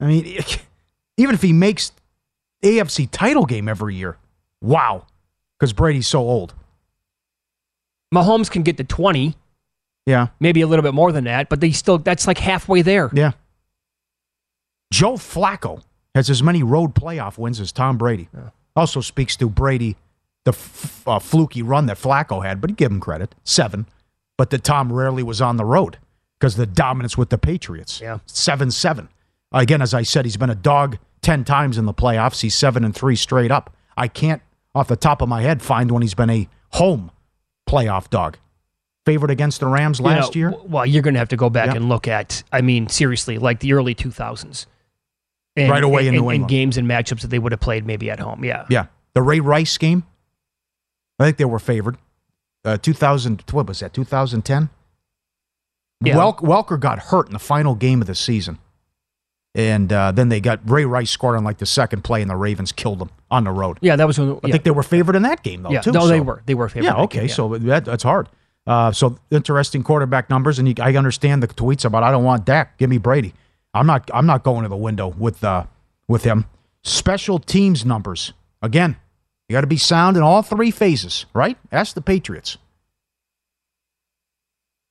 I 0.00 0.06
mean, 0.06 0.24
even 1.18 1.34
if 1.34 1.42
he 1.42 1.52
makes 1.52 1.92
AFC 2.62 3.08
title 3.10 3.44
game 3.44 3.68
every 3.68 3.94
year, 3.96 4.16
wow, 4.60 5.06
because 5.58 5.72
Brady's 5.72 6.08
so 6.08 6.20
old. 6.20 6.54
Mahomes 8.14 8.50
can 8.50 8.62
get 8.62 8.76
to 8.76 8.84
20, 8.84 9.34
Yeah. 10.06 10.28
maybe 10.40 10.60
a 10.60 10.66
little 10.66 10.82
bit 10.82 10.92
more 10.94 11.12
than 11.12 11.24
that, 11.24 11.48
but 11.48 11.60
they 11.60 11.70
still, 11.72 11.98
that's 11.98 12.26
like 12.26 12.38
halfway 12.38 12.82
there. 12.82 13.10
Yeah. 13.12 13.32
Joe 14.92 15.14
Flacco 15.14 15.82
has 16.14 16.28
as 16.30 16.42
many 16.42 16.62
road 16.62 16.94
playoff 16.94 17.38
wins 17.38 17.60
as 17.60 17.72
Tom 17.72 17.96
Brady. 17.98 18.28
Also 18.76 19.00
speaks 19.00 19.36
to 19.36 19.48
Brady, 19.48 19.96
the 20.44 20.52
f- 20.52 21.02
uh, 21.06 21.18
fluky 21.18 21.62
run 21.62 21.86
that 21.86 21.98
Flacco 21.98 22.44
had, 22.44 22.60
but 22.60 22.76
give 22.76 22.90
him 22.90 23.00
credit 23.00 23.34
seven. 23.44 23.86
But 24.38 24.50
that 24.50 24.64
Tom 24.64 24.92
rarely 24.92 25.22
was 25.22 25.40
on 25.40 25.56
the 25.56 25.64
road 25.64 25.98
because 26.38 26.56
the 26.56 26.66
dominance 26.66 27.16
with 27.18 27.28
the 27.30 27.38
Patriots. 27.38 28.00
Yeah. 28.00 28.18
seven 28.26 28.70
seven. 28.70 29.08
Again, 29.52 29.82
as 29.82 29.92
I 29.94 30.02
said, 30.02 30.24
he's 30.24 30.38
been 30.38 30.50
a 30.50 30.54
dog 30.54 30.98
ten 31.20 31.44
times 31.44 31.76
in 31.78 31.84
the 31.84 31.94
playoffs. 31.94 32.40
He's 32.40 32.54
seven 32.54 32.82
and 32.84 32.94
three 32.94 33.14
straight 33.16 33.50
up. 33.50 33.74
I 33.96 34.08
can't, 34.08 34.40
off 34.74 34.88
the 34.88 34.96
top 34.96 35.20
of 35.20 35.28
my 35.28 35.42
head, 35.42 35.60
find 35.62 35.90
when 35.90 36.00
he's 36.02 36.14
been 36.14 36.30
a 36.30 36.48
home 36.70 37.10
playoff 37.68 38.08
dog. 38.08 38.38
Favored 39.04 39.30
against 39.30 39.60
the 39.60 39.66
Rams 39.66 39.98
You 39.98 40.04
know, 40.06 40.10
last 40.12 40.34
year. 40.36 40.54
Well, 40.64 40.86
you're 40.86 41.02
going 41.02 41.14
to 41.14 41.18
have 41.20 41.28
to 41.28 41.36
go 41.36 41.50
back 41.50 41.66
Yeah. 41.66 41.74
and 41.76 41.88
look 41.88 42.08
at, 42.08 42.42
I 42.52 42.60
mean, 42.62 42.88
seriously, 42.88 43.36
like 43.36 43.60
the 43.60 43.72
early 43.74 43.94
2000s. 43.94 44.66
And, 45.56 45.70
Right 45.70 45.84
away 45.84 46.02
in 46.02 46.14
and, 46.14 46.16
New 46.16 46.28
and 46.30 46.34
England. 46.36 46.50
games 46.50 46.76
and 46.78 46.88
matchups 46.88 47.20
that 47.20 47.28
they 47.28 47.38
would 47.38 47.52
have 47.52 47.60
played 47.60 47.86
maybe 47.86 48.10
at 48.10 48.18
home. 48.20 48.42
Yeah. 48.44 48.64
Yeah. 48.70 48.86
The 49.14 49.20
Ray 49.22 49.40
Rice 49.40 49.76
game, 49.76 50.04
I 51.18 51.24
think 51.24 51.36
they 51.36 51.44
were 51.44 51.58
favored. 51.58 51.98
Uh, 52.64 52.78
2000, 52.78 53.44
what 53.50 53.66
was 53.66 53.80
that, 53.80 53.92
2010? 53.92 54.70
Yeah. 56.04 56.16
Wel- 56.16 56.36
Welker 56.36 56.80
got 56.80 56.98
hurt 56.98 57.26
in 57.26 57.32
the 57.32 57.38
final 57.38 57.74
game 57.74 58.00
of 58.00 58.06
the 58.06 58.14
season. 58.14 58.58
And 59.54 59.92
uh, 59.92 60.12
then 60.12 60.30
they 60.30 60.40
got 60.40 60.60
Ray 60.68 60.86
Rice 60.86 61.10
scored 61.10 61.36
on 61.36 61.44
like 61.44 61.58
the 61.58 61.66
second 61.66 62.02
play, 62.04 62.22
and 62.22 62.30
the 62.30 62.36
Ravens 62.36 62.72
killed 62.72 63.02
him 63.02 63.10
on 63.30 63.44
the 63.44 63.50
road. 63.50 63.76
Yeah, 63.82 63.96
that 63.96 64.06
was 64.06 64.18
when. 64.18 64.40
I 64.42 64.50
think 64.50 64.64
they 64.64 64.70
were 64.70 64.82
favored 64.82 65.14
in 65.14 65.22
that 65.24 65.42
game, 65.42 65.62
though, 65.62 65.70
Yeah, 65.70 65.82
too. 65.82 65.92
no, 65.92 66.06
they 66.06 66.20
were. 66.20 66.42
They 66.46 66.54
were 66.54 66.70
favored. 66.70 66.86
Yeah, 66.86 66.94
okay. 67.02 67.18
game, 67.18 67.28
yeah. 67.28 67.34
So 67.34 67.58
that, 67.58 67.84
that's 67.84 68.02
hard. 68.02 68.30
Uh, 68.66 68.92
so 68.92 69.18
interesting 69.30 69.82
quarterback 69.82 70.30
numbers, 70.30 70.58
and 70.58 70.66
you, 70.68 70.74
I 70.82 70.94
understand 70.96 71.42
the 71.42 71.48
tweets 71.48 71.84
about 71.84 72.02
I 72.02 72.10
don't 72.10 72.24
want 72.24 72.46
Dak. 72.46 72.78
Give 72.78 72.88
me 72.88 72.96
Brady. 72.96 73.34
I'm 73.74 73.86
not. 73.86 74.10
I'm 74.12 74.26
not 74.26 74.42
going 74.44 74.62
to 74.62 74.68
the 74.68 74.76
window 74.76 75.08
with 75.08 75.42
uh, 75.42 75.64
with 76.08 76.24
him. 76.24 76.46
Special 76.82 77.38
teams 77.38 77.84
numbers 77.84 78.32
again. 78.60 78.96
You 79.48 79.54
got 79.54 79.62
to 79.62 79.66
be 79.66 79.76
sound 79.76 80.16
in 80.16 80.22
all 80.22 80.42
three 80.42 80.70
phases, 80.70 81.26
right? 81.34 81.58
Ask 81.70 81.94
the 81.94 82.00
Patriots, 82.00 82.58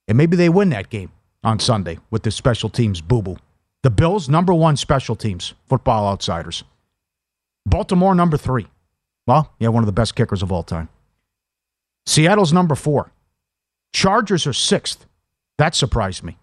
and 0.07 0.17
maybe 0.17 0.35
they 0.35 0.49
win 0.49 0.69
that 0.69 0.89
game 0.89 1.11
on 1.43 1.59
Sunday 1.59 1.99
with 2.09 2.23
the 2.23 2.31
special 2.31 2.69
teams 2.69 3.01
boo 3.01 3.21
boo. 3.21 3.37
The 3.83 3.89
Bills 3.89 4.29
number 4.29 4.53
one 4.53 4.77
special 4.77 5.15
teams 5.15 5.53
football 5.67 6.07
outsiders. 6.07 6.63
Baltimore 7.65 8.15
number 8.15 8.37
three. 8.37 8.67
Well, 9.27 9.53
yeah, 9.59 9.69
one 9.69 9.83
of 9.83 9.87
the 9.87 9.91
best 9.91 10.15
kickers 10.15 10.41
of 10.41 10.51
all 10.51 10.63
time. 10.63 10.89
Seattle's 12.05 12.51
number 12.51 12.75
four. 12.75 13.11
Chargers 13.93 14.47
are 14.47 14.53
sixth. 14.53 15.05
That 15.57 15.75
surprised 15.75 16.23
me. 16.23 16.37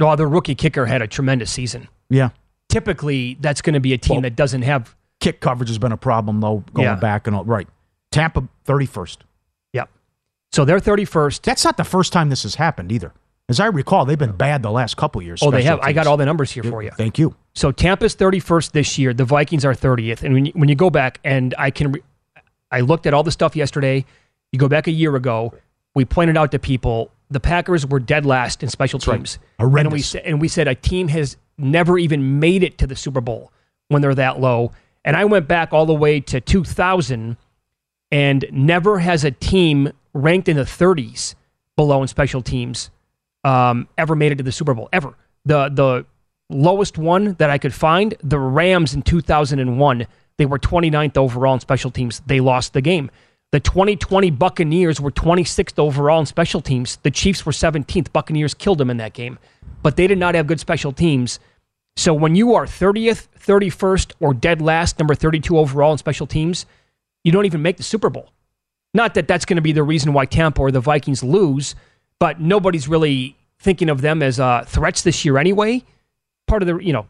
Oh, 0.00 0.04
no, 0.10 0.16
the 0.16 0.26
rookie 0.26 0.54
kicker 0.54 0.86
had 0.86 1.02
a 1.02 1.06
tremendous 1.06 1.50
season. 1.50 1.88
Yeah. 2.10 2.30
Typically, 2.68 3.36
that's 3.40 3.62
going 3.62 3.74
to 3.74 3.80
be 3.80 3.92
a 3.92 3.98
team 3.98 4.16
Well- 4.16 4.22
that 4.22 4.36
doesn't 4.36 4.62
have. 4.62 4.94
Kick 5.18 5.40
coverage 5.40 5.70
has 5.70 5.78
been 5.78 5.92
a 5.92 5.96
problem, 5.96 6.40
though, 6.40 6.62
going 6.74 6.84
Yeah. 6.86 6.94
back 6.96 7.26
and 7.26 7.34
all. 7.34 7.44
Right. 7.44 7.66
Tampa, 8.12 8.46
31st. 8.66 9.18
Yep. 9.72 9.88
So 10.52 10.64
they're 10.66 10.78
31st. 10.78 11.42
That's 11.42 11.64
not 11.64 11.78
the 11.78 11.84
first 11.84 12.12
time 12.12 12.28
this 12.28 12.42
has 12.42 12.56
happened 12.56 12.92
either. 12.92 13.12
As 13.48 13.58
I 13.58 13.66
recall, 13.66 14.04
they've 14.04 14.18
been 14.18 14.36
bad 14.36 14.62
the 14.62 14.70
last 14.70 14.96
couple 14.98 15.22
years. 15.22 15.40
Oh, 15.42 15.50
they 15.50 15.62
have. 15.62 15.80
I 15.80 15.92
got 15.94 16.06
all 16.06 16.16
the 16.18 16.26
numbers 16.26 16.50
here 16.50 16.64
for 16.64 16.82
you. 16.82 16.90
Thank 16.90 17.18
you. 17.18 17.34
So 17.54 17.72
Tampa's 17.72 18.14
31st 18.14 18.72
this 18.72 18.98
year. 18.98 19.14
The 19.14 19.24
Vikings 19.24 19.64
are 19.64 19.72
30th. 19.74 20.22
And 20.22 20.34
when 20.34 20.46
you, 20.46 20.52
when 20.54 20.68
you 20.68 20.74
go 20.74 20.90
back, 20.90 21.18
and 21.24 21.54
I 21.56 21.70
can, 21.70 21.92
re- 21.92 22.02
I 22.70 22.80
looked 22.80 23.06
at 23.06 23.14
all 23.14 23.22
the 23.22 23.30
stuff 23.30 23.56
yesterday. 23.56 24.04
You 24.52 24.58
go 24.58 24.68
back 24.68 24.86
a 24.86 24.90
year 24.92 25.16
ago. 25.16 25.54
We 25.94 26.04
pointed 26.04 26.36
out 26.36 26.50
to 26.52 26.58
people 26.58 27.10
the 27.30 27.40
Packers 27.40 27.86
were 27.86 28.00
dead 28.00 28.24
last 28.24 28.62
in 28.62 28.68
special 28.68 29.00
right. 29.06 29.16
teams. 29.16 29.38
And 29.86 29.92
we 29.92 30.02
said, 30.02 30.22
and 30.24 30.40
we 30.40 30.48
said 30.48 30.68
a 30.68 30.74
team 30.74 31.08
has 31.08 31.36
never 31.58 31.98
even 31.98 32.38
made 32.38 32.62
it 32.62 32.78
to 32.78 32.86
the 32.86 32.96
Super 32.96 33.20
Bowl 33.20 33.52
when 33.88 34.02
they're 34.02 34.14
that 34.14 34.40
low. 34.40 34.72
And 35.04 35.16
I 35.16 35.24
went 35.24 35.48
back 35.48 35.72
all 35.72 35.86
the 35.86 35.94
way 35.94 36.20
to 36.20 36.40
2000, 36.40 37.36
and 38.12 38.44
never 38.50 38.98
has 38.98 39.24
a 39.24 39.30
team 39.30 39.92
ranked 40.12 40.48
in 40.48 40.56
the 40.56 40.62
30s 40.62 41.34
below 41.76 42.02
in 42.02 42.08
special 42.08 42.42
teams 42.42 42.90
um, 43.44 43.88
ever 43.96 44.16
made 44.16 44.32
it 44.32 44.36
to 44.36 44.44
the 44.44 44.52
Super 44.52 44.74
Bowl 44.74 44.88
ever. 44.92 45.14
The 45.44 45.68
the 45.68 46.06
lowest 46.48 46.98
one 46.98 47.34
that 47.34 47.50
I 47.50 47.58
could 47.58 47.74
find, 47.74 48.14
the 48.22 48.38
Rams 48.38 48.94
in 48.94 49.02
2001 49.02 50.06
They 50.38 50.46
were 50.46 50.58
29th 50.58 51.16
overall 51.16 51.54
in 51.54 51.60
special 51.60 51.90
teams. 51.90 52.22
They 52.26 52.40
lost 52.40 52.72
the 52.72 52.80
game. 52.80 53.10
The 53.52 53.60
2020 53.60 54.30
Buccaneers 54.32 55.00
were 55.00 55.10
26th 55.10 55.78
overall 55.78 56.20
in 56.20 56.26
special 56.26 56.60
teams. 56.60 56.96
The 57.02 57.10
Chiefs 57.10 57.46
were 57.46 57.52
17th. 57.52 58.12
Buccaneers 58.12 58.54
killed 58.54 58.78
them 58.78 58.90
in 58.90 58.96
that 58.96 59.12
game. 59.12 59.38
But 59.82 59.96
they 59.96 60.06
did 60.06 60.18
not 60.18 60.34
have 60.34 60.46
good 60.46 60.60
special 60.60 60.92
teams. 60.92 61.38
So 61.96 62.12
when 62.12 62.34
you 62.34 62.54
are 62.54 62.66
30th, 62.66 63.28
31st, 63.40 64.12
or 64.20 64.34
dead 64.34 64.60
last, 64.60 64.98
number 64.98 65.14
32 65.14 65.56
overall 65.56 65.92
in 65.92 65.98
special 65.98 66.26
teams, 66.26 66.66
you 67.24 67.32
don't 67.32 67.46
even 67.46 67.62
make 67.62 67.76
the 67.76 67.82
Super 67.82 68.10
Bowl. 68.10 68.30
Not 68.92 69.14
that 69.14 69.28
that's 69.28 69.44
going 69.44 69.56
to 69.56 69.62
be 69.62 69.72
the 69.72 69.82
reason 69.82 70.12
why 70.12 70.26
Tampa 70.26 70.60
or 70.60 70.70
the 70.70 70.80
Vikings 70.80 71.22
lose, 71.22 71.74
but 72.18 72.40
nobody's 72.40 72.88
really 72.88 73.36
thinking 73.58 73.88
of 73.88 74.00
them 74.00 74.22
as 74.22 74.38
uh, 74.40 74.64
threats 74.66 75.02
this 75.02 75.24
year 75.24 75.38
anyway. 75.38 75.82
Part 76.46 76.62
of 76.62 76.68
the, 76.68 76.78
you 76.78 76.92
know, 76.92 77.06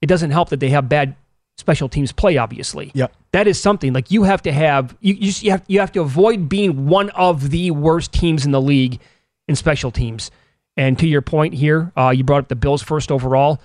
it 0.00 0.06
doesn't 0.06 0.30
help 0.30 0.50
that 0.50 0.60
they 0.60 0.70
have 0.70 0.88
bad 0.88 1.16
special 1.64 1.88
teams 1.88 2.12
play, 2.12 2.36
obviously. 2.36 2.90
Yep. 2.94 3.14
That 3.32 3.46
is 3.48 3.58
something 3.58 3.94
like 3.94 4.10
you 4.10 4.24
have 4.24 4.42
to 4.42 4.52
have 4.52 4.94
you 5.00 5.14
you, 5.14 5.32
you 5.40 5.50
have 5.52 5.62
you 5.66 5.80
have 5.80 5.92
to 5.92 6.02
avoid 6.02 6.46
being 6.46 6.86
one 6.86 7.08
of 7.10 7.48
the 7.48 7.70
worst 7.70 8.12
teams 8.12 8.44
in 8.44 8.52
the 8.52 8.60
league 8.60 9.00
in 9.48 9.56
special 9.56 9.90
teams. 9.90 10.30
And 10.76 10.98
to 10.98 11.06
your 11.06 11.22
point 11.22 11.54
here, 11.54 11.90
uh, 11.96 12.10
you 12.10 12.22
brought 12.22 12.42
up 12.42 12.48
the 12.48 12.56
Bills 12.56 12.82
first 12.82 13.10
overall. 13.10 13.60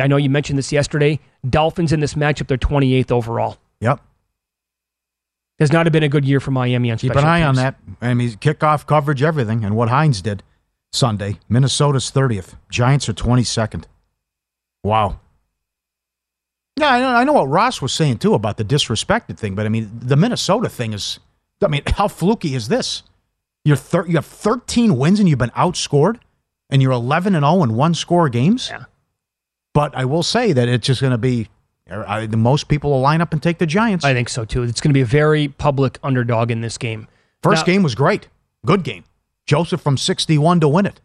I 0.00 0.08
know 0.08 0.16
you 0.16 0.28
mentioned 0.28 0.58
this 0.58 0.72
yesterday. 0.72 1.20
Dolphins 1.48 1.92
in 1.92 2.00
this 2.00 2.14
matchup, 2.14 2.48
they're 2.48 2.58
28th 2.58 3.12
overall. 3.12 3.58
Yep. 3.80 4.00
Has 5.60 5.70
not 5.70 5.90
been 5.92 6.02
a 6.02 6.08
good 6.08 6.24
year 6.24 6.40
for 6.40 6.50
Miami 6.50 6.90
on 6.90 6.98
Keep 6.98 7.12
an 7.12 7.18
eye 7.24 7.40
teams. 7.40 7.48
on 7.48 7.54
that. 7.56 7.76
I 8.00 8.14
mean, 8.14 8.30
kickoff 8.30 8.86
coverage, 8.86 9.22
everything, 9.22 9.62
and 9.64 9.76
what 9.76 9.90
Hines 9.90 10.22
did 10.22 10.42
Sunday. 10.92 11.38
Minnesota's 11.48 12.10
30th. 12.10 12.54
Giants 12.70 13.08
are 13.08 13.12
22nd. 13.12 13.84
Wow. 14.82 15.20
Yeah, 16.78 16.88
I 16.90 17.00
know, 17.00 17.08
I 17.08 17.24
know 17.24 17.32
what 17.34 17.48
Ross 17.48 17.82
was 17.82 17.92
saying 17.92 18.18
too 18.18 18.34
about 18.34 18.56
the 18.56 18.64
disrespected 18.64 19.36
thing, 19.38 19.54
but 19.54 19.66
I 19.66 19.68
mean, 19.68 19.90
the 19.92 20.16
Minnesota 20.16 20.68
thing 20.68 20.92
is, 20.92 21.18
I 21.62 21.68
mean, 21.68 21.82
how 21.86 22.08
fluky 22.08 22.54
is 22.54 22.68
this? 22.68 23.02
You're 23.64 23.76
thir- 23.76 24.06
you 24.06 24.14
have 24.14 24.26
13 24.26 24.96
wins 24.96 25.20
and 25.20 25.28
you've 25.28 25.38
been 25.38 25.50
outscored, 25.50 26.18
and 26.70 26.80
you're 26.80 26.92
11 26.92 27.34
and 27.34 27.44
0 27.44 27.62
in 27.62 27.74
one 27.74 27.94
score 27.94 28.28
games. 28.28 28.68
Yeah. 28.70 28.84
But 29.74 29.94
I 29.94 30.04
will 30.04 30.22
say 30.22 30.52
that 30.52 30.68
it's 30.68 30.86
just 30.86 31.00
going 31.00 31.10
to 31.12 31.18
be 31.18 31.48
er, 31.90 32.04
I, 32.08 32.26
the 32.26 32.36
most 32.38 32.68
people 32.68 32.90
will 32.90 33.00
line 33.00 33.20
up 33.20 33.32
and 33.32 33.42
take 33.42 33.58
the 33.58 33.66
Giants. 33.66 34.04
I 34.04 34.14
think 34.14 34.28
so 34.28 34.44
too. 34.44 34.62
It's 34.62 34.80
going 34.80 34.90
to 34.90 34.94
be 34.94 35.02
a 35.02 35.06
very 35.06 35.48
public 35.48 35.98
underdog 36.02 36.50
in 36.50 36.60
this 36.62 36.78
game. 36.78 37.06
First 37.42 37.62
Now- 37.66 37.72
game 37.72 37.82
was 37.82 37.94
great, 37.94 38.28
good 38.64 38.82
game. 38.82 39.04
Joseph 39.46 39.80
from 39.80 39.96
61 39.96 40.60
to 40.60 40.68
win 40.68 40.86
it. 40.86 41.00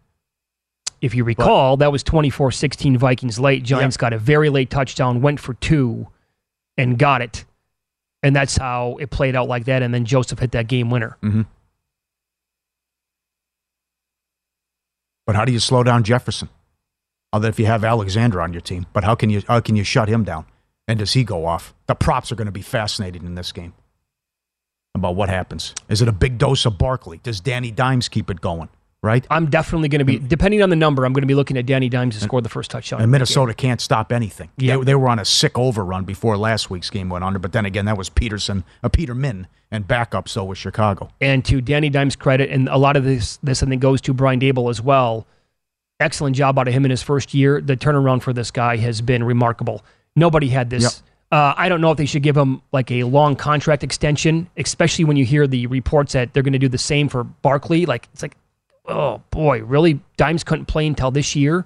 If 1.05 1.13
you 1.13 1.23
recall, 1.23 1.77
that 1.77 1.91
was 1.91 2.01
24 2.01 2.51
16 2.51 2.97
Vikings 2.97 3.39
late. 3.39 3.61
Giants 3.61 3.95
got 3.95 4.11
a 4.11 4.17
very 4.17 4.49
late 4.49 4.71
touchdown, 4.71 5.21
went 5.21 5.39
for 5.39 5.53
two, 5.53 6.07
and 6.79 6.97
got 6.97 7.21
it. 7.21 7.45
And 8.23 8.35
that's 8.35 8.57
how 8.57 8.97
it 8.99 9.11
played 9.11 9.35
out 9.35 9.47
like 9.47 9.65
that. 9.65 9.83
And 9.83 9.93
then 9.93 10.03
Joseph 10.03 10.39
hit 10.39 10.51
that 10.53 10.65
game 10.67 10.89
winner. 10.89 11.15
Mm-hmm. 11.21 11.43
But 15.27 15.35
how 15.35 15.45
do 15.45 15.51
you 15.51 15.59
slow 15.59 15.83
down 15.83 16.03
Jefferson? 16.03 16.49
Other 17.31 17.49
if 17.49 17.59
you 17.59 17.67
have 17.67 17.83
Alexander 17.83 18.41
on 18.41 18.51
your 18.51 18.61
team, 18.61 18.87
but 18.91 19.03
how 19.03 19.13
can 19.13 19.29
you 19.29 19.43
how 19.47 19.59
can 19.59 19.75
you 19.75 19.83
shut 19.83 20.09
him 20.09 20.23
down? 20.23 20.47
And 20.87 20.97
does 20.97 21.13
he 21.13 21.23
go 21.23 21.45
off? 21.45 21.75
The 21.85 21.93
props 21.93 22.31
are 22.31 22.35
going 22.35 22.47
to 22.47 22.51
be 22.51 22.63
fascinating 22.63 23.25
in 23.27 23.35
this 23.35 23.51
game. 23.51 23.73
About 24.95 25.15
what 25.15 25.29
happens? 25.29 25.75
Is 25.87 26.01
it 26.01 26.07
a 26.07 26.11
big 26.11 26.39
dose 26.39 26.65
of 26.65 26.79
Barkley? 26.79 27.19
Does 27.21 27.41
Danny 27.41 27.69
Dimes 27.69 28.09
keep 28.09 28.31
it 28.31 28.41
going? 28.41 28.69
Right. 29.05 29.23
I'm 29.29 29.51
definitely 29.51 29.87
going 29.89 29.99
to 29.99 30.05
be, 30.05 30.17
depending 30.17 30.63
on 30.63 30.71
the 30.71 30.75
number, 30.75 31.05
I'm 31.05 31.13
going 31.13 31.21
to 31.21 31.27
be 31.27 31.35
looking 31.35 31.57
at 31.57 31.67
Danny 31.67 31.89
Dimes 31.89 32.15
to 32.15 32.23
score 32.23 32.41
the 32.41 32.49
first 32.49 32.71
touchdown. 32.71 33.03
And 33.03 33.11
Minnesota 33.11 33.53
can't 33.53 33.79
stop 33.79 34.11
anything. 34.11 34.49
Yeah. 34.57 34.77
They, 34.77 34.83
they 34.83 34.95
were 34.95 35.09
on 35.09 35.19
a 35.19 35.25
sick 35.25 35.59
overrun 35.59 36.05
before 36.05 36.35
last 36.37 36.71
week's 36.71 36.89
game 36.89 37.09
went 37.09 37.23
under, 37.23 37.37
but 37.37 37.51
then 37.51 37.67
again, 37.67 37.85
that 37.85 37.99
was 37.99 38.09
Peterson, 38.09 38.63
a 38.81 38.89
Peterman, 38.89 39.45
and 39.69 39.87
backup. 39.87 40.27
So 40.27 40.43
was 40.45 40.57
Chicago. 40.57 41.11
And 41.21 41.45
to 41.45 41.61
Danny 41.61 41.91
Dimes' 41.91 42.15
credit, 42.15 42.49
and 42.49 42.67
a 42.67 42.77
lot 42.77 42.97
of 42.97 43.03
this, 43.03 43.37
this 43.43 43.61
I 43.61 43.67
think 43.67 43.79
goes 43.79 44.01
to 44.01 44.13
Brian 44.15 44.39
Daboll 44.39 44.71
as 44.71 44.81
well. 44.81 45.27
Excellent 45.99 46.35
job 46.35 46.57
out 46.57 46.67
of 46.67 46.73
him 46.73 46.83
in 46.83 46.89
his 46.89 47.03
first 47.03 47.35
year. 47.35 47.61
The 47.61 47.77
turnaround 47.77 48.23
for 48.23 48.33
this 48.33 48.49
guy 48.49 48.77
has 48.77 49.01
been 49.01 49.23
remarkable. 49.23 49.85
Nobody 50.15 50.47
had 50.47 50.71
this. 50.71 50.81
Yep. 50.81 50.93
Uh, 51.31 51.53
I 51.55 51.69
don't 51.69 51.79
know 51.79 51.91
if 51.91 51.97
they 51.97 52.07
should 52.07 52.23
give 52.23 52.35
him 52.35 52.63
like 52.71 52.89
a 52.89 53.03
long 53.03 53.35
contract 53.35 53.83
extension, 53.83 54.49
especially 54.57 55.05
when 55.05 55.15
you 55.15 55.25
hear 55.25 55.45
the 55.45 55.67
reports 55.67 56.13
that 56.13 56.33
they're 56.33 56.41
going 56.41 56.53
to 56.53 56.59
do 56.59 56.69
the 56.69 56.79
same 56.79 57.07
for 57.07 57.23
Barkley. 57.23 57.85
Like 57.85 58.09
it's 58.11 58.23
like, 58.23 58.35
oh 58.87 59.21
boy, 59.31 59.63
really? 59.63 59.99
Dimes 60.17 60.43
couldn't 60.43 60.65
play 60.65 60.87
until 60.87 61.11
this 61.11 61.35
year, 61.35 61.65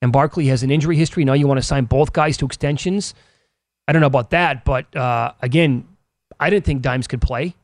and 0.00 0.12
Barkley 0.12 0.46
has 0.46 0.62
an 0.62 0.70
injury 0.70 0.96
history. 0.96 1.24
Now 1.24 1.32
you 1.34 1.46
want 1.46 1.58
to 1.58 1.66
sign 1.66 1.84
both 1.84 2.12
guys 2.12 2.36
to 2.38 2.46
extensions? 2.46 3.14
I 3.86 3.92
don't 3.92 4.00
know 4.00 4.06
about 4.06 4.30
that, 4.30 4.64
but 4.64 4.94
uh, 4.96 5.32
again, 5.40 5.86
I 6.38 6.50
didn't 6.50 6.64
think 6.64 6.82
Dimes 6.82 7.06
could 7.06 7.20
play. 7.20 7.54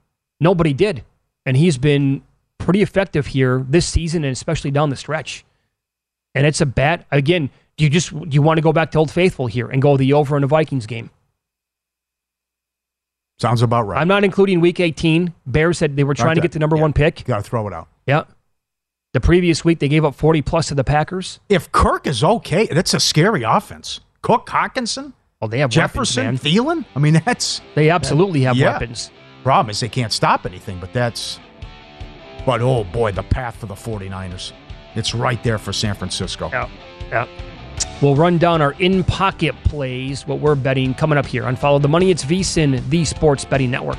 Nobody 0.40 0.72
did, 0.72 1.04
and 1.46 1.56
he's 1.56 1.78
been 1.78 2.22
pretty 2.58 2.82
effective 2.82 3.26
here 3.26 3.64
this 3.68 3.86
season, 3.86 4.24
and 4.24 4.32
especially 4.32 4.70
down 4.70 4.90
the 4.90 4.96
stretch. 4.96 5.44
And 6.34 6.46
it's 6.46 6.60
a 6.60 6.66
bat. 6.66 7.06
Again, 7.10 7.50
do 7.76 7.84
you 7.84 7.90
just 7.90 8.10
do 8.10 8.28
you 8.30 8.42
want 8.42 8.58
to 8.58 8.62
go 8.62 8.72
back 8.72 8.90
to 8.92 8.98
Old 8.98 9.10
Faithful 9.10 9.46
here 9.46 9.68
and 9.68 9.80
go 9.80 9.96
the 9.96 10.12
over 10.12 10.36
in 10.36 10.44
a 10.44 10.46
Vikings 10.46 10.86
game? 10.86 11.10
Sounds 13.38 13.62
about 13.62 13.86
right. 13.86 14.00
I'm 14.00 14.08
not 14.08 14.24
including 14.24 14.60
Week 14.60 14.80
18. 14.80 15.32
Bears 15.46 15.78
said 15.78 15.94
they 15.94 16.02
were 16.02 16.14
trying 16.14 16.34
to 16.34 16.40
get 16.40 16.52
the 16.52 16.58
number 16.58 16.76
one 16.76 16.92
pick. 16.92 17.24
Got 17.24 17.36
to 17.36 17.42
throw 17.42 17.68
it 17.68 17.72
out. 17.72 17.88
Yeah. 18.04 18.24
The 19.18 19.26
previous 19.26 19.64
week 19.64 19.80
they 19.80 19.88
gave 19.88 20.04
up 20.04 20.14
40 20.14 20.42
plus 20.42 20.68
to 20.68 20.76
the 20.76 20.84
Packers. 20.84 21.40
If 21.48 21.72
Kirk 21.72 22.06
is 22.06 22.22
okay, 22.22 22.66
that's 22.68 22.94
a 22.94 23.00
scary 23.00 23.42
offense. 23.42 23.98
Cook, 24.22 24.46
Hockenson, 24.46 25.12
Oh, 25.42 25.48
they 25.48 25.58
have 25.58 25.70
Jefferson, 25.70 26.24
weapons, 26.36 26.44
man. 26.44 26.52
Thielen. 26.54 26.84
I 26.94 27.00
mean, 27.00 27.20
that's 27.24 27.60
They 27.74 27.90
absolutely 27.90 28.42
have 28.42 28.56
Yeah. 28.56 28.74
weapons. 28.74 29.10
problem 29.42 29.70
is 29.70 29.80
they 29.80 29.88
can't 29.88 30.12
stop 30.12 30.46
anything. 30.46 30.78
But 30.78 30.92
that's. 30.92 31.40
But 32.46 32.60
oh 32.62 32.84
boy, 32.84 33.10
the 33.10 33.24
path 33.24 33.56
for 33.56 33.66
the 33.66 33.74
49ers. 33.74 34.52
It's 34.94 35.16
right 35.16 35.42
there 35.42 35.58
for 35.58 35.72
San 35.72 35.96
Francisco. 35.96 36.48
Yeah. 36.52 36.68
Yeah. 37.10 37.26
We'll 38.00 38.14
run 38.14 38.38
down 38.38 38.62
our 38.62 38.76
in 38.78 39.02
pocket 39.02 39.56
plays, 39.64 40.28
what 40.28 40.38
we're 40.38 40.54
betting 40.54 40.94
coming 40.94 41.18
up 41.18 41.26
here 41.26 41.44
on 41.44 41.56
Follow 41.56 41.80
the 41.80 41.88
Money. 41.88 42.12
It's 42.12 42.24
VSIN, 42.24 42.88
the 42.88 43.04
Sports 43.04 43.44
Betting 43.44 43.72
Network. 43.72 43.98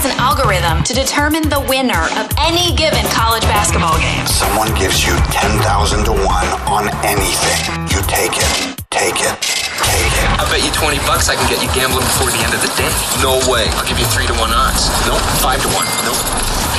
Has 0.00 0.08
an 0.08 0.16
algorithm 0.16 0.80
to 0.80 0.96
determine 0.96 1.44
the 1.52 1.60
winner 1.68 2.08
of 2.16 2.24
any 2.40 2.72
given 2.72 3.04
college 3.12 3.44
basketball 3.52 4.00
game. 4.00 4.24
Someone 4.24 4.72
gives 4.72 5.04
you 5.04 5.12
10,000 5.28 5.60
to 6.08 6.12
1 6.16 6.24
on 6.72 6.88
anything. 7.04 7.60
You 7.92 8.00
take 8.08 8.32
it. 8.32 8.48
Take 8.88 9.20
it. 9.20 9.36
Take 9.36 10.14
it. 10.16 10.26
I 10.40 10.48
bet 10.48 10.64
you 10.64 10.72
20 10.72 10.96
bucks 11.04 11.28
I 11.28 11.36
can 11.36 11.44
get 11.52 11.60
you 11.60 11.68
gambling 11.76 12.08
before 12.08 12.32
the 12.32 12.40
end 12.40 12.56
of 12.56 12.64
the 12.64 12.72
day. 12.80 12.88
No 13.20 13.44
way. 13.52 13.68
I'll 13.76 13.84
give 13.84 14.00
you 14.00 14.08
3 14.08 14.24
to 14.24 14.32
1 14.40 14.48
odds. 14.48 14.88
Nope. 15.04 15.20
5 15.44 15.60
to 15.60 15.68
1. 15.68 15.84
Nope. 16.08 16.20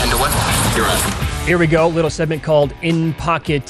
10 0.02 0.10
to 0.10 0.18
1. 0.18 0.34
You're 0.74 0.90
on. 0.90 0.98
Here 1.46 1.60
we 1.62 1.68
go. 1.68 1.90
Little 1.90 2.10
segment 2.10 2.42
called 2.42 2.74
In 2.82 3.14
Pocket 3.22 3.70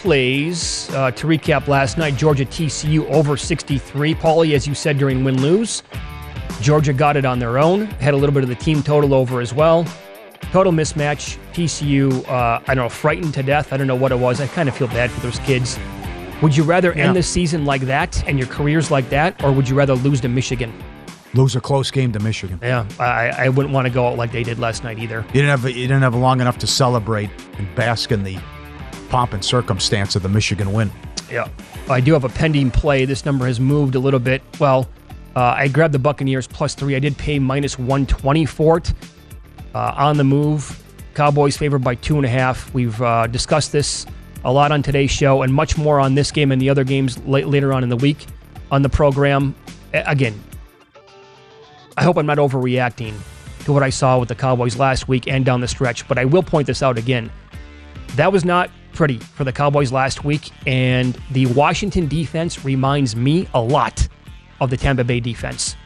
Plays. 0.00 0.88
Uh, 0.94 1.10
to 1.10 1.26
recap 1.26 1.68
last 1.68 1.98
night, 1.98 2.16
Georgia 2.16 2.46
TCU 2.46 3.04
over 3.10 3.36
63. 3.36 4.14
Paulie, 4.14 4.54
as 4.54 4.66
you 4.66 4.74
said 4.74 4.96
during 4.96 5.22
win 5.22 5.42
lose, 5.42 5.82
Georgia 6.60 6.92
got 6.92 7.16
it 7.16 7.24
on 7.24 7.38
their 7.38 7.58
own. 7.58 7.86
Had 7.86 8.14
a 8.14 8.16
little 8.16 8.34
bit 8.34 8.42
of 8.42 8.48
the 8.48 8.54
team 8.54 8.82
total 8.82 9.14
over 9.14 9.40
as 9.40 9.52
well. 9.52 9.84
Total 10.52 10.72
mismatch. 10.72 11.38
TCU, 11.52 12.26
uh, 12.28 12.60
I 12.66 12.74
don't 12.74 12.84
know, 12.84 12.88
frightened 12.88 13.34
to 13.34 13.42
death. 13.42 13.72
I 13.72 13.76
don't 13.76 13.86
know 13.86 13.94
what 13.94 14.12
it 14.12 14.18
was. 14.18 14.40
I 14.40 14.46
kind 14.46 14.68
of 14.68 14.76
feel 14.76 14.88
bad 14.88 15.10
for 15.10 15.20
those 15.20 15.38
kids. 15.40 15.78
Would 16.42 16.56
you 16.56 16.64
rather 16.64 16.92
Yeah. 16.94 17.06
end 17.06 17.16
the 17.16 17.22
season 17.22 17.64
like 17.64 17.82
that 17.82 18.22
and 18.26 18.38
your 18.38 18.48
careers 18.48 18.90
like 18.90 19.08
that, 19.10 19.42
or 19.42 19.52
would 19.52 19.68
you 19.68 19.74
rather 19.74 19.94
lose 19.94 20.20
to 20.22 20.28
Michigan? 20.28 20.72
Lose 21.34 21.56
a 21.56 21.60
close 21.60 21.90
game 21.90 22.12
to 22.12 22.18
Michigan. 22.20 22.58
Yeah, 22.62 22.84
I, 22.98 23.28
I 23.28 23.48
wouldn't 23.48 23.74
want 23.74 23.86
to 23.86 23.92
go 23.92 24.06
out 24.06 24.16
like 24.16 24.32
they 24.32 24.42
did 24.42 24.58
last 24.58 24.84
night 24.84 24.98
either. 24.98 25.24
You 25.28 25.42
didn't 25.42 25.50
have 25.50 25.64
you 25.64 25.86
didn't 25.86 26.02
have 26.02 26.14
long 26.14 26.40
enough 26.40 26.58
to 26.58 26.66
celebrate 26.66 27.30
and 27.58 27.72
bask 27.74 28.12
in 28.12 28.22
the 28.22 28.38
pomp 29.08 29.32
and 29.34 29.44
circumstance 29.44 30.16
of 30.16 30.22
the 30.22 30.28
Michigan 30.28 30.72
win. 30.72 30.90
Yeah. 31.30 31.48
I 31.90 32.00
do 32.00 32.12
have 32.12 32.24
a 32.24 32.28
pending 32.28 32.70
play. 32.70 33.04
This 33.04 33.24
number 33.24 33.46
has 33.46 33.58
moved 33.60 33.94
a 33.94 33.98
little 33.98 34.20
bit. 34.20 34.42
Well, 34.58 34.88
uh, 35.36 35.54
I 35.56 35.68
grabbed 35.68 35.94
the 35.94 35.98
Buccaneers 35.98 36.46
plus 36.46 36.74
three. 36.74 36.96
I 36.96 36.98
did 36.98 37.16
pay 37.16 37.38
minus 37.38 37.78
120 37.78 38.46
for 38.46 38.78
it. 38.78 38.92
Uh, 39.74 39.92
on 39.94 40.16
the 40.16 40.24
move. 40.24 40.82
Cowboys 41.12 41.54
favored 41.58 41.84
by 41.84 41.94
two 41.96 42.16
and 42.16 42.24
a 42.24 42.28
half. 42.30 42.72
We've 42.72 43.00
uh, 43.02 43.26
discussed 43.26 43.72
this 43.72 44.06
a 44.42 44.50
lot 44.50 44.72
on 44.72 44.82
today's 44.82 45.10
show 45.10 45.42
and 45.42 45.52
much 45.52 45.76
more 45.76 46.00
on 46.00 46.14
this 46.14 46.30
game 46.30 46.50
and 46.50 46.62
the 46.62 46.70
other 46.70 46.82
games 46.82 47.18
la- 47.18 47.40
later 47.40 47.74
on 47.74 47.82
in 47.82 47.90
the 47.90 47.96
week 47.96 48.24
on 48.70 48.80
the 48.80 48.88
program. 48.88 49.54
Again, 49.92 50.38
I 51.98 52.04
hope 52.04 52.16
I'm 52.16 52.24
not 52.24 52.38
overreacting 52.38 53.14
to 53.66 53.72
what 53.74 53.82
I 53.82 53.90
saw 53.90 54.18
with 54.18 54.30
the 54.30 54.34
Cowboys 54.34 54.78
last 54.78 55.08
week 55.08 55.28
and 55.28 55.44
down 55.44 55.60
the 55.60 55.68
stretch, 55.68 56.08
but 56.08 56.16
I 56.16 56.24
will 56.24 56.42
point 56.42 56.66
this 56.66 56.82
out 56.82 56.96
again. 56.96 57.30
That 58.14 58.32
was 58.32 58.46
not 58.46 58.70
pretty 58.94 59.18
for 59.18 59.44
the 59.44 59.52
Cowboys 59.52 59.92
last 59.92 60.24
week, 60.24 60.50
and 60.66 61.18
the 61.32 61.44
Washington 61.46 62.08
defense 62.08 62.64
reminds 62.64 63.14
me 63.14 63.46
a 63.52 63.60
lot 63.60 64.08
of 64.60 64.70
the 64.70 64.76
Tampa 64.76 65.04
Bay 65.04 65.20
defense. 65.20 65.76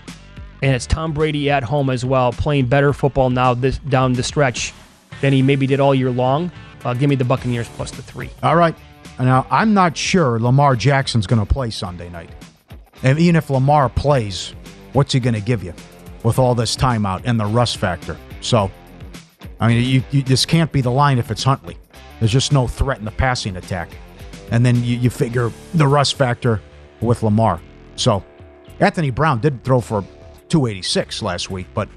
And 0.62 0.74
it's 0.74 0.86
Tom 0.86 1.12
Brady 1.12 1.50
at 1.50 1.62
home 1.62 1.88
as 1.90 2.04
well, 2.04 2.32
playing 2.32 2.66
better 2.66 2.92
football 2.92 3.30
now 3.30 3.54
this 3.54 3.78
down 3.78 4.12
the 4.12 4.22
stretch 4.22 4.74
than 5.20 5.32
he 5.32 5.42
maybe 5.42 5.66
did 5.66 5.80
all 5.80 5.94
year 5.94 6.10
long. 6.10 6.52
Uh, 6.84 6.94
give 6.94 7.10
me 7.10 7.16
the 7.16 7.24
Buccaneers 7.24 7.68
plus 7.68 7.90
the 7.90 8.02
three. 8.02 8.30
All 8.42 8.56
right. 8.56 8.74
Now 9.18 9.46
I'm 9.50 9.74
not 9.74 9.96
sure 9.96 10.38
Lamar 10.38 10.76
Jackson's 10.76 11.26
going 11.26 11.44
to 11.44 11.50
play 11.50 11.68
Sunday 11.70 12.08
night, 12.08 12.30
and 13.02 13.18
even 13.18 13.36
if 13.36 13.50
Lamar 13.50 13.90
plays, 13.90 14.54
what's 14.94 15.12
he 15.12 15.20
going 15.20 15.34
to 15.34 15.42
give 15.42 15.62
you 15.62 15.74
with 16.22 16.38
all 16.38 16.54
this 16.54 16.74
timeout 16.74 17.22
and 17.24 17.38
the 17.38 17.44
rust 17.44 17.76
factor? 17.76 18.16
So, 18.40 18.70
I 19.58 19.68
mean, 19.68 19.84
you, 19.84 20.02
you 20.10 20.22
this 20.22 20.46
can't 20.46 20.72
be 20.72 20.80
the 20.80 20.90
line 20.90 21.18
if 21.18 21.30
it's 21.30 21.42
Huntley. 21.42 21.76
There's 22.18 22.32
just 22.32 22.50
no 22.50 22.66
threat 22.66 22.98
in 22.98 23.04
the 23.04 23.10
passing 23.10 23.56
attack, 23.56 23.90
and 24.50 24.64
then 24.64 24.76
you, 24.76 24.96
you 24.96 25.10
figure 25.10 25.50
the 25.74 25.86
rust 25.86 26.14
factor 26.14 26.62
with 27.02 27.22
Lamar. 27.22 27.60
So, 27.96 28.24
Anthony 28.80 29.10
Brown 29.10 29.40
did 29.40 29.62
throw 29.62 29.80
for 29.80 30.02
286 30.48 31.22
last 31.22 31.50
week, 31.50 31.66
but 31.74 31.88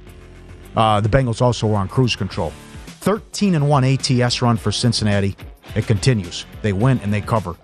uh, 0.76 1.02
the 1.02 1.10
Bengals 1.10 1.42
also 1.42 1.68
were 1.68 1.78
on 1.78 1.88
cruise 1.88 2.16
control. 2.16 2.52
13 2.86 3.56
and 3.56 3.70
1 3.70 3.84
ATS 3.84 4.42
run 4.42 4.58
for 4.58 4.72
Cincinnati. 4.72 5.36
It 5.76 5.88
continues. 5.88 6.46
They 6.62 6.74
win 6.74 7.00
and 7.00 7.14
they 7.14 7.22
cover 7.22 7.56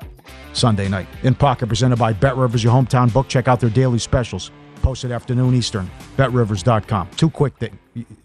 Sunday 0.53 0.89
night. 0.89 1.07
In 1.23 1.35
Pocket, 1.35 1.67
presented 1.67 1.97
by 1.97 2.13
Bet 2.13 2.35
Rivers, 2.35 2.63
your 2.63 2.73
hometown 2.73 3.11
book. 3.11 3.27
Check 3.27 3.47
out 3.47 3.59
their 3.59 3.69
daily 3.69 3.99
specials. 3.99 4.51
Posted 4.81 5.11
afternoon 5.11 5.53
Eastern. 5.53 5.89
BetRivers.com. 6.17 7.09
Two 7.17 7.29
quick 7.29 7.57
things. 7.57 7.77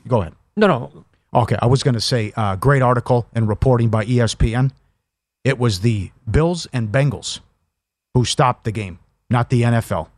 Go 0.06 0.22
ahead. 0.22 0.34
No, 0.56 0.66
no. 0.66 1.04
Okay, 1.34 1.56
I 1.60 1.66
was 1.66 1.82
going 1.82 1.94
to 1.94 2.00
say 2.00 2.32
uh, 2.36 2.56
great 2.56 2.80
article 2.80 3.26
and 3.34 3.48
reporting 3.48 3.88
by 3.88 4.04
ESPN. 4.04 4.70
It 5.42 5.58
was 5.58 5.80
the 5.80 6.10
Bills 6.30 6.66
and 6.72 6.90
Bengals 6.90 7.40
who 8.14 8.24
stopped 8.24 8.64
the 8.64 8.72
game, 8.72 9.00
not 9.28 9.50
the 9.50 9.62
NFL. 9.62 10.08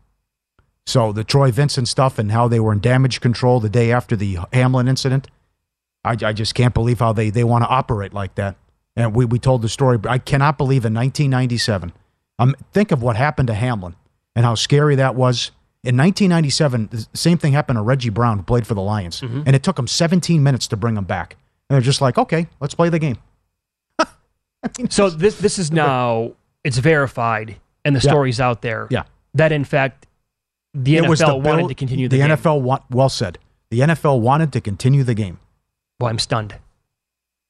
So 0.86 1.12
the 1.12 1.24
Troy 1.24 1.50
Vincent 1.50 1.88
stuff 1.88 2.18
and 2.18 2.30
how 2.32 2.46
they 2.48 2.60
were 2.60 2.72
in 2.72 2.80
damage 2.80 3.20
control 3.20 3.58
the 3.60 3.68
day 3.68 3.90
after 3.92 4.14
the 4.16 4.38
Hamlin 4.52 4.86
incident. 4.88 5.28
I, 6.04 6.12
I 6.22 6.32
just 6.32 6.54
can't 6.54 6.72
believe 6.74 7.00
how 7.00 7.12
they, 7.12 7.30
they 7.30 7.42
want 7.44 7.64
to 7.64 7.68
operate 7.68 8.12
like 8.14 8.36
that. 8.36 8.56
And 8.94 9.14
we, 9.14 9.24
we 9.24 9.38
told 9.38 9.62
the 9.62 9.68
story. 9.68 9.98
but 9.98 10.10
I 10.10 10.18
cannot 10.18 10.56
believe 10.56 10.84
in 10.84 10.94
1997. 10.94 11.92
Um, 12.38 12.54
think 12.72 12.92
of 12.92 13.02
what 13.02 13.16
happened 13.16 13.48
to 13.48 13.54
Hamlin 13.54 13.96
and 14.36 14.44
how 14.44 14.54
scary 14.54 14.94
that 14.96 15.14
was. 15.16 15.50
In 15.82 15.96
1997, 15.96 16.88
the 16.90 17.06
same 17.14 17.38
thing 17.38 17.52
happened 17.52 17.76
to 17.78 17.82
Reggie 17.82 18.10
Brown, 18.10 18.38
who 18.38 18.42
played 18.44 18.66
for 18.66 18.74
the 18.74 18.80
Lions. 18.82 19.22
And 19.22 19.54
it 19.54 19.62
took 19.62 19.78
him 19.78 19.86
17 19.86 20.42
minutes 20.42 20.66
to 20.68 20.76
bring 20.76 20.96
him 20.96 21.04
back. 21.04 21.36
And 21.68 21.74
they're 21.74 21.80
just 21.80 22.00
like, 22.00 22.16
okay, 22.18 22.46
let's 22.60 22.74
play 22.74 22.88
the 22.88 22.98
game. 22.98 23.18
So 24.90 25.10
this 25.10 25.38
this 25.38 25.58
is 25.60 25.70
now 25.70 26.32
it's 26.64 26.78
verified 26.78 27.56
and 27.84 27.94
the 27.94 28.00
Yeah. 28.00 28.10
story's 28.10 28.40
out 28.40 28.62
there. 28.62 28.88
Yeah. 28.90 29.04
That 29.34 29.52
in 29.52 29.64
fact 29.64 30.05
the 30.84 30.96
It 30.96 31.04
NFL 31.04 31.08
was 31.08 31.18
the 31.20 31.34
wanted 31.36 31.42
Bill- 31.62 31.68
to 31.68 31.74
continue 31.74 32.08
the, 32.08 32.18
the 32.18 32.26
game. 32.28 32.36
NFL, 32.36 32.60
wa- 32.62 32.80
well 32.90 33.08
said. 33.08 33.38
The 33.70 33.80
NFL 33.80 34.20
wanted 34.20 34.52
to 34.52 34.60
continue 34.60 35.02
the 35.02 35.14
game. 35.14 35.38
Well, 36.00 36.10
I'm 36.10 36.18
stunned. 36.18 36.54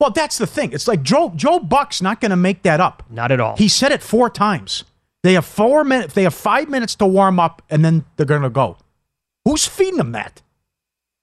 Well, 0.01 0.11
that's 0.11 0.39
the 0.39 0.47
thing. 0.47 0.73
It's 0.73 0.87
like 0.89 1.03
Joe 1.03 1.33
Joe 1.35 1.59
Buck's 1.59 2.01
not 2.03 2.21
going 2.21 2.31
to 2.31 2.37
make 2.37 2.63
that 2.63 2.81
up. 2.81 3.03
Not 3.11 3.33
at 3.33 3.41
all. 3.41 3.57
He 3.57 3.69
said 3.69 3.93
it 3.93 4.03
four 4.03 4.29
times. 4.31 4.85
They 5.23 5.33
have 5.35 5.45
four 5.47 5.85
minutes. 5.85 6.15
They 6.15 6.23
have 6.25 6.35
five 6.35 6.69
minutes 6.69 6.95
to 6.97 7.07
warm 7.07 7.41
up, 7.41 7.63
and 7.71 7.85
then 7.85 8.05
they're 8.17 8.27
going 8.27 8.43
to 8.43 8.51
go. 8.51 8.77
Who's 9.45 9.67
feeding 9.67 9.97
them 9.97 10.13
that? 10.13 10.43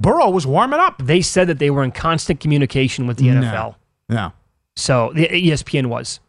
Burrow 0.01 0.29
was 0.29 0.45
warming 0.45 0.79
up. 0.79 1.01
They 1.05 1.21
said 1.21 1.47
that 1.47 1.59
they 1.59 1.69
were 1.69 1.83
in 1.83 1.91
constant 1.91 2.39
communication 2.39 3.07
with 3.07 3.17
the 3.17 3.29
No. 3.29 3.41
NFL. 3.41 3.75
No. 4.09 4.33
So 4.75 5.11
the 5.13 5.27
ESPN 5.27 5.85
was. 5.85 6.19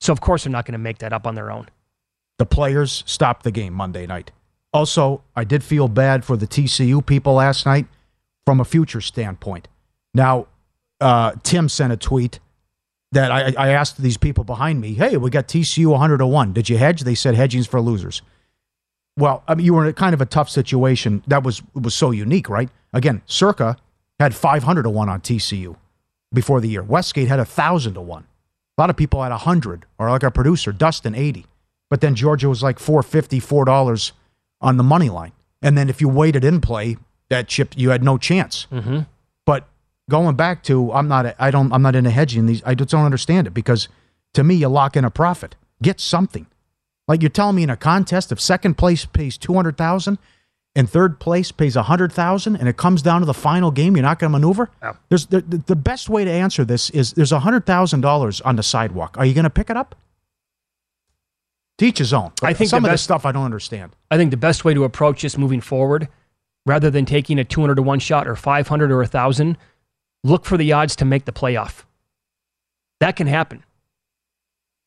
So 0.00 0.12
of 0.12 0.20
course 0.20 0.44
they're 0.44 0.50
not 0.52 0.64
going 0.66 0.72
to 0.72 0.78
make 0.78 0.98
that 0.98 1.12
up 1.12 1.26
on 1.26 1.34
their 1.34 1.50
own. 1.50 1.68
The 2.38 2.46
players 2.46 3.04
stopped 3.06 3.44
the 3.44 3.52
game 3.52 3.72
Monday 3.74 4.06
night. 4.06 4.32
Also, 4.74 5.22
I 5.36 5.44
did 5.44 5.62
feel 5.62 5.86
bad 5.86 6.24
for 6.24 6.36
the 6.36 6.48
TCU 6.48 7.06
people 7.06 7.34
last 7.34 7.64
night 7.64 7.86
from 8.44 8.60
a 8.60 8.64
future 8.64 9.00
standpoint. 9.00 9.68
Now, 10.12 10.48
uh, 11.00 11.34
Tim 11.44 11.68
sent 11.68 11.92
a 11.92 11.96
tweet 11.96 12.40
that 13.12 13.30
I, 13.30 13.54
I 13.56 13.68
asked 13.68 14.02
these 14.02 14.16
people 14.16 14.42
behind 14.42 14.80
me, 14.80 14.94
hey, 14.94 15.16
we 15.16 15.30
got 15.30 15.46
TCU 15.46 15.86
100 15.86 16.18
to 16.18 16.26
1. 16.26 16.52
Did 16.52 16.68
you 16.68 16.76
hedge? 16.76 17.02
They 17.02 17.14
said 17.14 17.36
hedging's 17.36 17.68
for 17.68 17.80
losers. 17.80 18.20
Well, 19.16 19.44
I 19.46 19.54
mean, 19.54 19.64
you 19.64 19.74
were 19.74 19.84
in 19.84 19.90
a 19.90 19.92
kind 19.92 20.12
of 20.12 20.20
a 20.20 20.26
tough 20.26 20.50
situation. 20.50 21.22
That 21.28 21.44
was 21.44 21.62
was 21.72 21.94
so 21.94 22.10
unique, 22.10 22.48
right? 22.48 22.68
Again, 22.92 23.22
Circa 23.26 23.76
had 24.18 24.34
500 24.34 24.82
to 24.82 24.90
1 24.90 25.08
on 25.08 25.20
TCU 25.20 25.76
before 26.32 26.60
the 26.60 26.68
year. 26.68 26.82
Westgate 26.82 27.28
had 27.28 27.38
1,000 27.38 27.94
to 27.94 28.00
1. 28.00 28.22
A 28.76 28.80
lot 28.80 28.90
of 28.90 28.96
people 28.96 29.22
had 29.22 29.30
100, 29.30 29.86
or 29.98 30.10
like 30.10 30.24
our 30.24 30.32
producer, 30.32 30.72
Dustin, 30.72 31.14
80. 31.14 31.46
But 31.90 32.00
then 32.00 32.16
Georgia 32.16 32.48
was 32.48 32.60
like 32.60 32.80
450 32.80 33.40
$4 33.40 34.12
on 34.60 34.76
the 34.76 34.82
money 34.82 35.08
line. 35.08 35.32
And 35.62 35.76
then 35.78 35.88
if 35.88 36.00
you 36.00 36.08
waited 36.08 36.44
in 36.44 36.60
play, 36.60 36.96
that 37.30 37.48
chip, 37.48 37.74
you 37.76 37.90
had 37.90 38.02
no 38.02 38.18
chance. 38.18 38.66
Mm-hmm. 38.70 39.00
But 39.46 39.68
going 40.10 40.36
back 40.36 40.62
to, 40.64 40.92
I'm 40.92 41.08
not, 41.08 41.34
I 41.38 41.50
don't, 41.50 41.72
I'm 41.72 41.82
not 41.82 41.96
into 41.96 42.10
hedging 42.10 42.46
these. 42.46 42.62
I 42.64 42.74
just 42.74 42.90
don't 42.90 43.04
understand 43.04 43.46
it 43.46 43.54
because 43.54 43.88
to 44.34 44.44
me, 44.44 44.54
you 44.54 44.68
lock 44.68 44.96
in 44.96 45.04
a 45.04 45.10
profit, 45.10 45.56
get 45.82 46.00
something. 46.00 46.46
Like 47.08 47.22
you're 47.22 47.30
telling 47.30 47.56
me 47.56 47.62
in 47.62 47.70
a 47.70 47.76
contest, 47.76 48.32
if 48.32 48.40
second 48.40 48.76
place 48.76 49.04
pays 49.04 49.36
200,000 49.38 50.18
and 50.76 50.90
third 50.90 51.20
place 51.20 51.52
pays 51.52 51.76
a 51.76 51.80
100,000 51.80 52.56
and 52.56 52.68
it 52.68 52.76
comes 52.76 53.02
down 53.02 53.20
to 53.20 53.26
the 53.26 53.34
final 53.34 53.70
game, 53.70 53.96
you're 53.96 54.02
not 54.02 54.18
going 54.18 54.32
to 54.32 54.38
maneuver? 54.38 54.70
There's 55.08 55.26
the, 55.26 55.40
the, 55.40 55.76
best 55.76 56.08
way 56.08 56.24
to 56.24 56.30
answer 56.30 56.64
this 56.64 56.90
is 56.90 57.12
there's 57.12 57.32
a 57.32 57.40
$100,000 57.40 58.42
on 58.44 58.56
the 58.56 58.62
sidewalk. 58.62 59.16
Are 59.18 59.24
you 59.24 59.34
going 59.34 59.44
to 59.44 59.50
pick 59.50 59.70
it 59.70 59.76
up? 59.76 59.94
Teach 61.78 61.98
his 61.98 62.12
own. 62.12 62.32
I 62.42 62.52
think 62.52 62.70
some 62.70 62.84
of 62.84 62.90
this 62.90 63.02
stuff 63.02 63.26
I 63.26 63.32
don't 63.32 63.44
understand. 63.44 63.92
I 64.10 64.16
think 64.16 64.30
the 64.30 64.36
best 64.36 64.64
way 64.64 64.74
to 64.74 64.84
approach 64.84 65.22
this 65.22 65.36
moving 65.36 65.60
forward, 65.60 66.08
rather 66.66 66.88
than 66.90 67.04
taking 67.04 67.38
a 67.38 67.44
200 67.44 67.74
to 67.76 67.82
1 67.82 67.98
shot 67.98 68.28
or 68.28 68.36
500 68.36 68.92
or 68.92 68.98
1,000, 68.98 69.58
look 70.22 70.44
for 70.44 70.56
the 70.56 70.72
odds 70.72 70.94
to 70.96 71.04
make 71.04 71.24
the 71.24 71.32
playoff. 71.32 71.82
That 73.00 73.16
can 73.16 73.26
happen. 73.26 73.64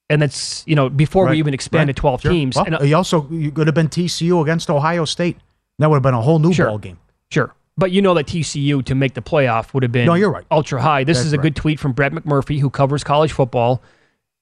And 0.10 0.22
that's, 0.22 0.64
you 0.66 0.76
know, 0.76 0.88
before 0.90 1.26
Right, 1.26 1.32
we 1.32 1.40
even 1.40 1.54
expand 1.54 1.90
right, 1.90 1.96
to 1.96 2.00
12 2.00 2.22
sure. 2.22 2.32
teams. 2.32 2.56
Well, 2.56 2.66
and, 2.66 2.76
uh, 2.76 2.84
you 2.84 2.96
also 2.96 3.28
you 3.30 3.52
could 3.52 3.68
have 3.68 3.76
been 3.76 3.90
TCU 3.90 4.42
against 4.42 4.70
Ohio 4.70 5.04
State. 5.04 5.38
That 5.80 5.90
would 5.90 5.98
have 5.98 6.04
been 6.04 6.14
a 6.14 6.22
whole 6.22 6.40
new 6.40 6.54
Sure. 6.54 6.68
ball 6.68 6.78
game. 6.78 6.98
Sure. 7.30 7.54
But 7.78 7.92
you 7.92 8.02
know 8.02 8.14
that 8.14 8.26
TCU 8.28 8.82
to 8.86 8.96
make 8.96 9.14
the 9.14 9.22
playoff 9.22 9.74
would 9.74 9.84
have 9.84 9.92
been 9.92 10.06
No, 10.06 10.14
you're 10.14 10.32
right. 10.32 10.46
ultra 10.50 10.82
high. 10.82 11.04
This 11.04 11.18
That's 11.18 11.28
is 11.28 11.34
a 11.34 11.38
right. 11.38 11.44
good 11.44 11.56
tweet 11.58 11.80
from 11.80 11.92
Brett 11.92 12.14
McMurphy, 12.14 12.60
who 12.60 12.70
covers 12.70 13.04
college 13.04 13.34
football, 13.34 13.84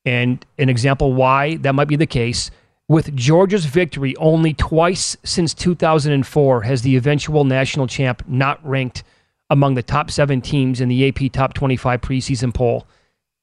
and 0.06 0.46
an 0.58 0.70
example 0.70 1.14
why 1.14 1.58
that 1.58 1.76
might 1.76 1.88
be 1.88 1.96
the 1.96 2.06
case. 2.06 2.52
With 2.88 3.16
Georgia's 3.16 3.66
victory 3.66 4.16
only 4.18 4.54
twice 4.54 5.18
since 5.24 5.54
2004 5.56 6.62
has 6.62 6.84
the 6.84 6.96
eventual 6.96 7.44
national 7.44 7.88
champ 7.88 8.24
not 8.28 8.66
ranked 8.68 9.04
among 9.50 9.74
the 9.74 9.84
top 9.84 10.12
seven 10.12 10.42
teams 10.42 10.82
in 10.82 10.90
the 10.90 11.08
AP 11.08 11.32
Top 11.32 11.54
25 11.54 12.02
preseason 12.02 12.54
poll. 12.54 12.86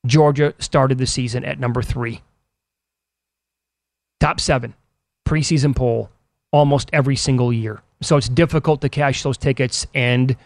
Georgia 0.07 0.55
started 0.59 0.99
the 0.99 1.07
season 1.07 1.45
at 1.45 1.59
number 1.59 1.83
three. 1.83 2.23
Top 4.21 4.39
seven 4.39 4.75
preseason 5.27 5.75
poll 5.75 6.11
almost 6.53 6.91
every 6.93 7.17
single 7.17 7.53
year. 7.53 7.83
So 8.01 8.17
it's 8.17 8.29
difficult 8.29 8.81
to 8.83 8.89
cash 8.89 9.23
those 9.23 9.39
tickets 9.39 9.87
and 9.95 10.37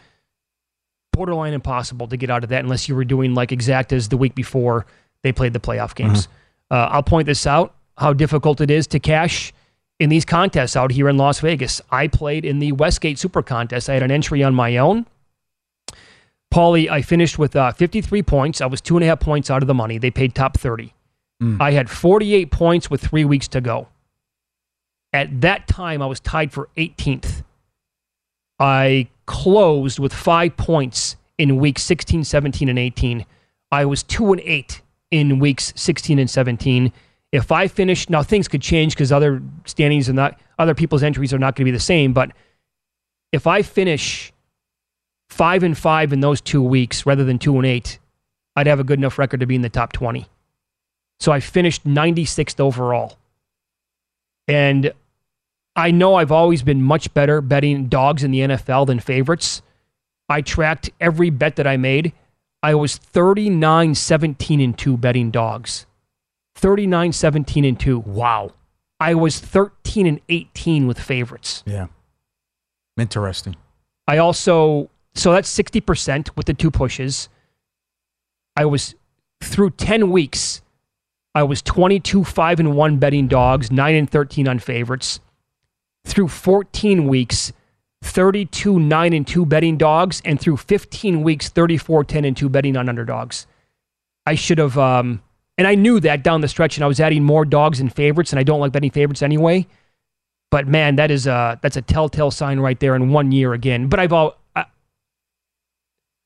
borderline 1.12 1.54
impossible 1.54 2.06
to 2.08 2.16
get 2.16 2.30
out 2.30 2.44
of 2.44 2.50
that 2.50 2.62
unless 2.62 2.88
you 2.88 2.94
were 2.94 3.04
doing 3.04 3.34
like 3.34 3.52
exact 3.52 3.92
as 3.92 4.08
the 4.08 4.16
week 4.16 4.34
before 4.34 4.86
they 5.26 5.32
played 5.32 5.52
the 5.52 5.60
playoff 5.60 5.94
games. 5.94 6.28
Uh, 6.70 6.88
I'll 6.90 7.02
point 7.02 7.26
this 7.26 7.46
out 7.46 7.74
how 7.98 8.12
difficult 8.12 8.60
it 8.60 8.70
is 8.70 8.86
to 8.88 8.98
cash 9.00 9.52
in 9.98 10.08
these 10.08 10.24
contests 10.24 10.76
out 10.76 10.90
here 10.90 11.08
in 11.08 11.16
Las 11.16 11.40
Vegas. 11.40 11.80
I 11.90 12.06
played 12.08 12.44
in 12.44 12.58
the 12.58 12.72
Westgate 12.72 13.18
Super 13.18 13.42
Contest. 13.42 13.88
I 13.88 13.94
had 13.94 14.02
an 14.02 14.10
entry 14.10 14.42
on 14.42 14.54
my 14.54 14.76
own. 14.76 15.06
Paulie, 16.52 16.88
I 16.88 17.02
finished 17.02 17.38
with 17.38 17.56
uh, 17.56 17.72
53 17.72 18.22
points. 18.22 18.60
I 18.60 18.66
was 18.66 18.80
two 18.80 18.96
and 18.96 19.04
a 19.04 19.08
half 19.08 19.20
points 19.20 19.50
out 19.50 19.62
of 19.62 19.66
the 19.66 19.74
money. 19.74 19.98
They 19.98 20.10
paid 20.10 20.34
top 20.34 20.58
30. 20.58 20.92
I 21.60 21.72
had 21.72 21.90
48 21.90 22.50
points 22.50 22.90
with 22.90 23.00
three 23.00 23.24
weeks 23.24 23.48
to 23.48 23.60
go. 23.60 23.88
At 25.12 25.40
that 25.40 25.66
time, 25.66 26.00
I 26.02 26.06
was 26.06 26.20
tied 26.20 26.52
for 26.52 26.68
18th. 26.76 27.42
I 28.58 29.08
closed 29.26 29.98
with 29.98 30.12
five 30.14 30.56
points 30.56 31.16
in 31.36 31.56
weeks 31.56 31.82
16, 31.82 32.24
17, 32.24 32.68
and 32.68 32.78
18. 32.78 33.26
I 33.70 33.84
was 33.84 34.02
two 34.02 34.32
and 34.32 34.40
eight 34.44 34.80
in 35.10 35.38
weeks 35.38 35.72
16 35.76 36.18
and 36.18 36.28
17. 36.28 36.92
If 37.32 37.52
I 37.52 37.68
finish, 37.68 38.08
now 38.08 38.22
things 38.22 38.48
could 38.48 38.62
change 38.62 38.94
because 38.94 39.12
other 39.12 39.42
standings 39.64 40.08
and 40.08 40.16
not 40.16 40.38
other 40.58 40.74
people's 40.74 41.02
entries 41.02 41.32
are 41.34 41.38
not 41.38 41.54
going 41.54 41.64
to 41.64 41.70
be 41.70 41.76
the 41.76 41.80
same. 41.80 42.12
But 42.12 42.32
if 43.32 43.46
I 43.46 43.62
finish 43.62 44.32
five 45.28 45.62
and 45.62 45.76
five 45.76 46.12
in 46.12 46.20
those 46.20 46.40
two 46.40 46.62
weeks 46.62 47.04
rather 47.04 47.24
than 47.24 47.38
two 47.38 47.56
and 47.56 47.66
eight, 47.66 47.98
I'd 48.54 48.66
have 48.66 48.80
a 48.80 48.84
good 48.84 48.98
enough 48.98 49.18
record 49.18 49.40
to 49.40 49.46
be 49.46 49.54
in 49.54 49.62
the 49.62 49.68
top 49.68 49.92
20. 49.92 50.26
So 51.20 51.32
I 51.32 51.40
finished 51.40 51.84
96th 51.84 52.60
overall. 52.60 53.18
And 54.48 54.92
I 55.74 55.90
know 55.90 56.14
I've 56.14 56.32
always 56.32 56.62
been 56.62 56.82
much 56.82 57.12
better 57.12 57.40
betting 57.40 57.88
dogs 57.88 58.24
in 58.24 58.30
the 58.30 58.40
NFL 58.40 58.86
than 58.86 59.00
favorites. 59.00 59.62
I 60.28 60.40
tracked 60.40 60.90
every 61.00 61.30
bet 61.30 61.56
that 61.56 61.66
I 61.66 61.76
made. 61.76 62.12
I 62.66 62.74
was 62.74 62.96
39 62.96 63.94
17 63.94 64.60
and 64.60 64.76
2 64.76 64.96
betting 64.96 65.30
dogs. 65.30 65.86
39 66.56 67.12
17 67.12 67.64
and 67.64 67.78
2. 67.78 68.00
Wow. 68.00 68.54
I 68.98 69.14
was 69.14 69.38
13 69.38 70.04
and 70.04 70.20
18 70.28 70.88
with 70.88 70.98
favorites. 70.98 71.62
Yeah. 71.64 71.86
Interesting. 72.98 73.54
I 74.08 74.18
also, 74.18 74.90
so 75.14 75.30
that's 75.30 75.56
60% 75.56 76.30
with 76.34 76.46
the 76.46 76.54
two 76.54 76.72
pushes. 76.72 77.28
I 78.56 78.64
was 78.64 78.96
through 79.40 79.70
10 79.70 80.10
weeks, 80.10 80.60
I 81.36 81.44
was 81.44 81.62
22 81.62 82.24
5 82.24 82.58
and 82.58 82.74
1 82.74 82.98
betting 82.98 83.28
dogs, 83.28 83.70
9 83.70 83.94
and 83.94 84.10
13 84.10 84.48
on 84.48 84.58
favorites. 84.58 85.20
Through 86.04 86.28
14 86.28 87.06
weeks, 87.06 87.52
32 88.06 88.78
9 88.80 89.12
and 89.12 89.26
2 89.26 89.46
betting 89.46 89.76
dogs, 89.76 90.22
and 90.24 90.40
through 90.40 90.56
15 90.56 91.22
weeks, 91.22 91.48
34 91.48 92.04
10 92.04 92.24
and 92.24 92.36
2 92.36 92.48
betting 92.48 92.76
on 92.76 92.88
underdogs. 92.88 93.46
I 94.26 94.34
should 94.34 94.58
have, 94.58 94.76
um, 94.76 95.22
and 95.56 95.66
I 95.66 95.74
knew 95.74 96.00
that 96.00 96.22
down 96.22 96.40
the 96.40 96.48
stretch, 96.48 96.76
and 96.76 96.84
I 96.84 96.88
was 96.88 97.00
adding 97.00 97.22
more 97.22 97.44
dogs 97.44 97.80
and 97.80 97.92
favorites, 97.92 98.32
and 98.32 98.40
I 98.40 98.42
don't 98.42 98.60
like 98.60 98.72
betting 98.72 98.90
favorites 98.90 99.22
anyway. 99.22 99.66
But 100.50 100.66
man, 100.66 100.96
that 100.96 101.10
is 101.10 101.26
a 101.26 101.58
that's 101.62 101.76
a 101.76 101.82
telltale 101.82 102.30
sign 102.30 102.60
right 102.60 102.78
there 102.78 102.94
in 102.94 103.10
one 103.10 103.32
year 103.32 103.52
again. 103.52 103.88
But 103.88 104.00
I've 104.00 104.12
all, 104.12 104.36
I, 104.54 104.66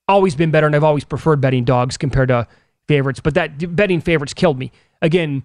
always 0.08 0.34
been 0.34 0.50
better, 0.50 0.66
and 0.66 0.76
I've 0.76 0.84
always 0.84 1.04
preferred 1.04 1.40
betting 1.40 1.64
dogs 1.64 1.96
compared 1.96 2.28
to 2.28 2.46
favorites. 2.86 3.20
But 3.20 3.34
that 3.34 3.74
betting 3.76 4.00
favorites 4.00 4.34
killed 4.34 4.58
me 4.58 4.72
again. 5.00 5.42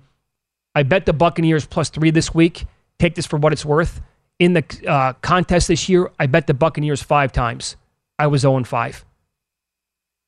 I 0.73 0.83
bet 0.83 1.05
the 1.05 1.13
Buccaneers 1.13 1.65
plus 1.65 1.89
three 1.89 2.11
this 2.11 2.33
week. 2.33 2.65
Take 2.99 3.15
this 3.15 3.25
for 3.25 3.37
what 3.37 3.53
it's 3.53 3.65
worth. 3.65 4.01
In 4.39 4.53
the 4.53 4.63
uh, 4.87 5.13
contest 5.21 5.67
this 5.69 5.87
year, 5.87 6.11
I 6.19 6.25
bet 6.25 6.47
the 6.47 6.53
Buccaneers 6.53 7.01
five 7.01 7.31
times. 7.31 7.75
I 8.19 8.27
was 8.27 8.41
0 8.41 8.63
5. 8.63 9.05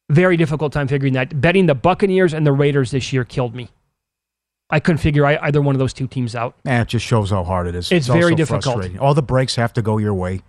Very 0.09 0.37
difficult 0.37 0.71
time 0.71 0.87
figuring 0.87 1.13
that. 1.13 1.41
Betting 1.41 1.65
the 1.65 1.75
Buccaneers 1.75 2.33
and 2.33 2.45
the 2.45 2.53
Raiders 2.53 2.91
this 2.91 3.11
year 3.11 3.25
killed 3.25 3.53
me. 3.53 3.69
I 4.69 4.79
couldn't 4.79 4.99
figure 4.99 5.25
either 5.25 5.61
one 5.61 5.75
of 5.75 5.79
those 5.79 5.93
two 5.93 6.07
teams 6.07 6.35
out. 6.35 6.55
Eh, 6.65 6.81
it 6.81 6.87
just 6.89 7.05
shows 7.05 7.29
how 7.29 7.43
hard 7.43 7.67
it 7.67 7.75
is. 7.75 7.91
It's 7.91 8.07
very 8.07 8.23
also 8.31 8.35
difficult. 8.35 8.63
frustrating. 8.63 8.99
All 8.99 9.13
the 9.13 9.21
breaks 9.21 9.55
have 9.55 9.73
to 9.73 9.81
go 9.81 9.97
your 9.97 10.13
way. 10.13 10.41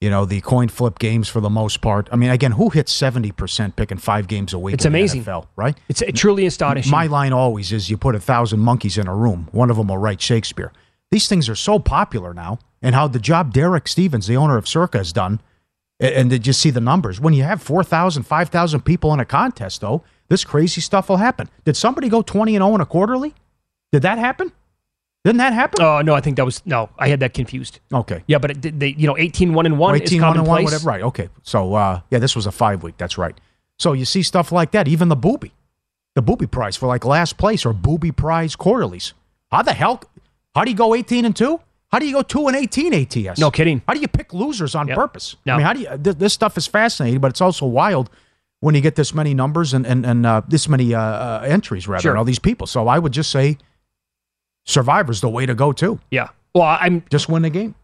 You 0.00 0.10
know, 0.10 0.24
the 0.24 0.40
coin 0.42 0.68
flip 0.68 0.98
games 0.98 1.28
for 1.28 1.40
the 1.40 1.48
most 1.48 1.80
part. 1.80 2.08
I 2.12 2.16
mean, 2.16 2.30
again, 2.30 2.52
who 2.52 2.68
hits 2.68 2.92
70% 2.96 3.76
picking 3.76 3.98
five 3.98 4.28
games 4.28 4.52
a 4.52 4.58
week 4.58 4.74
It's 4.74 4.84
in 4.84 4.92
the 4.92 4.98
amazing. 4.98 5.24
NFL, 5.24 5.46
right? 5.56 5.76
It's 5.88 6.02
truly 6.14 6.44
astonishing. 6.44 6.90
My 6.90 7.06
line 7.06 7.32
always 7.32 7.72
is 7.72 7.88
you 7.88 7.96
put 7.96 8.14
a 8.14 8.20
thousand 8.20 8.60
monkeys 8.60 8.98
in 8.98 9.06
a 9.06 9.14
room, 9.14 9.48
one 9.52 9.70
of 9.70 9.76
them 9.76 9.88
will 9.88 9.98
write 9.98 10.20
Shakespeare. 10.20 10.72
These 11.10 11.28
things 11.28 11.48
are 11.48 11.54
so 11.54 11.78
popular 11.78 12.34
now, 12.34 12.58
and 12.86 12.94
how 12.94 13.08
the 13.08 13.18
job 13.18 13.52
Derek 13.52 13.88
Stevens, 13.88 14.28
the 14.28 14.36
owner 14.36 14.56
of 14.56 14.68
Circa, 14.68 14.98
has 14.98 15.12
done, 15.12 15.40
and 15.98 16.30
did 16.30 16.46
you 16.46 16.52
see 16.52 16.70
the 16.70 16.80
numbers? 16.80 17.18
When 17.18 17.34
you 17.34 17.42
have 17.42 17.60
4,000, 17.60 18.22
5,000 18.22 18.80
people 18.82 19.12
in 19.12 19.18
a 19.18 19.24
contest, 19.24 19.80
though, 19.80 20.04
this 20.28 20.44
crazy 20.44 20.80
stuff 20.80 21.08
will 21.08 21.16
happen. 21.16 21.48
Did 21.64 21.76
somebody 21.76 22.08
go 22.08 22.22
20 22.22 22.54
and 22.54 22.62
0 22.62 22.76
in 22.76 22.80
a 22.80 22.86
quarterly? 22.86 23.34
Did 23.90 24.02
that 24.02 24.18
happen? 24.18 24.52
Didn't 25.24 25.38
that 25.38 25.52
happen? 25.52 25.82
Oh 25.82 26.00
no, 26.02 26.14
I 26.14 26.20
think 26.20 26.36
that 26.36 26.44
was 26.44 26.62
no. 26.64 26.88
I 26.96 27.08
had 27.08 27.18
that 27.18 27.34
confused. 27.34 27.80
Okay. 27.92 28.22
Yeah, 28.28 28.38
but 28.38 28.52
it, 28.52 28.60
did- 28.60 28.78
they, 28.78 28.90
you 28.90 29.08
know, 29.08 29.16
18 29.18 29.52
1 29.54 29.66
and 29.66 29.78
1 29.80 29.94
is 29.96 30.00
18 30.02 30.22
one 30.22 30.38
and 30.38 30.46
one, 30.46 30.62
whatever. 30.62 30.86
Right. 30.86 31.02
Okay. 31.02 31.28
So, 31.42 31.74
uh, 31.74 32.00
yeah, 32.10 32.20
this 32.20 32.36
was 32.36 32.46
a 32.46 32.52
five 32.52 32.84
week. 32.84 32.94
That's 32.98 33.18
right. 33.18 33.34
So 33.80 33.92
you 33.92 34.04
see 34.04 34.22
stuff 34.22 34.52
like 34.52 34.70
that. 34.70 34.86
Even 34.86 35.08
the 35.08 35.16
booby, 35.16 35.52
the 36.14 36.22
booby 36.22 36.46
prize 36.46 36.76
for 36.76 36.86
like 36.86 37.04
last 37.04 37.38
place 37.38 37.66
or 37.66 37.72
booby 37.72 38.12
prize 38.12 38.54
quarterlies. 38.54 39.14
How 39.50 39.62
the 39.62 39.72
hell? 39.72 40.00
How 40.54 40.62
do 40.64 40.70
you 40.70 40.76
go 40.76 40.94
18 40.94 41.24
and 41.24 41.34
two? 41.34 41.60
How 41.92 41.98
do 42.00 42.06
you 42.06 42.12
go 42.12 42.22
two 42.22 42.46
and 42.48 42.56
18 42.56 42.92
ATS? 42.94 43.38
No 43.38 43.50
kidding. 43.50 43.80
How 43.86 43.94
do 43.94 44.00
you 44.00 44.08
pick 44.08 44.34
losers 44.34 44.74
on 44.74 44.88
Yep. 44.88 44.96
purpose? 44.96 45.36
No. 45.46 45.54
I 45.54 45.56
mean, 45.58 45.66
how 45.66 45.72
do 45.72 45.80
you? 45.80 45.88
Th- 45.98 46.16
this 46.16 46.32
stuff 46.34 46.56
is 46.58 46.66
fascinating, 46.66 47.20
but 47.20 47.28
it's 47.30 47.40
also 47.40 47.64
wild 47.66 48.10
when 48.60 48.74
you 48.74 48.80
get 48.80 48.96
this 48.96 49.14
many 49.14 49.34
numbers 49.34 49.72
and 49.74 49.86
and, 49.86 50.04
and 50.04 50.26
uh, 50.26 50.42
this 50.48 50.68
many 50.68 50.94
uh, 50.94 51.00
uh, 51.00 51.44
entries 51.46 51.86
rather, 51.86 52.02
Sure. 52.02 52.12
and 52.12 52.18
all 52.18 52.24
these 52.24 52.38
people. 52.40 52.66
So 52.66 52.88
I 52.88 52.98
would 52.98 53.12
just 53.12 53.30
say, 53.30 53.58
Survivor's 54.64 55.20
the 55.20 55.28
way 55.28 55.46
to 55.46 55.54
go 55.54 55.72
too. 55.72 56.00
Yeah. 56.10 56.28
Well, 56.54 56.64
I'm 56.80 57.04
just 57.10 57.28
win 57.28 57.42
the 57.42 57.50
game. 57.50 57.74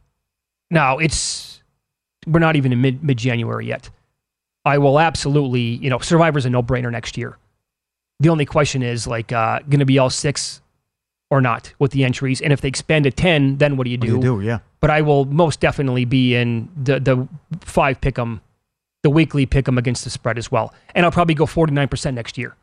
now. 0.71 0.99
It's 0.99 1.63
we're 2.27 2.41
not 2.41 2.57
even 2.57 2.73
in 2.73 2.81
mid 2.81 3.05
mid 3.05 3.19
January 3.19 3.67
yet. 3.67 3.91
I 4.65 4.79
will 4.79 4.99
absolutely, 4.99 5.61
you 5.61 5.91
know, 5.91 5.99
Survivor's 5.99 6.47
a 6.47 6.51
no 6.51 6.63
brainer 6.63 6.91
next 6.91 7.17
year. 7.17 7.37
The 8.21 8.29
only 8.31 8.47
question 8.47 8.83
is 8.83 9.07
like 9.07 9.33
uh, 9.33 9.59
going 9.69 9.81
to 9.81 9.85
be 9.87 9.99
all 9.99 10.09
six 10.11 10.61
or 11.33 11.41
not 11.41 11.73
with 11.79 11.93
the 11.93 12.05
entries, 12.05 12.41
and 12.43 12.53
if 12.53 12.61
they 12.61 12.69
expand 12.69 13.05
to 13.05 13.11
ten, 13.11 13.57
then 13.57 13.77
what 13.79 13.85
do 13.85 13.91
you 13.91 13.97
What 13.99 14.07
do? 14.07 14.21
do 14.21 14.27
you 14.35 14.41
do? 14.41 14.47
Yeah. 14.47 14.59
But 14.81 14.91
I 14.91 15.01
will 15.01 15.25
most 15.25 15.61
definitely 15.61 16.05
be 16.05 16.35
in 16.37 16.69
the 16.77 17.01
the 17.01 17.27
five 17.63 18.01
pick 18.03 18.19
'em, 18.19 18.41
the 19.03 19.09
weekly 19.11 19.47
pick 19.47 19.67
'em 19.67 19.79
against 19.79 20.05
the 20.05 20.11
spread 20.11 20.37
as 20.37 20.53
well, 20.53 20.75
and 20.95 21.07
I'll 21.07 21.13
probably 21.13 21.35
go 21.35 21.47
forty 21.47 21.73
nine 21.73 21.89
percent 21.89 22.15
next 22.17 22.37
year 22.37 22.55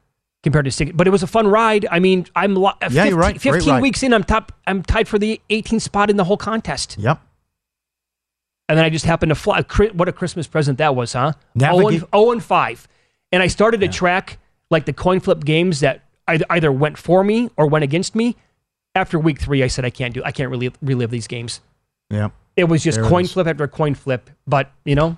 compared 0.44 0.66
to 0.66 0.72
six. 0.72 0.92
But 0.94 1.08
it 1.08 1.10
was 1.10 1.24
a 1.24 1.28
fun 1.28 1.48
ride. 1.48 1.88
I 1.92 2.00
mean, 2.00 2.28
I'm 2.36 2.54
lo- 2.56 2.74
Yeah, 2.92 3.06
you're 3.06 3.18
right. 3.18 3.34
Great 3.42 3.42
Fifteen 3.56 3.74
ride. 3.74 3.82
weeks 3.82 4.04
in, 4.04 4.14
I'm 4.14 4.24
top. 4.24 4.52
I'm 4.68 4.84
tied 4.84 5.08
for 5.08 5.18
the 5.18 5.42
18th 5.50 5.82
spot 5.82 6.10
in 6.12 6.16
the 6.18 6.24
whole 6.26 6.38
contest. 6.38 6.96
Yep. 7.00 7.20
And 8.70 8.78
then 8.78 8.86
I 8.86 8.90
just 8.90 9.06
happened 9.06 9.32
to 9.32 9.36
fly. 9.36 9.64
What 9.94 10.08
a 10.08 10.12
Christmas 10.14 10.46
present 10.48 10.78
that 10.78 10.96
was, 10.96 11.14
huh? 11.14 11.34
Navigate- 11.56 12.02
0 12.02 12.08
and, 12.12 12.16
0 12.16 12.32
and 12.34 12.44
5. 12.44 12.88
And 13.32 13.42
I 13.42 13.48
started 13.48 13.80
to 13.82 13.88
track 13.88 14.38
like 14.70 14.86
the 14.86 14.94
coin 14.94 15.20
flip 15.20 15.44
games 15.44 15.80
that 15.80 16.02
either, 16.28 16.46
either 16.52 16.72
went 16.72 16.98
for 16.98 17.24
me 17.24 17.50
or 17.58 17.66
went 17.68 17.84
against 17.84 18.14
me. 18.16 18.36
After 18.96 19.20
week 19.20 19.40
three, 19.40 19.64
I 19.64 19.68
said, 19.68 19.86
I 19.86 19.90
can't 19.90 20.14
do 20.14 20.24
I 20.24 20.32
can't 20.32 20.50
really 20.50 20.72
relive 20.82 21.12
these 21.12 21.28
games. 21.28 21.62
Yeah. 22.10 22.30
It 22.56 22.66
was 22.66 22.84
just 22.84 23.00
There 23.00 23.08
coin 23.08 23.26
flip 23.28 23.48
after 23.48 23.68
coin 23.68 23.96
flip. 23.96 24.30
But, 24.48 24.72
you 24.84 24.96
know, 24.96 25.18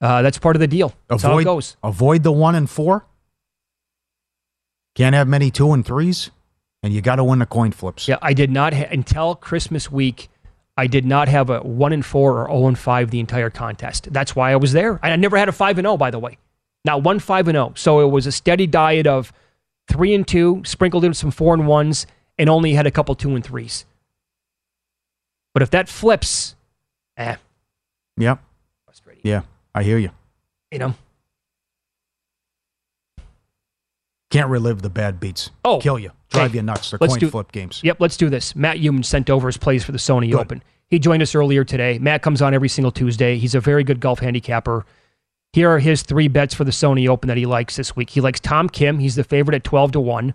uh, 0.00 0.22
that's 0.22 0.38
part 0.38 0.56
of 0.56 0.60
the 0.60 0.66
deal. 0.66 0.92
That's 1.08 1.22
how 1.22 1.30
it 1.30 1.32
Avoid 1.34 1.44
goes. 1.44 1.76
avoid 1.82 2.22
the 2.22 2.32
one 2.32 2.54
and 2.54 2.68
four. 2.68 3.06
Can't 4.94 5.14
have 5.14 5.28
many 5.28 5.50
two 5.50 5.72
and 5.72 5.84
threes, 5.84 6.30
and 6.82 6.92
you 6.92 7.02
got 7.02 7.16
to 7.16 7.24
win 7.24 7.38
the 7.38 7.46
coin 7.46 7.70
flips. 7.72 8.08
Yeah, 8.08 8.16
I 8.22 8.32
did 8.32 8.50
not 8.50 8.72
ha- 8.74 8.88
until 8.90 9.34
Christmas 9.34 9.90
week. 9.90 10.28
I 10.78 10.86
did 10.86 11.06
not 11.06 11.28
have 11.28 11.48
a 11.50 11.60
one 11.60 11.92
and 11.92 12.04
four 12.04 12.42
or 12.42 12.46
zero 12.48 12.66
and 12.68 12.78
five 12.78 13.10
the 13.10 13.20
entire 13.20 13.50
contest. 13.50 14.12
That's 14.12 14.34
why 14.34 14.52
I 14.52 14.56
was 14.56 14.72
there. 14.72 14.98
I 15.02 15.14
never 15.16 15.36
had 15.36 15.48
a 15.48 15.52
five 15.52 15.78
and 15.78 15.84
zero, 15.86 15.96
by 15.96 16.10
the 16.10 16.18
way. 16.18 16.38
Not 16.84 17.02
one 17.02 17.18
five 17.18 17.48
and 17.48 17.54
zero. 17.56 17.72
So 17.76 18.00
it 18.00 18.10
was 18.10 18.26
a 18.26 18.32
steady 18.32 18.66
diet 18.66 19.06
of 19.06 19.32
three 19.88 20.14
and 20.14 20.26
two, 20.26 20.62
sprinkled 20.64 21.04
in 21.04 21.14
some 21.14 21.30
four 21.30 21.54
and 21.54 21.66
ones, 21.66 22.06
and 22.38 22.48
only 22.50 22.74
had 22.74 22.86
a 22.86 22.90
couple 22.90 23.14
two 23.14 23.34
and 23.34 23.44
threes. 23.44 23.84
But 25.54 25.62
if 25.62 25.70
that 25.70 25.88
flips, 25.88 26.54
eh, 27.16 27.36
Yep. 28.18 28.40
Yeah, 29.22 29.42
I 29.74 29.82
hear 29.82 29.98
you. 29.98 30.10
you 30.70 30.78
know, 30.78 30.94
Can't 34.30 34.50
relive 34.50 34.82
the 34.82 34.90
bad 34.90 35.20
beats. 35.20 35.50
Oh, 35.64 35.78
kill 35.80 35.98
you, 35.98 36.10
drive 36.30 36.50
hey, 36.50 36.58
you 36.58 36.62
nuts. 36.62 36.90
The 36.90 36.98
let's 37.00 37.12
coin 37.14 37.20
do- 37.20 37.30
flip 37.30 37.52
games. 37.52 37.80
Yep, 37.84 38.00
let's 38.00 38.16
do 38.16 38.28
this. 38.28 38.56
Matt 38.56 38.78
Youmans 38.78 39.04
sent 39.06 39.30
over 39.30 39.46
his 39.48 39.56
plays 39.56 39.84
for 39.84 39.92
the 39.92 39.98
Sony 39.98 40.30
Good. 40.30 40.40
Open. 40.40 40.62
He 40.88 40.98
joined 40.98 41.22
us 41.22 41.34
earlier 41.34 41.64
today. 41.64 41.98
Matt 41.98 42.22
comes 42.22 42.42
on 42.42 42.52
every 42.54 42.68
single 42.68 42.90
Tuesday. 42.92 43.38
He's 43.38 43.54
a 43.54 43.60
very 43.60 43.84
good 43.84 44.00
golf 44.00 44.18
handicapper. 44.20 44.84
Here 45.52 45.70
are 45.70 45.78
his 45.78 46.02
three 46.02 46.28
bets 46.28 46.54
for 46.54 46.64
the 46.64 46.70
Sony 46.70 47.08
Open 47.08 47.28
that 47.28 47.36
he 47.36 47.46
likes 47.46 47.76
this 47.76 47.96
week. 47.96 48.10
He 48.10 48.20
likes 48.20 48.40
Tom 48.40 48.68
Kim. 48.68 48.98
He's 48.98 49.14
the 49.14 49.24
favorite 49.24 49.54
at 49.54 49.64
12 49.64 49.92
to 49.92 50.00
1. 50.00 50.34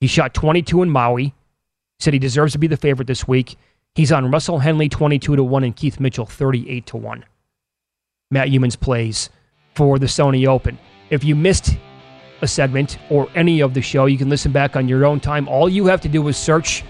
He 0.00 0.06
shot 0.06 0.34
22 0.34 0.82
in 0.82 0.90
Maui. 0.90 1.34
Said 1.98 2.12
he 2.12 2.18
deserves 2.18 2.52
to 2.52 2.58
be 2.58 2.66
the 2.66 2.76
favorite 2.76 3.06
this 3.08 3.26
week. 3.26 3.56
He's 3.94 4.12
on 4.12 4.30
Russell 4.30 4.58
Henley 4.58 4.88
22 4.88 5.36
to 5.36 5.42
1 5.42 5.64
and 5.64 5.74
Keith 5.74 5.98
Mitchell 5.98 6.26
38 6.26 6.84
to 6.86 6.96
1. 6.98 7.24
Matt 8.30 8.48
Youmans 8.48 8.78
plays 8.78 9.30
for 9.74 9.98
the 9.98 10.06
Sony 10.06 10.46
Open. 10.46 10.78
If 11.08 11.24
you 11.24 11.34
missed 11.34 11.76
a 12.42 12.46
segment 12.46 12.98
or 13.08 13.28
any 13.34 13.60
of 13.60 13.72
the 13.72 13.80
show, 13.80 14.06
you 14.06 14.18
can 14.18 14.28
listen 14.28 14.52
back 14.52 14.76
on 14.76 14.88
your 14.88 15.06
own 15.06 15.20
time. 15.20 15.48
All 15.48 15.68
you 15.68 15.86
have 15.86 16.02
to 16.02 16.08
do 16.08 16.26
is 16.28 16.36
search, 16.36 16.84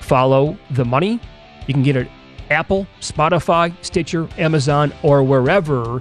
follow 0.00 0.56
the 0.70 0.84
money. 0.84 1.20
You 1.66 1.74
can 1.74 1.82
get 1.82 1.96
it 1.96 2.08
Apple, 2.50 2.86
Spotify, 3.00 3.74
Stitcher, 3.84 4.28
Amazon, 4.38 4.92
or 5.02 5.22
wherever 5.24 6.00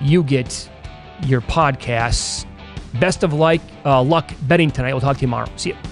you 0.00 0.22
get 0.22 0.70
your 1.26 1.42
podcasts. 1.42 2.46
Best 2.94 3.22
of 3.22 3.32
like 3.32 3.62
uh, 3.84 4.02
luck 4.02 4.32
betting 4.42 4.70
tonight. 4.70 4.92
We'll 4.92 5.00
talk 5.00 5.16
to 5.16 5.20
you 5.22 5.26
tomorrow. 5.26 5.48
See 5.56 5.70
you. 5.70 5.91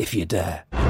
if 0.00 0.14
you 0.14 0.24
dare. 0.24 0.89